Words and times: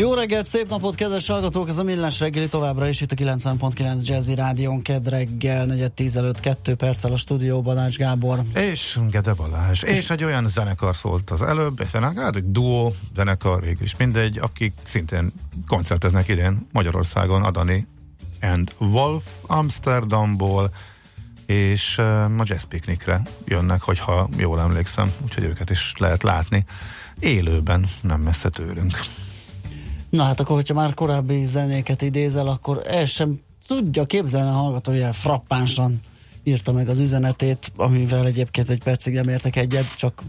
Jó 0.00 0.14
reggelt, 0.14 0.46
szép 0.46 0.68
napot, 0.68 0.94
kedves 0.94 1.26
hallgatók! 1.26 1.68
Ez 1.68 1.78
a 1.78 1.82
Millás 1.82 2.20
reggeli 2.20 2.48
továbbra 2.48 2.88
is 2.88 3.00
itt 3.00 3.12
a 3.12 3.14
90.9 3.14 4.06
Jazzy 4.06 4.34
Rádion, 4.34 4.82
ked 4.82 5.08
reggel, 5.08 5.66
4 5.66 6.16
előtt 6.16 6.40
2 6.40 6.74
perccel 6.74 7.12
a 7.12 7.16
stúdióban 7.16 7.78
Ács 7.78 7.96
Gábor. 7.96 8.38
És 8.54 8.98
Gede 9.10 9.34
Balázs. 9.34 9.82
És, 9.82 9.98
és 9.98 10.10
egy 10.10 10.24
olyan 10.24 10.48
zenekar 10.48 10.96
szólt 10.96 11.30
az 11.30 11.42
előbb, 11.42 11.80
egy 11.80 12.50
duó 12.50 12.94
zenekar, 13.14 13.60
végül 13.60 13.82
is 13.82 13.96
mindegy, 13.96 14.38
akik 14.38 14.72
szintén 14.84 15.32
koncerteznek 15.66 16.28
idén 16.28 16.66
Magyarországon, 16.72 17.42
Adani 17.42 17.86
and 18.40 18.74
Wolf 18.78 19.24
Amsterdamból, 19.46 20.70
és 21.46 21.98
uh, 21.98 22.24
a 22.24 22.42
Jazz 22.44 22.62
Picnicre 22.62 23.22
jönnek, 23.44 23.80
hogyha 23.80 24.28
jól 24.36 24.60
emlékszem, 24.60 25.12
úgyhogy 25.22 25.44
őket 25.44 25.70
is 25.70 25.92
lehet 25.98 26.22
látni 26.22 26.64
élőben, 27.18 27.86
nem 28.02 28.20
messze 28.20 28.48
tőlünk. 28.48 28.98
Na 30.10 30.22
hát 30.22 30.40
akkor, 30.40 30.56
hogyha 30.56 30.74
már 30.74 30.94
korábbi 30.94 31.44
zenéket 31.44 32.02
idézel, 32.02 32.48
akkor 32.48 32.82
el 32.86 33.04
sem 33.04 33.40
tudja 33.66 34.04
képzelni 34.04 34.48
a 34.48 34.52
hallgató, 34.52 34.92
hogy 34.92 35.06
frappánsan 35.12 36.00
írta 36.44 36.72
meg 36.72 36.88
az 36.88 36.98
üzenetét, 36.98 37.72
amivel 37.76 38.26
egyébként 38.26 38.68
egy 38.68 38.82
percig 38.82 39.14
nem 39.14 39.28
értek 39.28 39.56
egyet, 39.56 39.94
csak 39.96 40.22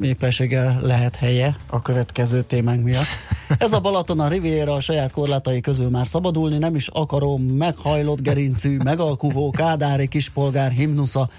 éppenséggel 0.00 0.78
lehet 0.82 1.16
helye 1.16 1.56
a 1.66 1.82
következő 1.82 2.42
témánk 2.42 2.82
miatt. 2.84 3.06
Ez 3.58 3.72
a 3.72 3.80
Balaton 3.80 4.20
a 4.20 4.28
Riviera 4.28 4.72
a 4.72 4.80
saját 4.80 5.12
korlátai 5.12 5.60
közül 5.60 5.88
már 5.88 6.06
szabadulni, 6.06 6.58
nem 6.58 6.74
is 6.74 6.88
akarom 6.88 7.42
meghajlott 7.42 8.20
gerincű, 8.20 8.76
megalkuvó, 8.76 9.50
kádári 9.50 10.08
kispolgár 10.08 10.70
himnusza, 10.70 11.30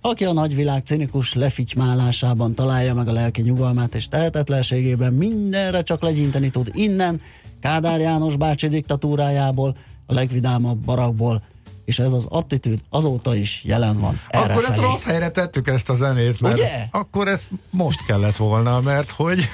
aki 0.00 0.24
a 0.24 0.32
nagyvilág 0.32 0.84
cinikus 0.84 1.34
lefitymálásában 1.34 2.54
találja 2.54 2.94
meg 2.94 3.08
a 3.08 3.12
lelki 3.12 3.42
nyugalmát 3.42 3.94
és 3.94 4.08
tehetetlenségében 4.08 5.12
mindenre 5.12 5.82
csak 5.82 6.02
legyinteni 6.02 6.50
tud 6.50 6.70
innen, 6.72 7.20
Kádár 7.66 8.00
János 8.00 8.36
bácsi 8.36 8.68
diktatúrájából, 8.68 9.76
a 10.06 10.14
legvidámabb 10.14 10.78
barakból, 10.78 11.42
és 11.84 11.98
ez 11.98 12.12
az 12.12 12.26
attitűd 12.28 12.80
azóta 12.90 13.34
is 13.34 13.64
jelen 13.64 14.00
van. 14.00 14.20
Erre 14.28 14.52
akkor 14.52 14.64
ezt 14.64 14.80
rossz 14.80 15.04
helyre 15.04 15.28
tettük 15.28 15.66
ezt 15.66 15.88
a 15.88 15.94
zenét, 15.94 16.40
mert 16.40 16.58
Ugye? 16.58 16.86
akkor 16.90 17.28
ez 17.28 17.42
most 17.70 18.04
kellett 18.04 18.36
volna, 18.36 18.80
mert 18.80 19.10
hogy... 19.10 19.48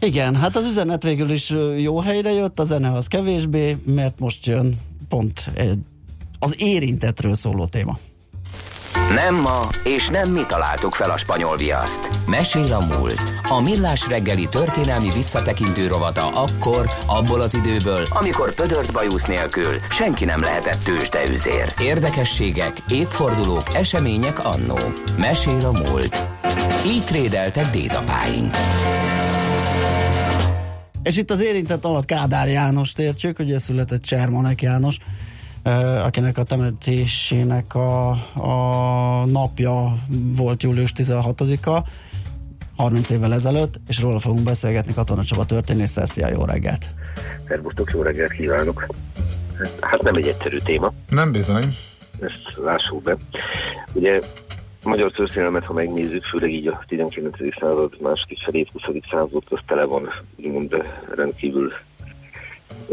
Igen, 0.00 0.36
hát 0.36 0.56
az 0.56 0.64
üzenet 0.64 1.02
végül 1.02 1.30
is 1.30 1.54
jó 1.78 2.00
helyre 2.00 2.32
jött, 2.32 2.60
a 2.60 2.64
zene 2.64 2.92
az 2.92 3.06
kevésbé, 3.06 3.76
mert 3.84 4.18
most 4.18 4.46
jön 4.46 4.80
pont 5.08 5.50
az 6.38 6.54
érintetről 6.60 7.34
szóló 7.34 7.66
téma. 7.66 7.98
Nem 9.14 9.34
ma, 9.34 9.68
és 9.84 10.08
nem 10.08 10.32
mi 10.32 10.42
találtuk 10.48 10.94
fel 10.94 11.10
a 11.10 11.16
spanyol 11.16 11.56
viaszt. 11.56 12.08
Mesél 12.26 12.72
a 12.72 12.96
múlt. 12.96 13.32
A 13.42 13.60
millás 13.60 14.08
reggeli 14.08 14.48
történelmi 14.48 15.10
visszatekintő 15.10 15.86
rovata 15.86 16.28
akkor, 16.28 16.88
abból 17.06 17.40
az 17.40 17.54
időből, 17.54 18.02
amikor 18.10 18.54
pödört 18.54 18.92
bajusz 18.92 19.24
nélkül 19.24 19.78
senki 19.90 20.24
nem 20.24 20.40
lehetett 20.40 20.82
tőzsdeüzér. 20.82 21.74
Érdekességek, 21.80 22.72
évfordulók, 22.88 23.74
események 23.74 24.44
annó. 24.44 24.78
Mesél 25.18 25.64
a 25.64 25.72
múlt. 25.72 26.28
Így 26.86 27.04
trédeltek 27.04 27.70
dédapáink. 27.70 28.54
És 31.02 31.16
itt 31.16 31.30
az 31.30 31.42
érintett 31.42 31.84
alatt 31.84 32.04
Kádár 32.04 32.48
János 32.48 32.92
értjük, 32.96 33.38
ugye 33.38 33.58
született 33.58 34.02
Csermanek 34.02 34.62
János, 34.62 34.98
akinek 36.04 36.38
a 36.38 36.42
temetésének 36.42 37.74
a, 37.74 38.10
a 38.34 39.24
napja 39.24 39.94
volt 40.36 40.62
július 40.62 40.92
16-a, 40.96 41.82
30 42.76 43.10
évvel 43.10 43.32
ezelőtt, 43.32 43.80
és 43.88 44.00
róla 44.00 44.18
fogunk 44.18 44.44
beszélgetni 44.44 44.94
Katona 44.94 45.24
Csaba 45.24 45.44
történésszel. 45.44 46.06
Szia, 46.06 46.28
jó 46.28 46.44
reggelt! 46.44 46.86
Szervusztok, 47.48 47.90
jó 47.92 48.02
reggelt 48.02 48.32
kívánok! 48.32 48.86
Hát 49.80 50.02
nem 50.02 50.14
egy 50.14 50.26
egyszerű 50.26 50.58
téma. 50.58 50.92
Nem 51.08 51.32
bizony. 51.32 51.64
Ezt 52.20 52.56
lássuk 52.64 53.02
be. 53.02 53.16
Ugye 53.92 54.20
magyar 54.82 55.10
történelmet, 55.10 55.64
ha 55.64 55.72
megnézzük, 55.72 56.24
főleg 56.24 56.52
így 56.52 56.66
a 56.66 56.84
19. 56.88 57.36
század 57.60 58.00
második 58.00 58.38
felé, 58.44 58.66
20. 58.72 58.82
század, 59.10 59.42
az 59.48 59.58
tele 59.66 59.84
van, 59.84 60.08
úgymond 60.36 60.74
rendkívül 61.14 61.72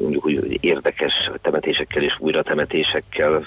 mondjuk 0.01 0.25
úgy 0.25 0.57
érdekes 0.61 1.13
temetésekkel 1.41 2.03
és 2.03 2.15
újra 2.19 2.43
temetésekkel, 2.43 3.45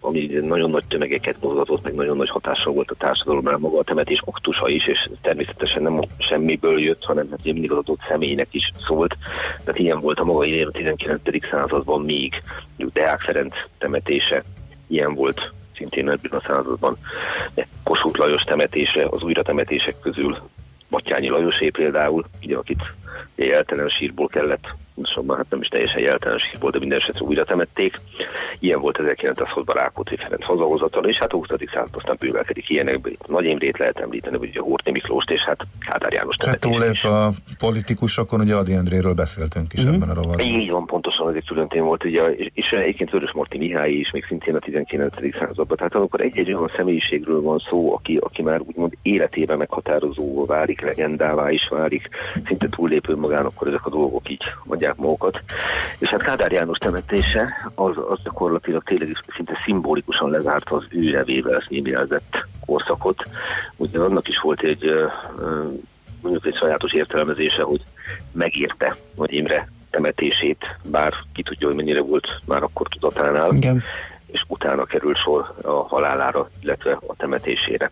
ami 0.00 0.26
nagyon 0.26 0.70
nagy 0.70 0.84
tömegeket 0.88 1.36
mozgatott, 1.40 1.82
meg 1.82 1.94
nagyon 1.94 2.16
nagy 2.16 2.28
hatással 2.28 2.72
volt 2.72 2.90
a 2.90 2.94
társadalomra, 2.94 3.58
maga 3.58 3.78
a 3.78 3.84
temetés 3.84 4.22
aktusa 4.24 4.68
is, 4.68 4.86
és 4.86 5.10
természetesen 5.22 5.82
nem 5.82 6.00
semmiből 6.18 6.80
jött, 6.80 7.04
hanem 7.04 7.30
hát 7.30 7.44
mindig 7.44 7.70
az 7.70 7.78
adott 7.78 8.00
személynek 8.08 8.48
is 8.50 8.72
szólt. 8.86 9.16
Tehát 9.64 9.80
ilyen 9.80 10.00
volt 10.00 10.18
a 10.18 10.24
maga 10.24 10.44
idén 10.44 10.66
a 10.66 10.70
19. 10.70 11.22
században 11.50 12.02
még 12.02 12.42
Deák 12.76 13.20
Ferenc 13.20 13.54
temetése, 13.78 14.44
ilyen 14.86 15.14
volt 15.14 15.52
szintén 15.76 16.10
ebben 16.10 16.38
a 16.38 16.44
században. 16.46 16.98
Kossuth 17.82 18.18
Lajos 18.18 18.42
temetése 18.42 19.06
az 19.10 19.22
újra 19.22 19.42
temetések 19.42 19.94
közül 20.00 20.38
Batyányi 20.90 21.28
Lajosé 21.28 21.68
például, 21.68 22.24
ugye, 22.42 22.56
akit 22.56 22.82
jeltelen 23.34 23.88
sírból 23.88 24.26
kellett 24.26 24.66
pontosabban 24.98 25.36
hát 25.36 25.46
nem 25.50 25.60
is 25.60 25.68
teljesen 25.68 26.02
jelentős 26.02 26.42
volt, 26.60 26.72
de 26.72 26.78
minden 26.78 26.98
esetre 26.98 27.24
újra 27.24 27.44
temették. 27.44 28.00
Ilyen 28.58 28.80
volt 28.80 28.98
1906-ban 29.02 29.72
Rákóczi 29.74 30.16
Ferenc 30.16 30.44
hazahozatal, 30.44 31.04
és 31.04 31.16
hát 31.16 31.32
a 31.32 31.36
20. 31.36 31.48
század 31.72 31.90
aztán 31.92 32.16
bővelkedik 32.18 32.68
ilyenekből. 32.68 33.12
Nagy 33.26 33.44
Imrét 33.44 33.78
lehet 33.78 33.98
említeni, 33.98 34.38
vagy 34.38 34.56
a 34.56 34.62
Horthy 34.62 34.90
Miklóst, 34.90 35.30
és 35.30 35.40
hát 35.40 35.66
Kádár 35.86 36.12
János 36.12 36.36
Tehát 36.36 36.60
túlép 36.60 37.04
a 37.04 37.30
politikusokon, 37.58 38.40
ugye 38.40 38.54
Adi 38.54 38.72
Endréről 38.72 39.14
beszéltünk 39.14 39.72
is 39.72 39.84
mm-hmm. 39.84 39.94
ebben 39.94 40.08
a 40.08 40.14
rovatban. 40.14 40.46
Így 40.46 40.70
van, 40.70 40.86
pontosan, 40.86 41.28
ez 41.28 41.34
egy 41.34 41.46
külön 41.46 41.68
téma 41.68 41.86
volt, 41.86 42.04
ugye, 42.04 42.22
és, 42.28 42.50
és 42.54 42.70
egyébként 42.70 43.10
Vörös 43.10 43.32
Marti 43.32 43.58
Mihály 43.58 43.92
is, 43.92 44.10
még 44.10 44.24
szintén 44.24 44.54
a 44.54 44.58
19. 44.58 45.14
században. 45.38 45.76
Tehát 45.76 45.94
amikor 45.94 46.20
egy-egy 46.20 46.52
olyan 46.52 46.72
személyiségről 46.76 47.40
van 47.40 47.58
szó, 47.68 47.94
aki, 47.94 48.16
aki 48.16 48.42
már 48.42 48.60
úgymond 48.60 48.92
életében 49.02 49.58
meghatározó 49.58 50.44
válik, 50.44 50.80
legendává 50.80 51.50
is 51.50 51.68
válik, 51.70 52.08
szinte 52.46 52.66
túllépő 52.68 53.16
magán, 53.16 53.44
akkor 53.44 53.68
ezek 53.68 53.86
a 53.86 53.90
dolgok 53.90 54.30
így 54.30 54.42
mondják 54.64 54.87
magukat. 54.96 55.42
És 55.98 56.08
hát 56.08 56.22
Kádár 56.22 56.52
János 56.52 56.78
temetése 56.78 57.70
az, 57.74 57.96
az 58.08 58.18
gyakorlatilag 58.24 58.82
tényleg 58.82 59.08
szinte 59.36 59.60
szimbolikusan 59.64 60.30
lezárta 60.30 60.76
az 60.76 60.84
ő 60.88 61.10
nevével 61.10 61.64
fémjelzett 61.68 62.46
korszakot. 62.66 63.22
Ugye 63.76 63.98
annak 63.98 64.28
is 64.28 64.38
volt 64.38 64.60
egy 64.62 64.90
mondjuk 66.22 66.46
egy 66.46 66.56
sajátos 66.56 66.92
értelmezése, 66.92 67.62
hogy 67.62 67.82
megérte 68.32 68.96
Nagy 69.16 69.32
Imre 69.32 69.68
temetését, 69.90 70.64
bár 70.90 71.12
ki 71.32 71.42
tudja, 71.42 71.66
hogy 71.66 71.76
mennyire 71.76 72.00
volt 72.00 72.28
már 72.46 72.62
akkor 72.62 72.88
tudatánál. 72.88 73.52
Igen 73.52 73.82
és 74.32 74.44
utána 74.46 74.84
került 74.84 75.16
sor 75.16 75.54
a 75.62 75.70
halálára, 75.70 76.50
illetve 76.60 76.98
a 77.06 77.16
temetésére. 77.16 77.90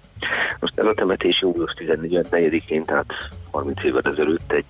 Most 0.61 0.79
ez 0.79 0.87
a 0.87 0.95
temetés 0.95 1.41
július 1.41 1.75
14-én, 1.79 2.85
tehát 2.85 3.13
30 3.51 3.85
évvel 3.85 4.03
ezelőtt 4.05 4.53
egy 4.53 4.65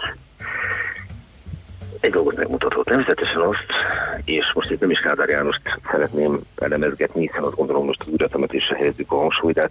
egy 2.01 2.11
dolgot 2.11 2.37
megmutatott, 2.37 2.89
nevezetesen 2.89 3.41
azt, 3.41 3.67
és 4.25 4.53
most 4.55 4.71
itt 4.71 4.81
nem 4.81 4.91
is 4.91 4.99
Kádár 4.99 5.29
Jánost 5.29 5.61
szeretném 5.91 6.41
elemezgetni, 6.56 7.20
hiszen 7.20 7.43
azt 7.43 7.55
gondolom 7.55 7.85
most 7.85 8.00
az 8.00 8.09
újratemetésre 8.09 8.76
helyezzük 8.76 9.12
a 9.12 9.17
hangsúlyt, 9.17 9.55
de 9.55 9.61
hát 9.61 9.70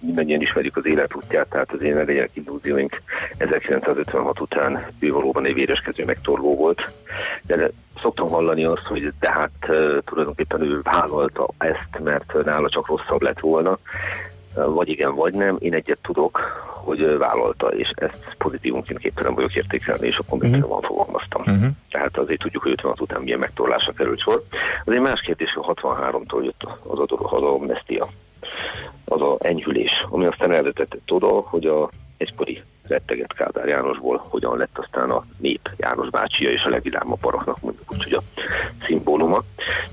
mindannyian 0.00 0.40
ismerjük 0.40 0.76
az 0.76 0.86
életútját, 0.86 1.48
tehát 1.48 1.72
az 1.72 1.82
én 1.82 1.94
legyenek 1.94 2.30
illúzióink 2.32 3.02
1956 3.36 4.40
után 4.40 4.86
ő 4.98 5.12
valóban 5.12 5.46
egy 5.46 5.54
véreskező 5.54 6.04
megtorló 6.04 6.56
volt, 6.56 6.92
de 7.42 7.70
szoktam 8.00 8.28
hallani 8.28 8.64
azt, 8.64 8.86
hogy 8.86 9.12
de 9.20 9.30
hát 9.30 9.50
tulajdonképpen 10.04 10.62
ő 10.62 10.80
vállalta 10.82 11.48
ezt, 11.58 11.98
mert 12.02 12.44
nála 12.44 12.68
csak 12.68 12.86
rosszabb 12.86 13.22
lett 13.22 13.40
volna, 13.40 13.78
vagy 14.54 14.88
igen, 14.88 15.14
vagy 15.14 15.34
nem. 15.34 15.56
Én 15.58 15.74
egyet 15.74 15.98
tudok, 16.02 16.49
hogy 16.84 17.16
vállalta, 17.18 17.66
és 17.68 17.90
ezt 17.94 18.34
pozitívunként 18.38 18.98
képtelen 18.98 19.34
vagyok 19.34 19.54
értékelni, 19.54 20.06
és 20.06 20.16
akkor 20.16 20.38
még 20.38 20.52
uh-huh. 20.52 20.84
fogalmaztam. 20.84 21.40
Uh-huh. 21.40 21.70
Tehát 21.90 22.18
azért 22.18 22.40
tudjuk, 22.40 22.62
hogy 22.62 22.72
56 22.72 23.00
után 23.00 23.22
milyen 23.22 23.38
megtorlásra 23.38 23.92
került 23.92 24.20
sor. 24.20 24.44
Az 24.84 24.92
egy 24.92 25.00
más 25.00 25.20
kérdés, 25.20 25.52
hogy 25.52 25.78
63-tól 25.82 26.44
jött 26.44 26.62
az 26.82 26.98
a, 26.98 27.06
az 27.08 27.42
a 27.42 27.52
amnestia, 27.52 28.08
az 29.04 29.20
a 29.20 29.36
enyhülés, 29.38 30.06
ami 30.10 30.26
aztán 30.26 30.52
elvezetett 30.52 31.10
oda, 31.12 31.26
hogy 31.26 31.66
a 31.66 31.90
egykori 32.16 32.62
retteget 32.90 33.32
Kádár 33.32 33.68
Jánosból, 33.68 34.26
hogyan 34.28 34.56
lett 34.56 34.78
aztán 34.78 35.10
a 35.10 35.24
nép 35.38 35.70
János 35.76 36.10
bácsia 36.10 36.50
és 36.50 36.62
a 36.62 36.68
legvidámabb 36.68 37.20
paraknak 37.20 37.60
mondjuk 37.60 37.92
úgy, 37.92 38.02
hogy 38.02 38.12
a 38.12 38.42
szimbóluma. 38.86 39.42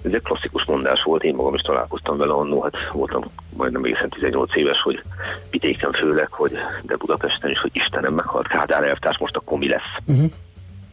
Ez 0.02 0.14
egy 0.14 0.22
klasszikus 0.22 0.66
mondás 0.66 1.04
volt, 1.04 1.24
én 1.24 1.36
magam 1.36 1.54
is 1.54 1.62
találkoztam 1.62 2.18
vele 2.18 2.34
annó, 2.34 2.62
hát 2.62 2.74
voltam 2.92 3.24
majdnem 3.58 3.84
egészen 3.84 4.10
18 4.10 4.56
éves, 4.56 4.82
hogy 4.82 5.02
vidéken 5.50 5.92
főleg, 5.92 6.32
hogy 6.32 6.58
de 6.82 6.96
Budapesten 6.96 7.50
is, 7.50 7.60
hogy 7.60 7.72
Istenem 7.74 8.14
meghalt 8.14 8.48
Kádár 8.48 8.84
elvtárs, 8.84 9.18
most 9.18 9.36
akkor 9.36 9.58
mi 9.58 9.68
lesz? 9.68 9.98
Uh-huh. 10.06 10.32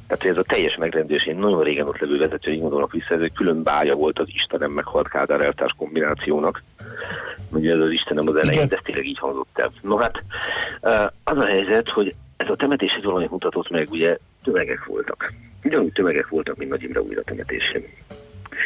Tehát 0.07 0.25
ez 0.25 0.37
a 0.37 0.43
teljes 0.43 0.77
megrendés, 0.77 1.27
én 1.27 1.37
nagyon 1.37 1.63
régen 1.63 1.87
ott 1.87 1.99
levő 1.99 2.19
vezetői 2.19 2.57
gondolnak 2.57 2.93
vissza, 2.93 3.15
ez 3.15 3.21
egy 3.21 3.33
külön 3.33 3.63
bája 3.63 3.95
volt 3.95 4.19
az 4.19 4.29
Istenem 4.29 4.71
meghalt 4.71 5.09
Kádár 5.09 5.41
eltárs 5.41 5.75
kombinációnak. 5.77 6.63
Ugye 7.51 7.73
ez 7.73 7.79
az 7.79 7.91
Istenem 7.91 8.29
az 8.29 8.37
elején, 8.37 8.69
de 8.69 8.81
tényleg 8.85 9.07
így 9.07 9.19
hangzott 9.19 9.59
el. 9.59 9.73
No 9.83 9.97
hát, 9.97 10.23
az 11.25 11.39
a 11.39 11.47
helyzet, 11.47 11.89
hogy 11.89 12.15
ez 12.37 12.49
a 12.49 12.57
temetés 12.57 12.93
egy 12.93 13.05
valamit 13.05 13.31
mutatott 13.31 13.71
meg, 13.71 13.91
ugye 13.91 14.19
tömegek 14.43 14.85
voltak. 14.85 15.33
Ugyanúgy 15.65 15.93
tömegek 15.93 16.29
voltak, 16.29 16.57
mint 16.57 16.71
Nagy 16.71 16.83
Imre 16.83 17.03
újra 17.03 17.23
temetésén. 17.23 17.87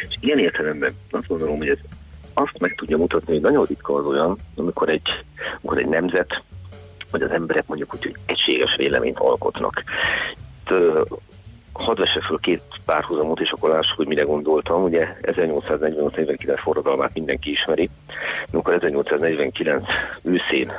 És 0.07 0.17
ilyen 0.19 0.39
értelemben 0.39 0.91
azt 1.11 1.27
gondolom, 1.27 1.57
hogy 1.57 1.69
ez 1.69 1.77
azt 2.33 2.59
meg 2.59 2.75
tudja 2.75 2.97
mutatni, 2.97 3.33
hogy 3.33 3.41
nagyon 3.41 3.65
ritka 3.65 3.93
az 3.95 4.05
olyan, 4.05 4.37
amikor 4.55 4.89
egy, 4.89 5.09
amikor 5.55 5.77
egy 5.77 5.87
nemzet, 5.87 6.43
vagy 7.11 7.21
az 7.21 7.31
emberek 7.31 7.67
mondjuk 7.67 7.93
úgy, 7.93 8.03
hogy 8.03 8.15
egységes 8.25 8.75
véleményt 8.75 9.19
alkotnak 9.19 9.83
hadd 11.73 11.97
vesse 11.97 12.21
föl 12.21 12.39
két 12.39 12.61
párhuzamot, 12.85 13.39
és 13.39 13.51
akkor 13.51 13.69
lássuk, 13.69 13.97
hogy 13.97 14.07
mire 14.07 14.23
gondoltam. 14.23 14.83
Ugye 14.83 15.07
1848-49 15.21 16.59
forradalmát 16.61 17.13
mindenki 17.13 17.51
ismeri. 17.51 17.89
Amikor 18.51 18.73
1849 18.73 19.83
őszén 20.21 20.71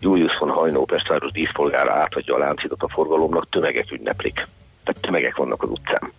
Julius 0.00 0.36
von 0.38 0.50
Hajnó 0.50 0.84
Pestváros 0.84 1.30
díszpolgára 1.30 1.92
átadja 1.92 2.34
a 2.34 2.38
láncidat 2.38 2.82
a 2.82 2.88
forgalomnak, 2.88 3.48
tömegek 3.48 3.92
ünneplik. 3.92 4.34
Tehát 4.84 5.00
tömegek 5.00 5.36
vannak 5.36 5.62
az 5.62 5.68
utcán. 5.68 6.12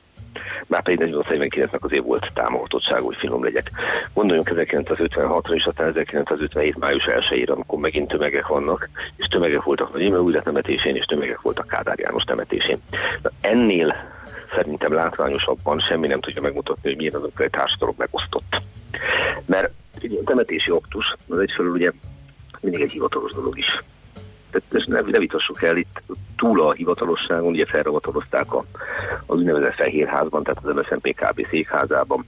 Már 0.67 0.83
pedig 0.83 0.99
4849-nek 1.01 1.79
azért 1.79 2.03
volt 2.03 2.33
támogatottság, 2.33 3.01
hogy 3.01 3.15
finom 3.15 3.43
legyek. 3.43 3.71
Gondoljunk 4.13 4.49
1956-ra 4.53 5.53
és 5.53 5.65
aztán 5.65 5.87
1957. 5.87 6.77
május 6.77 7.07
1-ére, 7.07 7.51
amikor 7.51 7.79
megint 7.79 8.07
tömegek 8.07 8.47
vannak, 8.47 8.89
és 9.15 9.25
tömegek 9.25 9.63
voltak 9.63 9.93
Nagy 9.93 10.01
Imre 10.01 10.21
újra 10.21 10.41
temetésén, 10.41 10.95
és 10.95 11.05
tömegek 11.05 11.41
voltak 11.41 11.67
Kádár 11.67 11.99
János 11.99 12.23
temetésén. 12.23 12.77
Na, 13.21 13.29
ennél 13.41 13.95
szerintem 14.55 14.93
látványosabban 14.93 15.79
semmi 15.79 16.07
nem 16.07 16.19
tudja 16.19 16.41
megmutatni, 16.41 16.89
hogy 16.89 16.97
milyen 16.97 17.15
az, 17.15 17.21
amikor 17.21 17.45
egy 17.45 17.51
társadalom 17.51 17.95
megosztott. 17.97 18.61
Mert 19.45 19.71
egy 20.01 20.11
ilyen 20.11 20.23
temetési 20.23 20.71
oktus, 20.71 21.15
az 21.27 21.39
egyfelől 21.39 21.71
ugye 21.71 21.91
mindig 22.61 22.81
egy 22.81 22.91
hivatalos 22.91 23.31
dolog 23.31 23.57
is. 23.57 23.83
Tehát 24.51 24.87
ne, 24.87 25.11
ne 25.11 25.19
vitassuk 25.19 25.63
el, 25.63 25.77
itt 25.77 26.01
túl 26.35 26.61
a 26.61 26.71
hivatalosságon, 26.71 27.51
ugye 27.51 27.65
felravatolozták 27.65 28.53
a, 28.53 28.65
az 29.25 29.37
úgynevezett 29.37 29.73
Fehérházban, 29.73 30.43
tehát 30.43 30.65
az 30.65 30.75
MSZNP 30.75 31.15
KB 31.15 31.47
székházában 31.49 32.25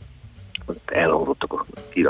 elhangzottak, 0.85 1.65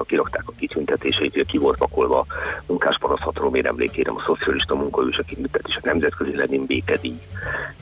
kirakták 0.05 0.43
a 0.45 0.53
kitüntetéseit, 0.59 1.45
ki 1.45 1.57
volt 1.57 1.77
pakolva 1.77 2.19
a 2.19 2.25
munkáspanasz 2.65 3.21
hatalom 3.21 3.53
emlékére 3.63 4.11
a 4.11 4.23
szocialista 4.25 4.75
munkaősök 4.75 5.25
a 5.65 5.79
nemzetközi 5.83 6.35
Lenin 6.35 6.65
békedíj. 6.65 7.19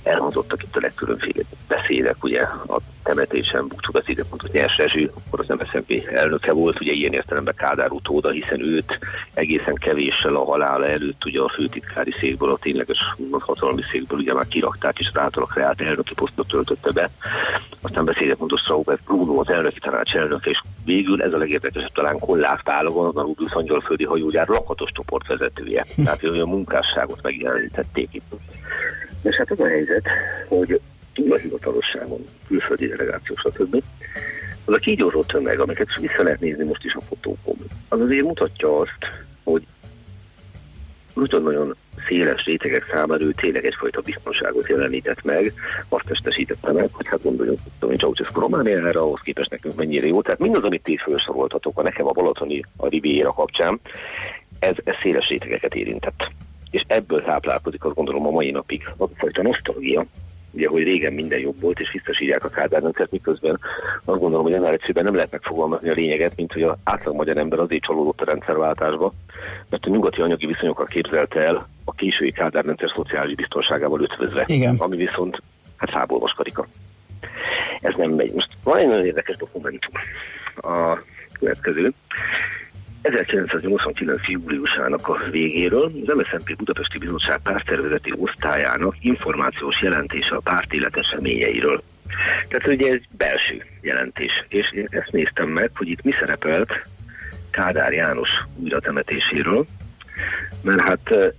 Elhangzottak 0.04 0.64
itt 0.64 0.76
a 0.76 0.80
legkülönféle 0.82 1.44
beszédek, 1.68 2.24
ugye 2.24 2.42
a 2.68 2.80
temetésen 3.04 3.68
búcsú 3.68 3.92
beszédet 3.92 4.30
mondott 4.30 4.52
Nyers 4.52 4.78
Rezső, 4.78 5.12
akkor 5.14 5.40
az 5.40 5.58
MSZNP 5.58 6.08
elnöke 6.12 6.52
volt, 6.52 6.82
ugye 6.82 6.92
ilyen 6.92 7.14
értelemben 7.14 7.56
Kádár 7.56 7.92
utóda, 7.92 8.30
hiszen 8.30 8.62
őt 8.62 9.00
egészen 9.34 9.76
kevéssel 9.76 10.36
a 10.36 10.44
halála 10.44 10.88
előtt 10.88 11.26
ugye 11.26 11.42
a 11.42 11.50
főtitkári 11.50 12.14
székből, 12.20 12.52
a 12.52 12.58
tényleges 12.58 13.16
hatalmi 13.40 13.82
székből 13.92 14.20
ugye 14.20 14.34
már 14.34 14.48
kirakták, 14.48 15.00
és 15.00 15.10
az 15.14 15.22
által 15.22 15.46
kreált 15.46 15.82
elnöki 15.82 16.14
posztot 16.14 16.48
töltötte 16.48 16.92
be. 16.92 17.10
Aztán 17.82 18.06
beszédet 18.06 18.40
mondott 18.40 18.60
Straubert 18.60 19.04
Bruno, 19.04 19.40
az 19.40 19.50
elnöki 19.50 19.80
tanács 19.80 20.16
elnöke, 20.16 20.50
és 20.50 20.62
végül 20.86 21.22
ez 21.22 21.34
a 21.34 21.38
legérdekesebb 21.38 21.92
talán 21.92 22.20
Kollász 22.20 22.64
Pálogon, 22.64 23.18
a 23.18 23.22
Rubius 23.22 23.52
Angyalföldi 23.52 24.04
hajógyár 24.06 24.48
lakatos 24.48 24.92
csoportvezetője. 24.92 25.86
Tehát 26.06 26.24
ő 26.24 26.42
a 26.42 26.46
munkásságot 26.46 27.22
megjelenítették 27.22 28.10
itt. 28.12 28.34
És 29.24 29.36
hát 29.36 29.52
az 29.52 29.60
a 29.60 29.68
helyzet, 29.68 30.08
hogy 30.48 30.80
túl 31.14 31.34
a 31.34 31.38
hivatalosságon, 31.38 32.26
külföldi 32.48 32.88
delegáció, 32.88 33.36
stb. 33.36 33.84
Az 34.66 34.74
a 34.74 34.78
kígyózó 34.78 35.24
tömeg, 35.24 35.60
amiket 35.60 35.96
vissza 36.00 36.24
lehet 36.24 36.40
nézni 36.40 36.64
most 36.64 36.84
is 36.84 36.94
a 36.94 37.02
fotókon, 37.02 37.56
az 37.88 38.00
azért 38.02 38.26
mutatja 38.26 38.80
azt, 38.80 39.28
hogy 39.44 39.68
nagyon 41.14 41.76
széles 42.08 42.46
rétegek 42.46 42.86
számára 42.92 43.24
ő 43.24 43.32
tényleg 43.32 43.66
egyfajta 43.66 44.02
biztonságot 44.02 44.68
jelenített 44.68 45.24
meg, 45.24 45.54
azt 45.90 46.06
testesítette 46.06 46.72
meg, 46.72 46.90
hogy 46.92 47.08
hát 47.08 47.24
gondoljunk, 47.24 47.60
én 47.90 47.98
Ceausescu 47.98 48.40
Romániára, 48.40 49.02
ahhoz 49.02 49.20
képest 49.24 49.50
nekünk 49.50 49.76
mennyire 49.76 50.08
jó. 50.08 50.22
Tehát 50.22 50.40
mindaz, 50.40 50.64
amit 50.64 50.84
ti 50.84 50.98
felsoroltatok 50.98 51.80
a 51.80 51.82
nekem 51.82 52.08
a 52.08 52.12
Balatoni, 52.12 52.64
a 52.78 52.88
Riviera 52.88 53.34
kapcsán, 53.34 53.80
ez, 54.60 54.76
ez 54.84 54.96
széles 55.02 55.28
rétegeket 55.28 55.76
érintett. 55.76 56.28
És 56.72 56.84
ebből 56.88 57.24
táplálkozik 57.24 57.84
azt 57.84 57.96
gondolom 57.96 58.28
a 58.28 58.30
mai 58.30 58.52
napig 58.52 58.90
az 58.98 59.10
fajta 59.16 59.42
nosztalgia, 59.42 60.06
ugye, 60.52 60.68
hogy 60.68 60.84
régen 60.84 61.14
minden 61.14 61.40
jobb 61.40 61.62
volt, 61.62 61.80
és 61.80 61.92
visszasírják 61.92 62.44
a 62.44 62.50
Kádár 62.50 62.82
rendszert, 62.82 63.12
miközben 63.12 63.60
azt 64.06 64.20
gondolom, 64.20 64.46
hogy 64.46 64.54
ennél 64.54 64.72
egyszerűen 64.72 65.06
nem 65.06 65.16
lehet 65.16 65.32
megfogalmazni 65.32 65.90
a 65.90 65.94
lényeget, 65.94 66.36
mint 66.36 66.54
hogy 66.54 66.64
az 66.64 66.78
átlag 66.84 67.16
magyar 67.16 67.38
ember 67.38 67.60
azért 67.60 67.84
csalódott 67.84 68.22
a 68.22 68.26
rendszerváltásba, 68.26 69.14
mert 69.70 69.86
a 69.86 69.90
nyugati 69.90 70.22
anyagi 70.22 70.46
viszonyokat 70.46 70.88
képzelte 70.88 71.40
el 71.40 71.68
a 71.90 71.94
késői 71.96 72.32
Kádár 72.32 72.66
rendszer 72.66 72.92
szociális 72.96 73.36
biztonságával 73.36 74.02
ötvözve, 74.02 74.44
Igen. 74.48 74.76
ami 74.78 74.96
viszont 74.96 75.42
hát 75.78 75.90
fából 75.90 76.20
vaskarika. 76.20 76.68
Ez 77.82 77.96
nem 77.96 78.12
megy. 78.12 78.34
Most 78.34 78.50
van 78.64 78.78
egy 78.78 78.88
nagyon 78.88 79.06
érdekes 79.06 79.36
dokumentum 79.36 79.94
a 80.56 80.98
következő. 81.40 81.94
1989. 83.02 84.28
júliusának 84.28 85.08
a 85.08 85.18
végéről 85.32 85.92
az 86.08 86.16
MSZNP 86.16 86.56
Budapesti 86.56 86.98
Bizottság 86.98 87.40
párttervezeti 87.44 88.14
osztályának 88.18 88.96
információs 89.00 89.82
jelentése 89.82 90.36
a 90.36 90.40
párt 90.40 90.74
élet 90.74 90.98
eseményeiről. 90.98 91.84
Tehát 92.48 92.68
ugye 92.68 92.94
ez 92.94 93.00
belső 93.18 93.66
jelentés, 93.82 94.46
és 94.48 94.72
én 94.72 94.88
ezt 94.90 95.12
néztem 95.12 95.50
meg, 95.50 95.72
hogy 95.76 95.88
itt 95.88 96.04
mi 96.04 96.12
szerepelt 96.20 96.72
Kádár 97.52 97.94
János 97.94 98.30
újratemetéséről, 98.56 99.66
mert 100.64 100.82
hát 100.82 101.34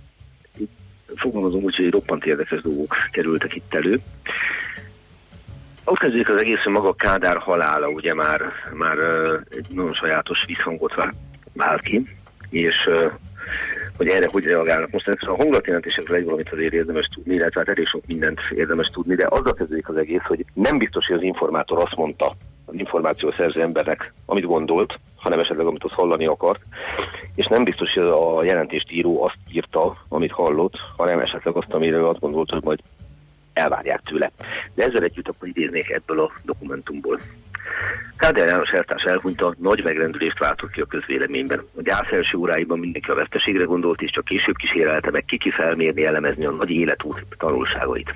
fogalmazom 1.15 1.63
úgy, 1.63 1.75
hogy 1.75 1.91
roppant 1.91 2.25
érdekes 2.25 2.61
dolgok 2.61 2.95
kerültek 3.11 3.55
itt 3.55 3.73
elő. 3.73 3.99
Ott 5.83 5.99
kezdődik 5.99 6.29
az 6.29 6.39
egész, 6.39 6.61
hogy 6.61 6.73
maga 6.73 6.93
Kádár 6.93 7.37
halála 7.37 7.87
ugye 7.87 8.13
már, 8.13 8.41
már 8.73 8.97
egy 9.49 9.65
nagyon 9.69 9.93
sajátos 9.93 10.43
visszhangot 10.47 10.93
vált 11.53 11.81
ki, 11.81 12.07
és 12.49 12.75
hogy 13.97 14.07
erre 14.07 14.27
hogy 14.31 14.43
reagálnak. 14.43 14.91
Most 14.91 15.07
a 15.07 15.35
hangulatjelentésekről 15.35 16.17
egy 16.17 16.23
valamit 16.23 16.51
azért 16.51 16.73
érdemes 16.73 17.09
tudni, 17.13 17.33
illetve 17.33 17.59
hát 17.59 17.69
elég 17.69 17.87
sok 17.87 18.05
mindent 18.05 18.39
érdemes 18.55 18.87
tudni, 18.87 19.15
de 19.15 19.27
azzal 19.29 19.53
kezdődik 19.53 19.89
az 19.89 19.95
egész, 19.97 20.23
hogy 20.23 20.45
nem 20.53 20.77
biztos, 20.77 21.05
hogy 21.05 21.15
az 21.15 21.23
informátor 21.23 21.77
azt 21.77 21.95
mondta 21.95 22.35
információszerző 22.71 23.61
embernek, 23.61 24.13
amit 24.25 24.45
gondolt, 24.45 24.99
hanem 25.15 25.39
esetleg 25.39 25.65
amit 25.65 25.83
az 25.83 25.91
hallani 25.91 26.25
akart, 26.25 26.61
és 27.35 27.45
nem 27.45 27.63
biztos, 27.63 27.93
hogy 27.93 28.07
a 28.07 28.43
jelentést 28.43 28.91
író 28.91 29.23
azt 29.23 29.37
írta, 29.51 29.97
amit 30.07 30.31
hallott, 30.31 30.73
hanem 30.97 31.19
esetleg 31.19 31.55
azt, 31.55 31.73
amire 31.73 32.07
azt 32.07 32.19
gondolt, 32.19 32.49
hogy 32.49 32.63
majd 32.63 32.79
elvárják 33.53 34.01
tőle. 34.01 34.31
De 34.73 34.83
ezzel 34.83 35.03
együtt 35.03 35.27
akkor 35.27 35.47
idéznék 35.47 35.89
ebből 35.89 36.19
a 36.19 36.31
dokumentumból. 36.43 37.19
Kádár 38.21 38.47
János 38.47 38.69
eltárs 38.69 39.03
elhunyta, 39.03 39.55
nagy 39.57 39.83
megrendülést 39.83 40.39
váltott 40.39 40.71
ki 40.71 40.81
a 40.81 40.85
közvéleményben. 40.85 41.59
A 41.77 41.81
gyász 41.81 42.11
első 42.11 42.37
óráiban 42.37 42.79
mindenki 42.79 43.09
a 43.09 43.15
veszteségre 43.15 43.63
gondolt, 43.63 44.01
és 44.01 44.11
csak 44.11 44.25
később 44.25 44.55
kísérelte 44.55 45.11
meg 45.11 45.25
kiki 45.25 45.51
felmérni, 45.51 46.05
elemezni 46.05 46.45
a 46.45 46.51
nagy 46.51 46.69
életút 46.69 47.25
tanulságait. 47.37 48.13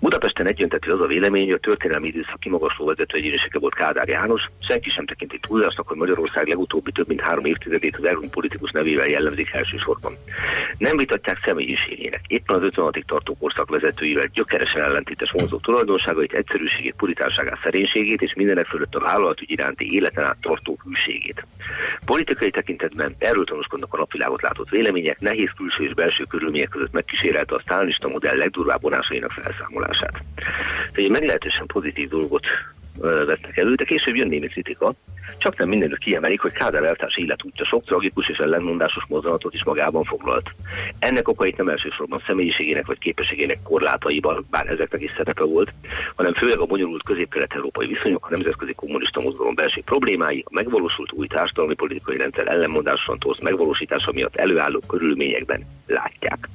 Budapesten 0.00 0.46
egyöntetű 0.46 0.90
az 0.90 1.00
a 1.00 1.06
vélemény, 1.06 1.44
hogy 1.44 1.52
a 1.52 1.58
történelmi 1.58 2.06
időszak 2.06 2.40
kimagasló 2.40 2.86
vezető 2.86 3.16
egyénisége 3.16 3.58
volt 3.58 3.74
Kádár 3.74 4.08
János, 4.08 4.50
senki 4.68 4.90
sem 4.90 5.06
tekinti 5.06 5.38
túlzásnak, 5.38 5.88
hogy 5.88 5.96
Magyarország 5.96 6.46
legutóbbi 6.46 6.92
több 6.92 7.08
mint 7.08 7.20
három 7.20 7.44
évtizedét 7.44 7.96
az 7.96 8.04
elhunyt 8.04 8.30
politikus 8.30 8.70
nevével 8.70 9.06
jellemzik 9.06 9.52
elsősorban. 9.52 10.12
Nem 10.78 10.96
vitatják 10.96 11.38
személyiségének, 11.44 12.20
éppen 12.26 12.56
az 12.56 12.62
56 12.62 12.98
tartó 13.06 13.36
korszak 13.36 13.70
vezetőivel 13.70 14.26
gyökeresen 14.26 14.82
ellentétes 14.82 15.30
vonzó 15.30 15.58
tulajdonságait, 15.58 16.32
egyszerűségét, 16.32 16.94
puritánságát, 16.96 17.58
szerénységét 17.62 18.22
és 18.22 18.34
mindenek 18.34 18.66
fölött 18.78 18.94
a 18.94 19.00
vállalatügy 19.00 19.50
iránti 19.50 19.94
életen 19.94 20.24
át 20.24 20.36
tartó 20.40 20.78
hűségét. 20.84 21.46
Politikai 22.04 22.50
tekintetben 22.50 23.14
erről 23.18 23.44
tanúskodnak 23.44 23.94
a 23.94 23.96
napvilágot 23.96 24.42
látott 24.42 24.68
vélemények, 24.68 25.20
nehéz 25.20 25.50
külső 25.56 25.84
és 25.84 25.94
belső 25.94 26.24
körülmények 26.24 26.68
között 26.68 26.92
megkísérelte 26.92 27.54
a 27.54 27.60
sztálinista 27.60 28.08
modell 28.08 28.36
legdurvább 28.36 28.82
vonásainak 28.82 29.30
felszámolását. 29.30 30.22
Tehát 30.34 30.96
egy 30.96 31.10
meglehetősen 31.10 31.66
pozitív 31.66 32.08
dolgot 32.08 32.46
vettek 33.00 33.56
elő, 33.56 33.74
de 33.74 33.84
később 33.84 34.16
jön 34.16 34.28
némi 34.28 34.46
kritika, 34.46 34.94
csak 35.38 35.56
nem 35.56 35.68
mindenütt 35.68 35.98
kiemelik, 35.98 36.40
hogy 36.40 36.52
Kádár 36.52 36.84
eltárs 36.84 37.16
életútja 37.16 37.64
sok 37.64 37.84
tragikus 37.84 38.28
és 38.28 38.38
ellenmondásos 38.38 39.04
mozdulatot 39.08 39.54
is 39.54 39.64
magában 39.64 40.04
foglalt. 40.04 40.50
Ennek 40.98 41.28
okait 41.28 41.56
nem 41.56 41.68
elsősorban 41.68 42.22
személyiségének 42.26 42.86
vagy 42.86 42.98
képességének 42.98 43.62
korlátaiban, 43.62 44.46
bár 44.50 44.66
ezeknek 44.66 45.02
is 45.02 45.12
szerepe 45.16 45.44
volt, 45.44 45.72
hanem 46.16 46.32
főleg 46.32 46.58
a 46.58 46.66
bonyolult 46.66 47.02
közép-kelet-európai 47.04 47.86
viszonyok, 47.86 48.26
a 48.26 48.30
nemzetközi 48.30 48.74
kommunista 48.74 49.20
mozgalom 49.20 49.54
belső 49.54 49.80
problémái, 49.84 50.44
a 50.46 50.54
megvalósult 50.54 51.12
új 51.12 51.26
társadalmi 51.26 51.74
politikai 51.74 52.16
rendszer 52.16 52.48
ellenmondásosan 52.48 53.18
torz 53.18 53.40
megvalósítása 53.40 54.12
miatt 54.12 54.36
előálló 54.36 54.82
körülményekben 54.88 55.66
látják. 55.86 56.48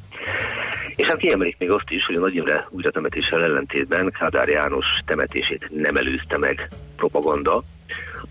És 0.96 1.08
hát 1.08 1.18
kiemelik 1.18 1.58
még 1.58 1.72
azt 1.72 1.90
is, 1.90 2.06
hogy 2.06 2.16
a 2.16 2.20
Nagy 2.20 2.36
Imre 2.36 2.68
újratemetéssel 2.70 3.44
ellentétben 3.44 4.12
Kádár 4.12 4.48
János 4.48 4.86
temetését 5.06 5.70
nem 5.70 5.96
előzte 5.96 6.38
meg 6.38 6.68
propaganda, 6.96 7.64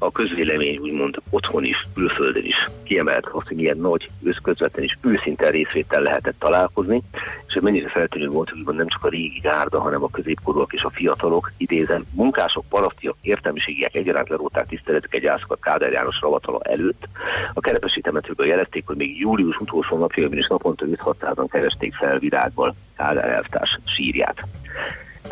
a 0.03 0.11
közvélemény 0.11 0.77
úgymond 0.77 1.17
otthon 1.31 1.65
is, 1.65 1.87
külföldön 1.95 2.45
is 2.45 2.69
kiemelt 2.83 3.27
azt, 3.27 3.47
hogy 3.47 3.57
milyen 3.57 3.77
nagy, 3.77 4.09
közvetlen 4.43 4.85
és 4.85 4.97
őszinte 5.01 5.51
részvétel 5.51 6.03
lehetett 6.03 6.39
találkozni, 6.39 7.03
és 7.47 7.53
hogy 7.53 7.63
mennyire 7.63 7.89
feltűnő 7.89 8.29
volt, 8.29 8.53
hogy 8.65 8.75
nem 8.75 8.89
csak 8.89 9.05
a 9.05 9.09
régi 9.09 9.39
gárda, 9.43 9.81
hanem 9.81 10.03
a 10.03 10.11
középkorúak 10.11 10.73
és 10.73 10.83
a 10.83 10.91
fiatalok, 10.91 11.53
idézen, 11.57 12.05
munkások, 12.15 12.65
parasztiak, 12.69 13.17
értelmiségiek 13.23 13.95
egyaránt 13.95 14.29
leróták 14.29 14.67
tiszteletek 14.67 15.15
egy 15.15 15.27
ászokat 15.27 15.61
Kádár 15.61 15.93
János 15.93 16.21
ravatala 16.21 16.61
előtt. 16.63 17.09
A 17.53 17.61
kerepesi 17.61 18.01
temetőből 18.01 18.47
jelezték, 18.47 18.87
hogy 18.87 18.97
még 18.97 19.19
július 19.19 19.57
utolsó 19.57 19.99
napjaiban 19.99 20.39
is 20.39 20.47
naponta 20.47 20.85
5-600-an 20.89 21.47
keresték 21.51 21.95
fel 21.95 22.19
virágból 22.19 22.75
Kádár 22.97 23.29
elvtárs 23.29 23.79
sírját. 23.85 24.47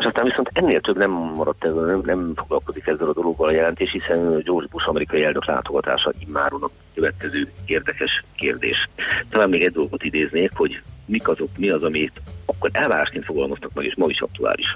És 0.01 0.07
aztán 0.07 0.25
viszont 0.25 0.49
ennél 0.53 0.81
több 0.81 0.97
nem 0.97 1.11
maradt 1.11 1.63
ez, 1.63 1.73
nem, 1.73 2.01
nem 2.05 2.33
foglalkozik 2.35 2.87
ezzel 2.87 3.07
a 3.07 3.13
dologgal 3.13 3.47
a 3.47 3.51
jelentés, 3.51 3.91
hiszen 3.91 4.41
George 4.43 4.67
Bush 4.71 4.89
amerikai 4.89 5.23
elnök 5.23 5.45
látogatása 5.45 6.11
immáron 6.27 6.63
a 6.63 6.69
következő 6.93 7.51
érdekes 7.65 8.23
kérdés. 8.35 8.89
Talán 9.29 9.49
még 9.49 9.63
egy 9.63 9.71
dolgot 9.71 10.03
idéznék, 10.03 10.51
hogy 10.53 10.81
mik 11.05 11.27
azok, 11.27 11.49
mi 11.57 11.69
az, 11.69 11.83
amit 11.83 12.21
akkor 12.45 12.69
elvárásként 12.73 13.25
fogalmaztak 13.25 13.73
meg, 13.73 13.85
és 13.85 13.95
ma 13.95 14.05
is 14.07 14.21
aktuális. 14.21 14.75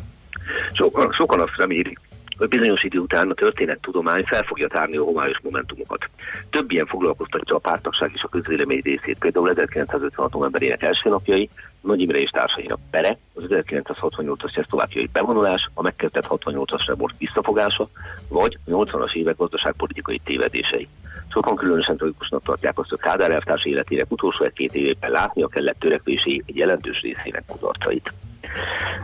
Sokan, 0.73 1.11
sokan 1.11 1.39
azt 1.39 1.57
remélik, 1.57 1.99
hogy 2.37 2.47
bizonyos 2.47 2.83
idő 2.83 2.99
után 2.99 3.29
a 3.29 3.33
történettudomány 3.33 4.23
fel 4.23 4.43
fogja 4.43 4.67
tárni 4.67 4.97
a 4.97 5.03
homályos 5.03 5.39
momentumokat. 5.43 6.09
Több 6.49 6.71
ilyen 6.71 6.85
foglalkoztatja 6.85 7.55
a 7.55 7.59
pártagság 7.59 8.11
és 8.13 8.23
a 8.23 8.27
közvélemény 8.27 8.81
részét, 8.83 9.17
például 9.19 9.49
1956. 9.49 10.33
novemberének 10.33 10.83
első 10.83 11.09
napjai, 11.09 11.49
nagy 11.81 12.01
Imre 12.01 12.19
és 12.19 12.29
társainak 12.29 12.79
pere, 12.89 13.17
az 13.33 13.43
1968-as 13.49 14.53
csehszlovákiai 14.53 15.09
bevonulás, 15.11 15.69
a 15.73 15.81
megkezdett 15.81 16.27
68-as 16.29 16.83
rebort 16.87 17.15
visszafogása, 17.17 17.89
vagy 18.29 18.57
a 18.65 18.69
80-as 18.69 19.13
évek 19.13 19.37
gazdaságpolitikai 19.37 20.21
tévedései. 20.23 20.87
Sokan 21.35 21.55
különösen 21.55 21.97
tragikusnak 21.97 22.43
tartják 22.43 22.79
azt, 22.79 22.89
hogy 22.89 22.99
Kádár 22.99 23.31
elvtárs 23.31 23.65
életének 23.65 24.11
utolsó 24.11 24.45
egy-két 24.45 24.73
évében 24.73 25.11
látnia 25.11 25.47
kellett 25.47 25.79
törekvési 25.79 26.43
egy 26.45 26.55
jelentős 26.55 27.01
részének 27.01 27.43
kudarcait. 27.47 28.13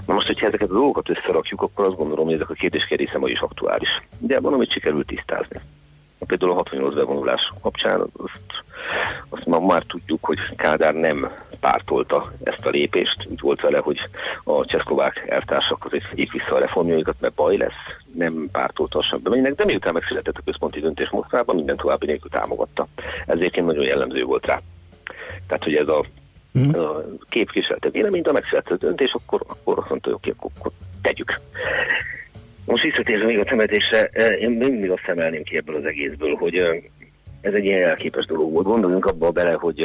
Na 0.05 0.13
most, 0.13 0.27
hogyha 0.27 0.47
ezeket 0.47 0.69
a 0.69 0.73
dolgokat 0.73 1.09
összerakjuk, 1.09 1.61
akkor 1.61 1.85
azt 1.85 1.95
gondolom, 1.95 2.25
hogy 2.25 2.33
ezek 2.33 2.49
a 2.49 2.53
kérdéskerésze 2.53 3.17
ma 3.17 3.27
is 3.27 3.39
aktuális. 3.39 3.89
De 4.19 4.39
van, 4.39 4.53
amit 4.53 4.71
sikerült 4.71 5.07
tisztázni. 5.07 5.59
Például 6.27 6.51
a 6.51 6.55
68 6.55 6.95
bevonulás 6.95 7.51
kapcsán 7.61 7.99
azt, 8.17 8.63
azt 9.29 9.45
ma 9.45 9.59
már 9.59 9.83
tudjuk, 9.83 10.25
hogy 10.25 10.37
Kádár 10.55 10.93
nem 10.93 11.31
pártolta 11.59 12.31
ezt 12.43 12.65
a 12.65 12.69
lépést. 12.69 13.27
Úgy 13.29 13.39
volt 13.39 13.61
vele, 13.61 13.77
hogy 13.77 13.99
a 14.43 14.65
csehszlovák 14.65 15.25
elvtársak 15.27 15.85
azért 15.85 16.05
így 16.15 16.31
vissza 16.31 16.55
a 16.55 16.59
reformjaikat, 16.59 17.15
mert 17.19 17.33
baj 17.33 17.57
lesz. 17.57 17.81
Nem 18.13 18.49
pártolta 18.51 19.03
sem 19.03 19.19
bemennek, 19.23 19.55
de 19.55 19.65
miután 19.65 19.93
megszületett 19.93 20.37
a 20.37 20.41
központi 20.45 20.79
döntés 20.79 21.09
Moszkvában, 21.09 21.55
minden 21.55 21.77
további 21.77 22.05
nélkül 22.05 22.29
támogatta. 22.29 22.87
Ezért 23.25 23.55
nagyon 23.55 23.83
jellemző 23.83 24.23
volt 24.23 24.45
rá. 24.45 24.61
Tehát, 25.47 25.63
hogy 25.63 25.75
ez 25.75 25.87
a 25.87 26.05
mm. 26.59 26.69
a 26.69 27.03
képviselte 27.29 27.89
véleményt, 27.89 28.27
a 28.27 28.31
megszületett 28.31 28.79
döntés, 28.79 29.13
akkor, 29.13 29.41
akkor 29.47 29.77
azt 29.77 29.89
mondta, 29.89 30.09
hogy 30.09 30.17
oké, 30.17 30.29
akkor, 30.29 30.51
akkor 30.59 30.71
tegyük. 31.01 31.39
Most 32.65 32.83
visszatérve 32.83 33.25
még 33.25 33.39
a 33.39 33.43
temetésre, 33.43 34.01
én 34.39 34.49
mindig 34.49 34.91
azt 34.91 35.07
emelném 35.07 35.43
ki 35.43 35.57
ebből 35.57 35.75
az 35.75 35.85
egészből, 35.85 36.35
hogy 36.35 36.55
ez 37.41 37.53
egy 37.53 37.65
ilyen 37.65 37.89
elképes 37.89 38.25
dolog 38.25 38.51
volt. 38.51 38.65
Gondoljunk 38.65 39.05
abba 39.05 39.31
bele, 39.31 39.53
hogy 39.53 39.83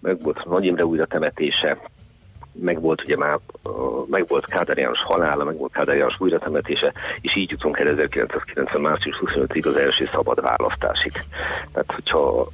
meg 0.00 0.22
volt 0.22 0.44
Nagy 0.44 0.64
Imre 0.64 0.84
újra 0.84 1.06
temetése, 1.06 1.78
meg 2.52 2.80
volt 2.80 3.02
ugye 3.04 3.16
már, 3.16 3.38
meg 4.06 4.26
volt 4.26 4.46
Kádár 4.46 4.78
János 4.78 5.02
halála, 5.02 5.44
meg 5.44 5.56
volt 5.56 5.72
Kádár 5.72 5.96
János 5.96 6.16
újratemetése, 6.18 6.92
és 7.20 7.36
így 7.36 7.50
jutunk 7.50 7.78
el 7.78 7.88
1990. 7.88 8.82
március 8.82 9.22
25-ig 9.24 9.66
az 9.66 9.76
első 9.76 10.04
szabad 10.04 10.40
választásig. 10.40 11.12
Tehát, 11.72 11.92
hogyha 11.92 12.48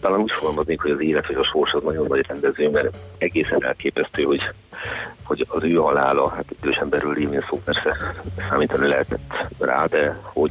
talán 0.00 0.20
úgy 0.20 0.32
fogalmaznék, 0.32 0.80
hogy 0.80 0.90
az 0.90 1.00
élet 1.00 1.26
vagy 1.26 1.36
a 1.36 1.44
sors 1.44 1.72
az 1.72 1.82
nagyon 1.82 2.06
nagy 2.08 2.26
rendező, 2.26 2.70
mert 2.70 2.96
egészen 3.18 3.64
elképesztő, 3.64 4.22
hogy, 4.22 4.40
hogy 5.30 5.46
az 5.48 5.62
ő 5.64 5.74
halála, 5.74 6.28
hát 6.28 6.44
idős 6.60 6.76
emberről 6.76 7.12
lévén 7.12 7.44
szó 7.50 7.60
persze 7.64 7.96
számítani 8.48 8.88
lehetett 8.88 9.48
rá, 9.58 9.86
de 9.86 10.20
hogy... 10.22 10.50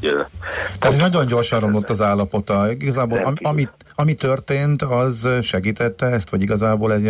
Tehát 0.79 0.99
hogy 0.99 1.11
nagyon 1.11 1.25
gyorsan 1.25 1.59
romlott 1.59 1.89
az 1.89 2.01
állapota. 2.01 2.71
Igazából 2.71 3.17
am, 3.17 3.33
ami, 3.41 3.67
ami 3.95 4.13
történt, 4.13 4.81
az 4.81 5.27
segítette 5.41 6.05
ezt, 6.05 6.29
vagy 6.29 6.41
igazából 6.41 6.93
egy, 6.93 7.03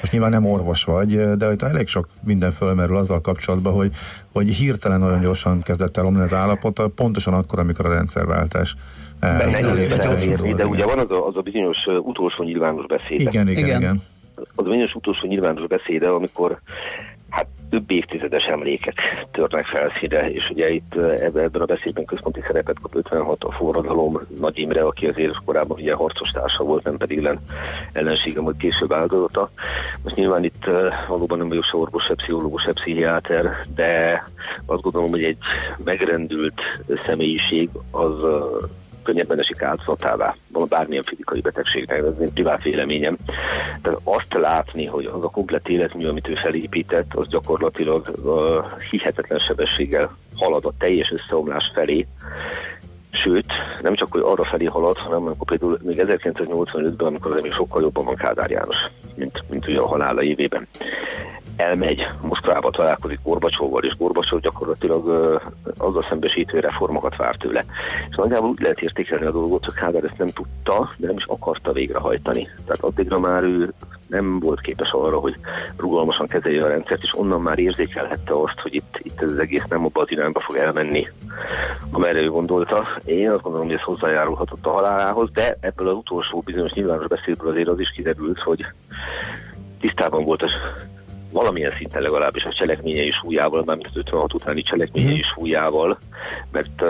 most 0.00 0.12
nyilván 0.12 0.30
nem 0.30 0.46
orvos 0.46 0.84
vagy, 0.84 1.36
de 1.36 1.46
hogy 1.46 1.62
elég 1.62 1.88
sok 1.88 2.08
minden 2.24 2.50
fölmerül 2.50 2.96
azzal 2.96 3.20
kapcsolatban, 3.20 3.72
hogy, 3.72 3.92
hogy 4.32 4.48
hirtelen 4.48 5.00
nagyon 5.00 5.20
gyorsan 5.20 5.62
kezdett 5.62 5.96
el 5.96 6.06
az 6.06 6.34
állapota, 6.34 6.88
pontosan 6.88 7.34
akkor, 7.34 7.58
amikor 7.58 7.86
a 7.86 7.94
rendszerváltás 7.94 8.74
Beérni, 9.20 10.54
de 10.54 10.66
ugye 10.66 10.84
van 10.84 10.98
az 10.98 11.10
a, 11.10 11.26
az 11.26 11.36
a 11.36 11.40
bizonyos 11.40 11.76
utolsó 12.02 12.42
nyilvános 12.42 12.86
beszéd. 12.86 13.20
Igen, 13.20 13.48
igen, 13.48 13.64
igen. 13.64 13.80
igen. 13.80 14.00
Az 14.54 14.64
bizonyos 14.64 14.94
utolsó 14.94 15.26
nyilvános 15.26 15.66
beszéde, 15.66 16.08
amikor 16.08 16.60
hát 17.32 17.46
több 17.70 17.90
évtizedes 17.90 18.44
emlékek 18.44 19.00
törnek 19.30 19.66
felszínre, 19.66 20.30
és 20.30 20.50
ugye 20.50 20.70
itt 20.70 20.94
ebben 20.96 21.50
a 21.52 21.64
beszédben 21.64 22.04
központi 22.04 22.40
szerepet 22.46 22.78
kap 22.82 22.94
56 22.94 23.44
a 23.44 23.52
forradalom 23.52 24.20
Nagy 24.40 24.58
Imre, 24.58 24.82
aki 24.82 25.06
azért 25.06 25.44
korábban 25.44 25.78
ugye 25.78 25.94
harcos 25.94 26.30
társa 26.30 26.64
volt, 26.64 26.84
nem 26.84 26.96
pedig 26.96 27.18
ellen, 27.18 27.40
ellensége, 27.92 28.40
majd 28.40 28.56
később 28.56 28.92
áldozata. 28.92 29.50
Most 30.02 30.16
nyilván 30.16 30.44
itt 30.44 30.64
valóban 31.08 31.38
nem 31.38 31.48
vagyok 31.48 31.64
se 31.64 31.76
orvos, 31.76 32.04
se 32.04 32.14
pszichológus, 32.14 32.62
se 32.62 32.72
pszichiáter, 32.72 33.50
de 33.74 34.22
azt 34.66 34.82
gondolom, 34.82 35.10
hogy 35.10 35.24
egy 35.24 35.38
megrendült 35.84 36.60
személyiség 37.06 37.68
az 37.90 38.26
könnyebben 39.02 39.38
esik 39.38 39.62
áldozatává, 39.62 40.36
bármilyen 40.68 41.02
fizikai 41.02 41.40
betegségnek, 41.40 41.98
ez 41.98 42.20
én 42.20 42.32
privát 42.32 42.62
véleményem. 42.62 43.16
De 43.82 43.90
azt 44.04 44.32
látni, 44.32 44.86
hogy 44.86 45.04
az 45.04 45.22
a 45.22 45.28
komplet 45.28 45.68
életmű, 45.68 46.06
amit 46.06 46.28
ő 46.28 46.34
felépített, 46.34 47.14
az 47.14 47.28
gyakorlatilag 47.28 48.06
uh, 48.22 48.34
hihetetlen 48.90 49.38
sebességgel 49.38 50.16
halad 50.36 50.64
a 50.64 50.72
teljes 50.78 51.10
összeomlás 51.10 51.70
felé, 51.74 52.06
Sőt, 53.12 53.46
nem 53.82 53.94
csak, 53.94 54.12
hogy 54.12 54.22
arra 54.24 54.44
felé 54.44 54.64
halad, 54.64 54.96
hanem 54.96 55.26
amikor 55.26 55.46
például 55.46 55.78
még 55.82 56.02
1985-ben, 56.06 57.06
amikor 57.06 57.32
az 57.32 57.40
még 57.40 57.52
sokkal 57.52 57.82
jobban 57.82 58.04
van 58.04 58.14
Kádár 58.14 58.50
János, 58.50 58.76
mint, 59.14 59.44
mint 59.50 59.68
ugye 59.68 59.78
a 59.78 59.86
halála 59.86 60.22
évében 60.22 60.68
elmegy 61.56 62.08
Moszkvába, 62.20 62.70
találkozik 62.70 63.18
Gorbacsóval, 63.22 63.84
és 63.84 63.96
Gorbacsó 63.96 64.38
gyakorlatilag 64.38 65.06
uh, 65.06 65.40
azzal 65.76 66.06
szembesítő 66.08 66.58
reformokat 66.58 67.16
vár 67.16 67.36
tőle. 67.36 67.64
És 68.10 68.16
nagyjából 68.16 68.48
úgy 68.48 68.60
lehet 68.60 68.80
értékelni 68.80 69.26
a 69.26 69.32
dolgot, 69.32 69.64
hogy 69.64 69.74
Kádár 69.74 70.04
ezt 70.04 70.18
nem 70.18 70.28
tudta, 70.28 70.92
de 70.96 71.06
nem 71.06 71.16
is 71.16 71.24
akarta 71.24 71.72
végrehajtani. 71.72 72.48
Tehát 72.66 72.82
addigra 72.82 73.18
már 73.18 73.42
ő 73.42 73.72
nem 74.06 74.40
volt 74.40 74.60
képes 74.60 74.90
arra, 74.90 75.18
hogy 75.18 75.34
rugalmasan 75.76 76.26
kezelje 76.26 76.64
a 76.64 76.68
rendszert, 76.68 77.02
és 77.02 77.18
onnan 77.18 77.40
már 77.40 77.58
érzékelhette 77.58 78.34
azt, 78.34 78.60
hogy 78.62 78.74
itt, 78.74 78.98
itt 79.02 79.22
ez 79.22 79.30
az 79.30 79.38
egész 79.38 79.64
nem 79.68 79.84
abba 79.84 80.00
az 80.00 80.10
irányba 80.10 80.40
fog 80.40 80.56
elmenni, 80.56 81.08
amerre 81.90 82.20
ő 82.20 82.30
gondolta. 82.30 82.86
Én 83.04 83.30
azt 83.30 83.42
gondolom, 83.42 83.66
hogy 83.66 83.76
ez 83.76 83.82
hozzájárulhatott 83.82 84.66
a 84.66 84.70
halálához, 84.70 85.30
de 85.32 85.56
ebből 85.60 85.88
az 85.88 85.96
utolsó 85.96 86.42
bizonyos 86.44 86.72
nyilvános 86.72 87.06
beszédből 87.06 87.50
azért 87.50 87.68
az 87.68 87.80
is 87.80 87.90
kiderült, 87.90 88.38
hogy 88.38 88.66
tisztában 89.80 90.24
volt 90.24 90.42
az 90.42 90.50
valamilyen 91.32 91.72
szinten 91.76 92.02
legalábbis 92.02 92.44
a 92.44 92.52
cselekményei 92.52 93.10
súlyával, 93.10 93.62
mármint 93.64 93.88
az 93.88 93.96
56 93.96 94.34
utáni 94.34 94.62
cselekményei 94.62 95.18
mhm. 95.18 95.40
súlyával, 95.40 95.98
mert 96.50 96.82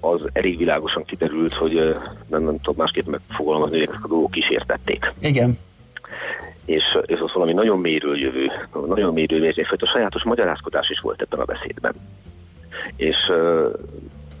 az 0.00 0.20
elég 0.32 0.58
világosan 0.58 1.04
kiderült, 1.04 1.52
hogy 1.52 1.74
nem, 2.26 2.42
nem 2.42 2.60
tudom 2.60 2.74
másképp 2.76 3.06
megfogalmazni, 3.06 3.78
hogy 3.78 3.88
ezek 3.88 4.04
a 4.04 4.08
dolgok 4.08 4.30
kísértették. 4.30 5.12
Igen. 5.18 5.58
És, 6.66 6.98
és 7.06 7.18
az 7.18 7.32
valami 7.32 7.52
nagyon 7.52 7.78
mélyről 7.78 8.18
jövő, 8.18 8.50
nagyon 8.86 9.12
mélyről 9.12 9.38
jövő, 9.38 9.52
egyfajta 9.56 9.86
sajátos 9.86 10.22
magyarázkodás 10.22 10.90
is 10.90 11.00
volt 11.00 11.22
ebben 11.22 11.40
a 11.40 11.44
beszédben. 11.44 11.94
És 12.96 13.16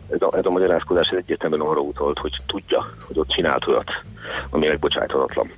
ez 0.08 0.22
a, 0.22 0.36
ez 0.36 0.44
a 0.44 0.50
magyarázkodás 0.50 1.08
egyértelműen 1.08 1.60
arra 1.60 1.80
utalt, 1.80 2.18
hogy 2.18 2.32
tudja, 2.46 2.86
hogy 3.06 3.18
ott 3.18 3.28
csinált 3.28 3.66
olyat, 3.66 3.90
ami 4.50 4.66
megbocsájthatatlan 4.66 5.50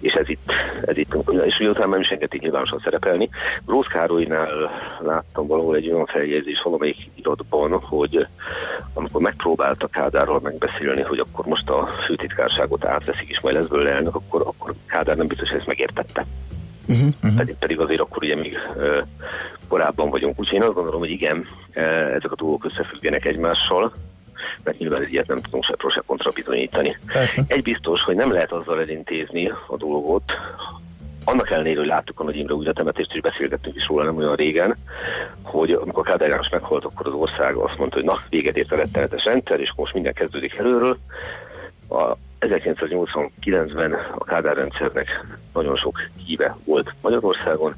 és 0.00 0.12
ez 0.12 0.28
itt, 0.28 0.52
ez 0.84 0.96
itt, 0.96 1.14
és 1.44 1.58
miután 1.58 1.88
nem 1.88 2.00
is 2.00 2.08
engedték 2.08 2.40
nyilvánosan 2.40 2.80
szerepelni. 2.84 3.28
Grósz 3.66 3.86
Károlynál 3.86 4.70
láttam 5.00 5.46
valahol 5.46 5.76
egy 5.76 5.90
olyan 5.90 6.06
feljegyzés 6.06 6.62
valamelyik 6.62 7.10
iratban, 7.14 7.80
hogy 7.80 8.26
amikor 8.94 9.20
megpróbáltak 9.20 9.90
Kádárral 9.90 10.40
megbeszélni, 10.42 11.02
hogy 11.02 11.18
akkor 11.18 11.46
most 11.46 11.68
a 11.68 11.88
főtitkárságot 12.06 12.84
átveszik, 12.84 13.28
és 13.28 13.40
majd 13.40 13.54
lesz 13.54 13.66
belőle 13.66 13.90
elnök, 13.90 14.14
akkor, 14.14 14.40
akkor 14.40 14.74
Kádár 14.86 15.16
nem 15.16 15.26
biztos, 15.26 15.48
hogy 15.48 15.58
ezt 15.58 15.66
megértette. 15.66 16.26
Uh-huh, 16.88 17.06
uh-huh. 17.06 17.36
Pedig, 17.36 17.54
pedig 17.54 17.80
azért 17.80 18.00
akkor 18.00 18.22
ugye 18.22 18.34
még 18.34 18.58
uh, 18.76 18.98
korábban 19.68 20.10
vagyunk. 20.10 20.40
Úgyhogy 20.40 20.56
én 20.56 20.62
azt 20.62 20.74
gondolom, 20.74 21.00
hogy 21.00 21.10
igen, 21.10 21.46
uh, 21.76 21.82
ezek 22.14 22.32
a 22.32 22.36
dolgok 22.36 22.64
összefüggenek 22.64 23.24
egymással, 23.24 23.92
mert 24.64 24.78
nyilván 24.78 25.02
egy 25.02 25.12
ilyet 25.12 25.26
nem 25.26 25.36
tudunk 25.36 25.64
se 25.64 25.74
pro 25.76 25.88
se 25.88 26.02
kontra 26.06 26.30
bizonyítani. 26.34 26.96
Persze. 27.12 27.42
Egy 27.46 27.62
biztos, 27.62 28.02
hogy 28.02 28.16
nem 28.16 28.32
lehet 28.32 28.52
azzal 28.52 28.80
elintézni 28.80 29.52
a 29.66 29.76
dolgot, 29.76 30.32
annak 31.28 31.50
ellenére, 31.50 31.78
hogy 31.78 31.88
láttuk 31.88 32.20
a 32.20 32.24
Nagy 32.24 32.36
Imre 32.36 32.54
újratemetést, 32.54 33.12
és 33.14 33.20
beszélgettünk 33.20 33.76
is 33.76 33.86
róla 33.86 34.04
nem 34.04 34.16
olyan 34.16 34.34
régen, 34.34 34.76
hogy 35.42 35.70
amikor 35.70 36.04
Kádár 36.04 36.28
János 36.28 36.48
meghalt, 36.48 36.84
akkor 36.84 37.06
az 37.06 37.12
ország 37.12 37.54
azt 37.54 37.78
mondta, 37.78 37.96
hogy 37.96 38.04
na, 38.04 38.22
véget 38.28 38.56
ért 38.56 38.72
a 38.72 38.76
rettenetes 38.76 39.24
rendszer, 39.24 39.60
és 39.60 39.72
most 39.76 39.94
minden 39.94 40.12
kezdődik 40.12 40.54
előről. 40.54 40.98
A 41.88 42.16
1989-ben 42.40 43.92
a 44.18 44.24
Kádár 44.24 44.56
rendszernek 44.56 45.26
nagyon 45.52 45.76
sok 45.76 46.00
híve 46.24 46.56
volt 46.64 46.94
Magyarországon, 47.00 47.74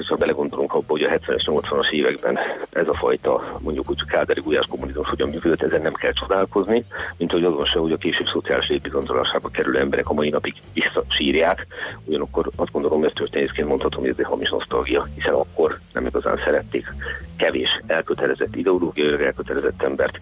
és 0.00 0.06
ha 0.08 0.14
belegondolunk 0.14 0.72
abba, 0.72 0.84
hogy 0.86 1.02
a 1.02 1.08
70-es, 1.08 1.42
80-as 1.46 1.90
években 1.90 2.38
ez 2.70 2.88
a 2.88 2.94
fajta, 2.94 3.58
mondjuk 3.60 3.90
úgy 3.90 4.04
Kádári 4.04 4.40
gulyás 4.40 4.66
kommunizmus 4.68 5.08
hogyan 5.08 5.28
működött, 5.28 5.62
ezen 5.62 5.82
nem 5.82 5.92
kell 5.92 6.12
csodálkozni, 6.12 6.84
mint 7.16 7.30
hogy 7.30 7.44
azon 7.44 7.64
se, 7.64 7.78
hogy 7.78 7.92
a 7.92 7.96
később 7.96 8.26
szociális 8.26 8.68
létbizonytalanságba 8.68 9.48
kerülő 9.48 9.78
emberek 9.78 10.08
a 10.08 10.12
mai 10.12 10.28
napig 10.28 10.54
visszasírják. 10.72 11.66
Ugyanakkor 12.04 12.50
azt 12.56 12.72
gondolom, 12.72 13.00
hogy 13.00 13.12
történészként 13.12 13.68
mondhatom, 13.68 14.00
hogy 14.00 14.10
ez 14.10 14.18
egy 14.18 14.24
hamis 14.24 14.50
nosztalgia, 14.50 15.08
hiszen 15.14 15.34
akkor 15.34 15.78
nem 15.92 16.06
igazán 16.06 16.40
szerették 16.44 16.86
kevés 17.36 17.80
elkötelezett 17.86 18.56
ideológiai 18.56 19.24
elkötelezett 19.24 19.82
embert, 19.82 20.20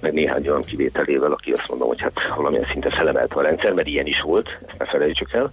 meg 0.00 0.12
néhány 0.12 0.48
olyan 0.48 0.62
kivételével, 0.62 1.32
aki 1.32 1.52
azt 1.52 1.68
mondom, 1.68 1.88
hogy 1.88 2.00
hát 2.00 2.12
valamilyen 2.36 2.68
szinte 2.72 2.96
felemelte 2.96 3.34
a 3.34 3.42
rendszer, 3.42 3.72
mert 3.72 3.86
ilyen 3.86 4.06
is 4.06 4.20
volt, 4.20 4.48
ezt 4.66 4.78
ne 4.78 4.84
felejtsük 4.84 5.32
el, 5.32 5.52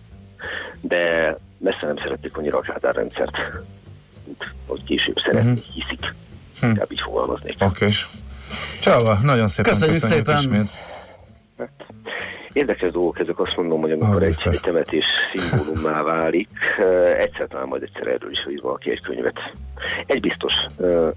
de 0.81 1.37
messze 1.61 1.85
nem 1.85 1.97
szerették 1.97 2.37
annyira 2.37 2.57
a 2.57 2.61
Kádár 2.61 2.95
rendszert, 2.95 3.35
hogy 4.67 4.83
később 4.83 5.17
szeretni 5.25 5.51
uh-huh. 5.51 5.65
hiszik. 5.65 6.13
Hm. 6.59 6.65
Inkább 6.65 6.91
így 6.91 7.01
fogalmaznék. 7.01 7.55
Oké. 7.59 7.65
Okay. 7.65 7.91
Csaba, 8.81 9.17
nagyon 9.21 9.47
szépen 9.47 9.71
köszönjük, 9.71 10.01
köszönjük 10.01 10.25
szépen. 10.25 10.41
Ismét. 10.41 10.69
Hát, 11.57 11.85
Érdekes 12.53 12.91
dolgok 12.91 13.19
ezek, 13.19 13.39
azt 13.39 13.57
mondom, 13.57 13.81
hogy 13.81 13.91
amikor 13.91 14.23
egy, 14.23 14.35
egy 14.43 14.59
temetés 14.61 15.05
szimbólummá 15.33 16.01
válik, 16.01 16.49
egyszer 17.17 17.47
talán 17.47 17.67
majd 17.67 17.83
egyszer 17.83 18.07
erről 18.07 18.31
is 18.31 18.47
ír 18.49 18.61
valaki 18.61 18.91
egy 18.91 19.01
könyvet. 19.01 19.37
Egy 20.05 20.19
biztos, 20.19 20.53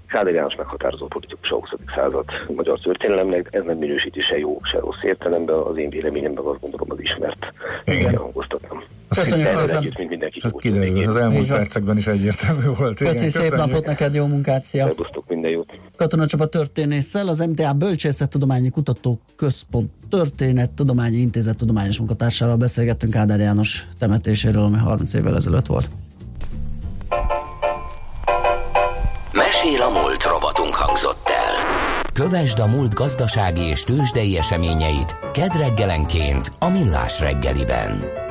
Kádár 0.07 0.33
János 0.33 0.55
meghatározó 0.55 1.07
politikus 1.07 1.51
a 1.51 1.55
20. 1.55 1.69
század 1.95 2.25
magyar 2.55 2.79
történelemnek, 2.79 3.47
ez 3.51 3.63
nem 3.63 3.77
minősíti 3.77 4.21
se 4.21 4.37
jó, 4.37 4.57
se 4.63 4.79
rossz 4.79 5.03
értelemben, 5.03 5.55
az 5.55 5.77
én 5.77 5.89
véleményemben 5.89 6.45
azt 6.45 6.59
gondolom 6.59 6.91
az 6.91 7.01
ismert. 7.01 7.53
Igen. 7.85 8.15
Hangoztatnám. 8.15 8.83
Köszönjük 9.15 9.49
szépen. 9.49 9.77
Együtt, 9.77 9.97
mindenki. 9.97 10.41
Kiderül, 10.57 11.09
az 11.09 11.15
elmúlt 11.15 11.47
percekben 11.47 11.97
is 11.97 12.07
egyértelmű 12.07 12.65
volt. 12.77 12.97
Köszönjük 12.97 13.31
szép 13.31 13.55
napot 13.55 13.85
neked, 13.85 14.13
jó 14.13 14.25
munkát, 14.25 14.65
szia! 14.65 14.85
Szerbusztok, 14.85 15.27
minden 15.27 15.51
jót! 15.51 15.73
Katona 15.95 16.27
Csaba 16.27 16.45
történésszel, 16.45 17.27
az 17.27 17.39
MTA 17.39 17.73
Bölcsészettudományi 17.73 18.69
Kutató 18.69 19.19
Központ 19.35 19.91
Történet 20.09 20.69
Tudományi 20.69 21.17
Intézet 21.17 21.57
tudományos 21.57 21.97
munkatársával 21.97 22.55
beszélgettünk 22.55 23.15
Ádár 23.15 23.39
János 23.39 23.87
temetéséről, 23.99 24.63
ami 24.63 24.77
30 24.77 25.13
évvel 25.13 25.35
ezelőtt 25.35 25.65
volt. 25.65 25.89
Mesél 29.31 29.81
a 29.81 29.89
múlt 29.89 30.23
robotunk 30.23 30.73
hangzott 30.73 31.27
el. 31.27 32.03
Kövesd 32.13 32.59
a 32.59 32.67
múlt 32.67 32.93
gazdasági 32.93 33.61
és 33.61 33.83
tőzsdei 33.83 34.37
eseményeit 34.37 35.15
kedd 35.33 35.57
reggelenként 35.57 36.51
a 36.59 36.69
Millás 36.69 37.19
reggeliben. 37.19 38.23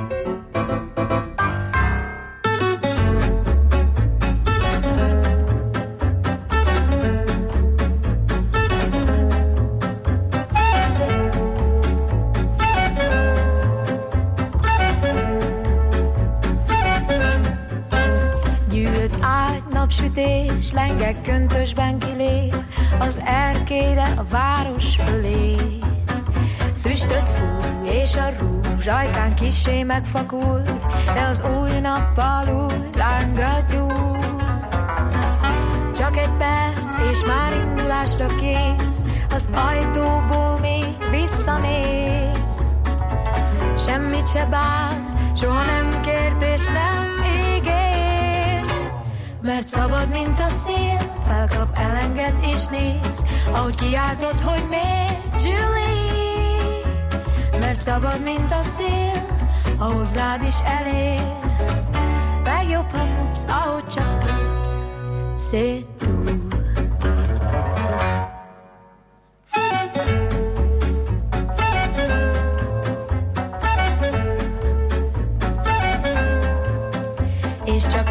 Napsütés, 19.85 20.73
lengek 20.73 21.23
köntösben 21.23 21.99
kilép, 21.99 22.55
az 22.99 23.23
erkére 23.25 24.15
a 24.17 24.25
város 24.31 24.97
fölé. 24.97 25.54
Ajkán 28.87 29.35
kisé 29.35 29.83
megfakul, 29.83 30.63
de 31.15 31.27
az 31.31 31.43
új 31.61 31.81
nappal 31.81 32.49
új 32.49 32.91
lángra 32.97 33.57
gyúl. 33.71 34.19
Csak 35.95 36.17
egy 36.17 36.33
perc, 36.39 37.11
és 37.11 37.25
már 37.27 37.53
indulásra 37.53 38.27
kész, 38.27 39.05
az 39.31 39.51
ajtóból 39.53 40.59
még 40.61 40.87
visszanéz. 41.11 42.69
Semmit 43.87 44.29
se 44.29 44.47
bán, 44.47 45.33
soha 45.37 45.65
nem 45.65 46.01
kért 46.01 46.43
és 46.43 46.67
nem 46.67 47.15
mert 49.45 49.69
szabad, 49.69 50.09
mint 50.09 50.41
a 50.41 50.49
szél, 50.49 50.99
felkap, 51.27 51.79
elenged 51.79 52.35
és 52.43 52.67
néz, 52.67 53.25
ahogy 53.53 53.75
kiáltod, 53.75 54.41
hogy 54.41 54.65
miért, 54.69 55.43
Julie. 55.43 55.74
Mert 57.75 57.87
szabad, 57.87 58.23
mint 58.23 58.53
a 58.53 58.61
szél, 58.61 59.27
a 59.79 59.85
hozzád 59.85 60.43
is 60.43 60.55
elér. 60.65 61.23
Legjobb, 62.45 62.91
ha 62.91 63.05
futsz, 63.05 63.45
ahogy 63.49 63.87
csak 63.87 64.19
tudsz, 64.19 64.81
szét 65.35 65.87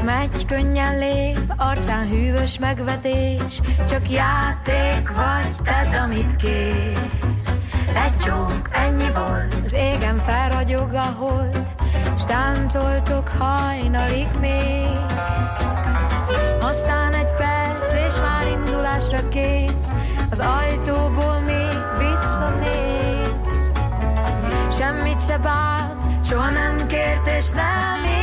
Megy, 0.06 0.46
könnyen 0.46 0.98
lép, 0.98 1.54
arcán 1.58 2.08
hűvös 2.08 2.60
megvetés, 2.60 3.62
csak 3.90 4.10
játék 4.10 5.12
vagy, 5.16 5.56
tedd, 5.64 6.02
amit 6.02 6.36
kér. 6.36 7.23
Egy 8.04 8.18
csók, 8.18 8.70
ennyi 8.72 9.12
volt, 9.14 9.56
az 9.66 9.74
égen 9.74 10.18
felragyog 10.18 10.94
a 10.94 11.14
hold, 11.18 11.64
s 12.18 12.24
táncoltok 12.24 13.28
hajnalig 13.28 14.28
még. 14.40 14.98
Aztán 16.62 17.14
egy 17.14 17.34
perc, 17.34 17.94
és 17.94 18.14
már 18.22 18.48
indulásra 18.48 19.28
kész, 19.28 19.94
az 20.32 20.40
ajtóból 20.40 21.40
még 21.40 21.78
visszanéz. 21.98 23.72
Semmit 24.78 25.22
se 25.22 25.38
bán, 25.38 26.20
soha 26.24 26.50
nem 26.50 26.88
kért, 26.88 27.28
és 27.28 27.50
nem 27.50 28.04
ígér. 28.06 28.23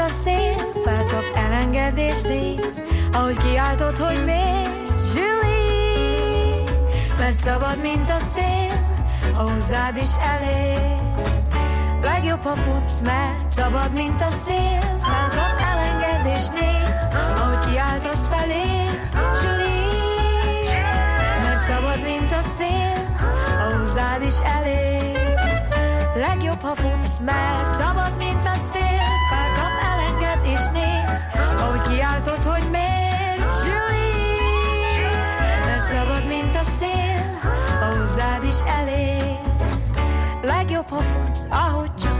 a 0.00 0.08
szél, 0.08 0.54
felkap 0.84 1.24
elengedés 1.34 2.22
néz, 2.22 2.82
ahogy 3.12 3.36
kiáltod, 3.36 3.96
hogy 3.96 4.24
miért, 4.24 5.14
Julie, 5.14 6.64
mert 7.18 7.36
szabad, 7.36 7.80
mint 7.80 8.10
a 8.10 8.18
szél, 8.18 8.98
a 9.36 9.50
hozzád 9.50 9.96
is 9.96 10.10
elér. 10.20 11.00
Legjobb, 12.02 12.42
ha 12.42 12.54
futsz, 12.54 13.00
mert 13.00 13.50
szabad, 13.50 13.92
mint 13.92 14.20
a 14.20 14.30
szél 14.30 14.80
Felkap, 14.80 15.60
elenged 15.60 16.36
és 16.36 16.46
néz 16.48 17.08
Ahogy 17.38 17.70
kiáltasz 17.70 18.26
felé 18.26 18.84
Julie? 19.42 20.82
Mert 21.42 21.62
szabad, 21.62 22.02
mint 22.02 22.32
a 22.32 22.40
szél 22.40 23.16
A 23.68 23.76
hozzád 23.76 24.22
is 24.22 24.34
elég 24.56 25.18
Legjobb, 26.14 26.60
ha 26.60 26.74
futsz, 26.74 27.18
mert 27.24 27.74
szabad, 27.74 28.16
mint 28.18 28.46
a 28.46 28.54
szél 28.72 29.09
elenged 30.40 30.52
és 30.52 30.66
néz 30.72 31.26
Ahogy 31.60 31.82
kiáltod, 31.82 32.42
hogy 32.42 32.70
miért 32.70 33.64
Julie? 33.64 35.10
Mert 35.66 35.84
szabad, 35.84 36.26
mint 36.26 36.56
a 36.56 36.62
szél 36.62 37.38
A 37.80 37.98
hozzád 37.98 38.44
is 38.44 38.60
elég. 38.66 39.38
Legjobb, 40.42 40.88
ha 40.88 41.00
futsz, 41.00 41.46
ahogy 41.50 41.94
csak 41.94 42.19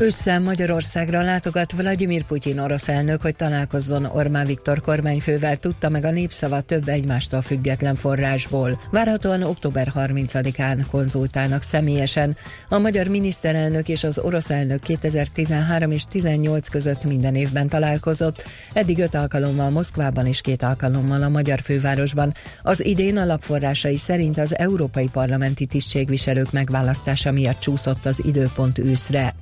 Ősszel 0.00 0.40
Magyarországra 0.40 1.22
látogat 1.22 1.72
Vladimir 1.72 2.24
Putyin 2.24 2.58
orosz 2.58 2.88
elnök, 2.88 3.20
hogy 3.20 3.36
találkozzon 3.36 4.04
Orbán 4.04 4.46
Viktor 4.46 4.80
kormányfővel, 4.80 5.56
tudta 5.56 5.88
meg 5.88 6.04
a 6.04 6.10
népszava 6.10 6.60
több 6.60 6.88
egymástól 6.88 7.42
független 7.42 7.94
forrásból. 7.94 8.80
Várhatóan 8.90 9.42
október 9.42 9.92
30-án 9.96 10.84
konzultálnak 10.90 11.62
személyesen. 11.62 12.36
A 12.68 12.78
magyar 12.78 13.06
miniszterelnök 13.06 13.88
és 13.88 14.04
az 14.04 14.18
orosz 14.18 14.50
elnök 14.50 14.80
2013 14.80 15.90
és 15.90 16.04
18 16.04 16.68
között 16.68 17.04
minden 17.04 17.34
évben 17.34 17.68
találkozott, 17.68 18.42
eddig 18.72 18.98
öt 18.98 19.14
alkalommal 19.14 19.70
Moszkvában 19.70 20.26
és 20.26 20.40
két 20.40 20.62
alkalommal 20.62 21.22
a 21.22 21.28
magyar 21.28 21.60
fővárosban. 21.60 22.34
Az 22.62 22.84
idén 22.84 23.16
alapforrásai 23.16 23.96
szerint 23.96 24.38
az 24.38 24.58
európai 24.58 25.08
parlamenti 25.12 25.66
tisztségviselők 25.66 26.52
megválasztása 26.52 27.32
miatt 27.32 27.60
csúszott 27.60 28.06
az 28.06 28.24
időpont 28.24 28.78
őszre. 28.78 29.34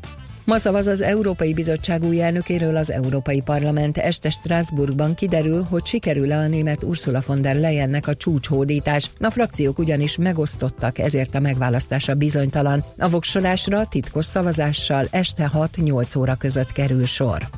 Ma 0.47 0.57
szavaz 0.59 0.87
az 0.87 1.01
Európai 1.01 1.55
Bizottság 1.55 2.05
új 2.05 2.23
elnökéről 2.23 2.77
az 2.77 2.91
Európai 2.91 3.41
Parlament. 3.41 3.99
Este 3.99 4.31
Strasbourgban 4.31 5.15
kiderül, 5.15 5.63
hogy 5.63 5.87
sikerül-e 5.87 6.39
a 6.39 6.47
német 6.47 6.83
Ursula 6.83 7.23
von 7.27 7.43
der 7.43 7.57
Leyennek 7.57 8.07
a 8.07 8.15
csúcshódítás. 8.15 9.11
A 9.21 9.31
frakciók 9.31 9.79
ugyanis 9.79 10.17
megosztottak, 10.17 10.99
ezért 10.99 11.35
a 11.35 11.41
megválasztása 11.41 12.15
bizonytalan. 12.15 12.85
A 12.99 13.09
voksolásra 13.09 13.87
titkos 13.87 14.25
szavazással 14.25 15.07
este 15.11 15.51
6-8 15.55 16.19
óra 16.19 16.35
között 16.35 16.73
kerül 16.73 17.07
sor. 17.07 17.49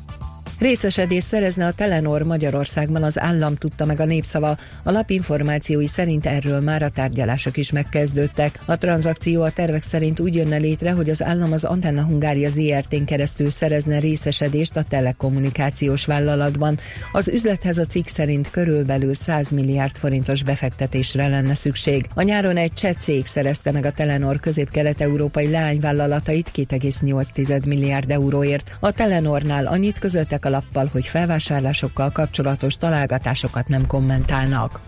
Részesedés 0.59 1.23
szerezne 1.23 1.65
a 1.65 1.71
Telenor 1.71 2.23
Magyarországban 2.23 3.03
az 3.03 3.19
állam 3.19 3.55
tudta 3.55 3.85
meg 3.85 3.99
a 3.99 4.05
népszava. 4.05 4.57
A 4.83 4.91
lap 4.91 5.09
információi 5.09 5.87
szerint 5.87 6.25
erről 6.25 6.59
már 6.59 6.83
a 6.83 6.89
tárgyalások 6.89 7.57
is 7.57 7.71
megkezdődtek. 7.71 8.59
A 8.65 8.77
tranzakció 8.77 9.41
a 9.41 9.51
tervek 9.51 9.81
szerint 9.81 10.19
úgy 10.19 10.35
jönne 10.35 10.57
létre, 10.57 10.91
hogy 10.91 11.09
az 11.09 11.23
állam 11.23 11.51
az 11.51 11.63
Antenna 11.63 12.03
Hungária 12.03 12.49
ZRT-n 12.49 13.03
keresztül 13.03 13.49
szerezne 13.49 13.99
részesedést 13.99 14.77
a 14.77 14.83
telekommunikációs 14.83 16.05
vállalatban. 16.05 16.79
Az 17.11 17.27
üzlethez 17.27 17.77
a 17.77 17.85
cikk 17.85 18.05
szerint 18.05 18.49
körülbelül 18.49 19.13
100 19.13 19.49
milliárd 19.49 19.95
forintos 19.97 20.43
befektetésre 20.43 21.27
lenne 21.27 21.53
szükség. 21.53 22.05
A 22.13 22.21
nyáron 22.21 22.57
egy 22.57 22.73
cseh 22.73 22.93
cég 22.93 23.25
szerezte 23.25 23.71
meg 23.71 23.85
a 23.85 23.91
Telenor 23.91 24.39
közép-kelet-európai 24.39 25.47
leányvállalatait 25.47 26.51
2,8 26.55 27.67
milliárd 27.67 28.11
euróért. 28.11 28.77
A 28.79 28.91
Telenornál 28.91 29.65
annyit 29.65 29.99
közöltek 29.99 30.47
alappal, 30.49 30.89
hogy 30.91 31.05
felvásárlásokkal 31.05 32.09
kapcsolatos 32.11 32.75
találgatásokat 32.75 33.67
nem 33.67 33.87
kommentálnak. 33.87 34.79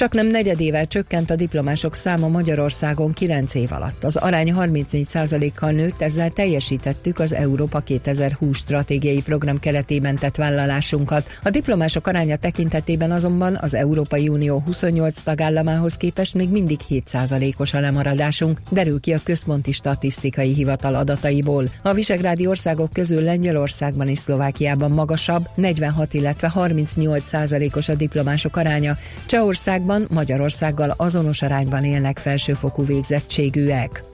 Csak 0.00 0.12
nem 0.12 0.26
negyedével 0.26 0.86
csökkent 0.86 1.30
a 1.30 1.36
diplomások 1.36 1.94
száma 1.94 2.28
Magyarországon 2.28 3.12
9 3.12 3.54
év 3.54 3.72
alatt. 3.72 4.04
Az 4.04 4.16
arány 4.16 4.54
34%-kal 4.56 5.70
nőtt, 5.70 6.02
ezzel 6.02 6.30
teljesítettük 6.30 7.18
az 7.18 7.32
Európa 7.32 7.78
2020 7.78 8.56
stratégiai 8.56 9.22
program 9.22 9.58
keretében 9.58 10.16
tett 10.16 10.36
vállalásunkat. 10.36 11.28
A 11.42 11.50
diplomások 11.50 12.06
aránya 12.06 12.36
tekintetében 12.36 13.10
azonban 13.10 13.58
az 13.60 13.74
Európai 13.74 14.28
Unió 14.28 14.62
28 14.66 15.20
tagállamához 15.20 15.96
képest 15.96 16.34
még 16.34 16.48
mindig 16.48 16.80
7%-os 16.88 17.74
a 17.74 17.80
lemaradásunk, 17.80 18.60
derül 18.70 19.00
ki 19.00 19.12
a 19.12 19.20
Központi 19.24 19.72
Statisztikai 19.72 20.54
Hivatal 20.54 20.94
adataiból. 20.94 21.70
A 21.82 21.92
visegrádi 21.92 22.46
országok 22.46 22.92
közül 22.92 23.22
Lengyelországban 23.22 24.08
és 24.08 24.18
Szlovákiában 24.18 24.90
magasabb, 24.90 25.48
46, 25.54 26.14
illetve 26.14 26.52
38%-os 26.54 27.88
a 27.88 27.94
diplomások 27.94 28.56
aránya. 28.56 28.96
Csehországban 29.26 29.88
Magyarországban 29.90 30.18
Magyarországgal 30.18 30.94
azonos 30.96 31.42
arányban 31.42 31.84
élnek 31.84 32.18
felsőfokú 32.18 32.84
végzettségűek. 32.84 34.09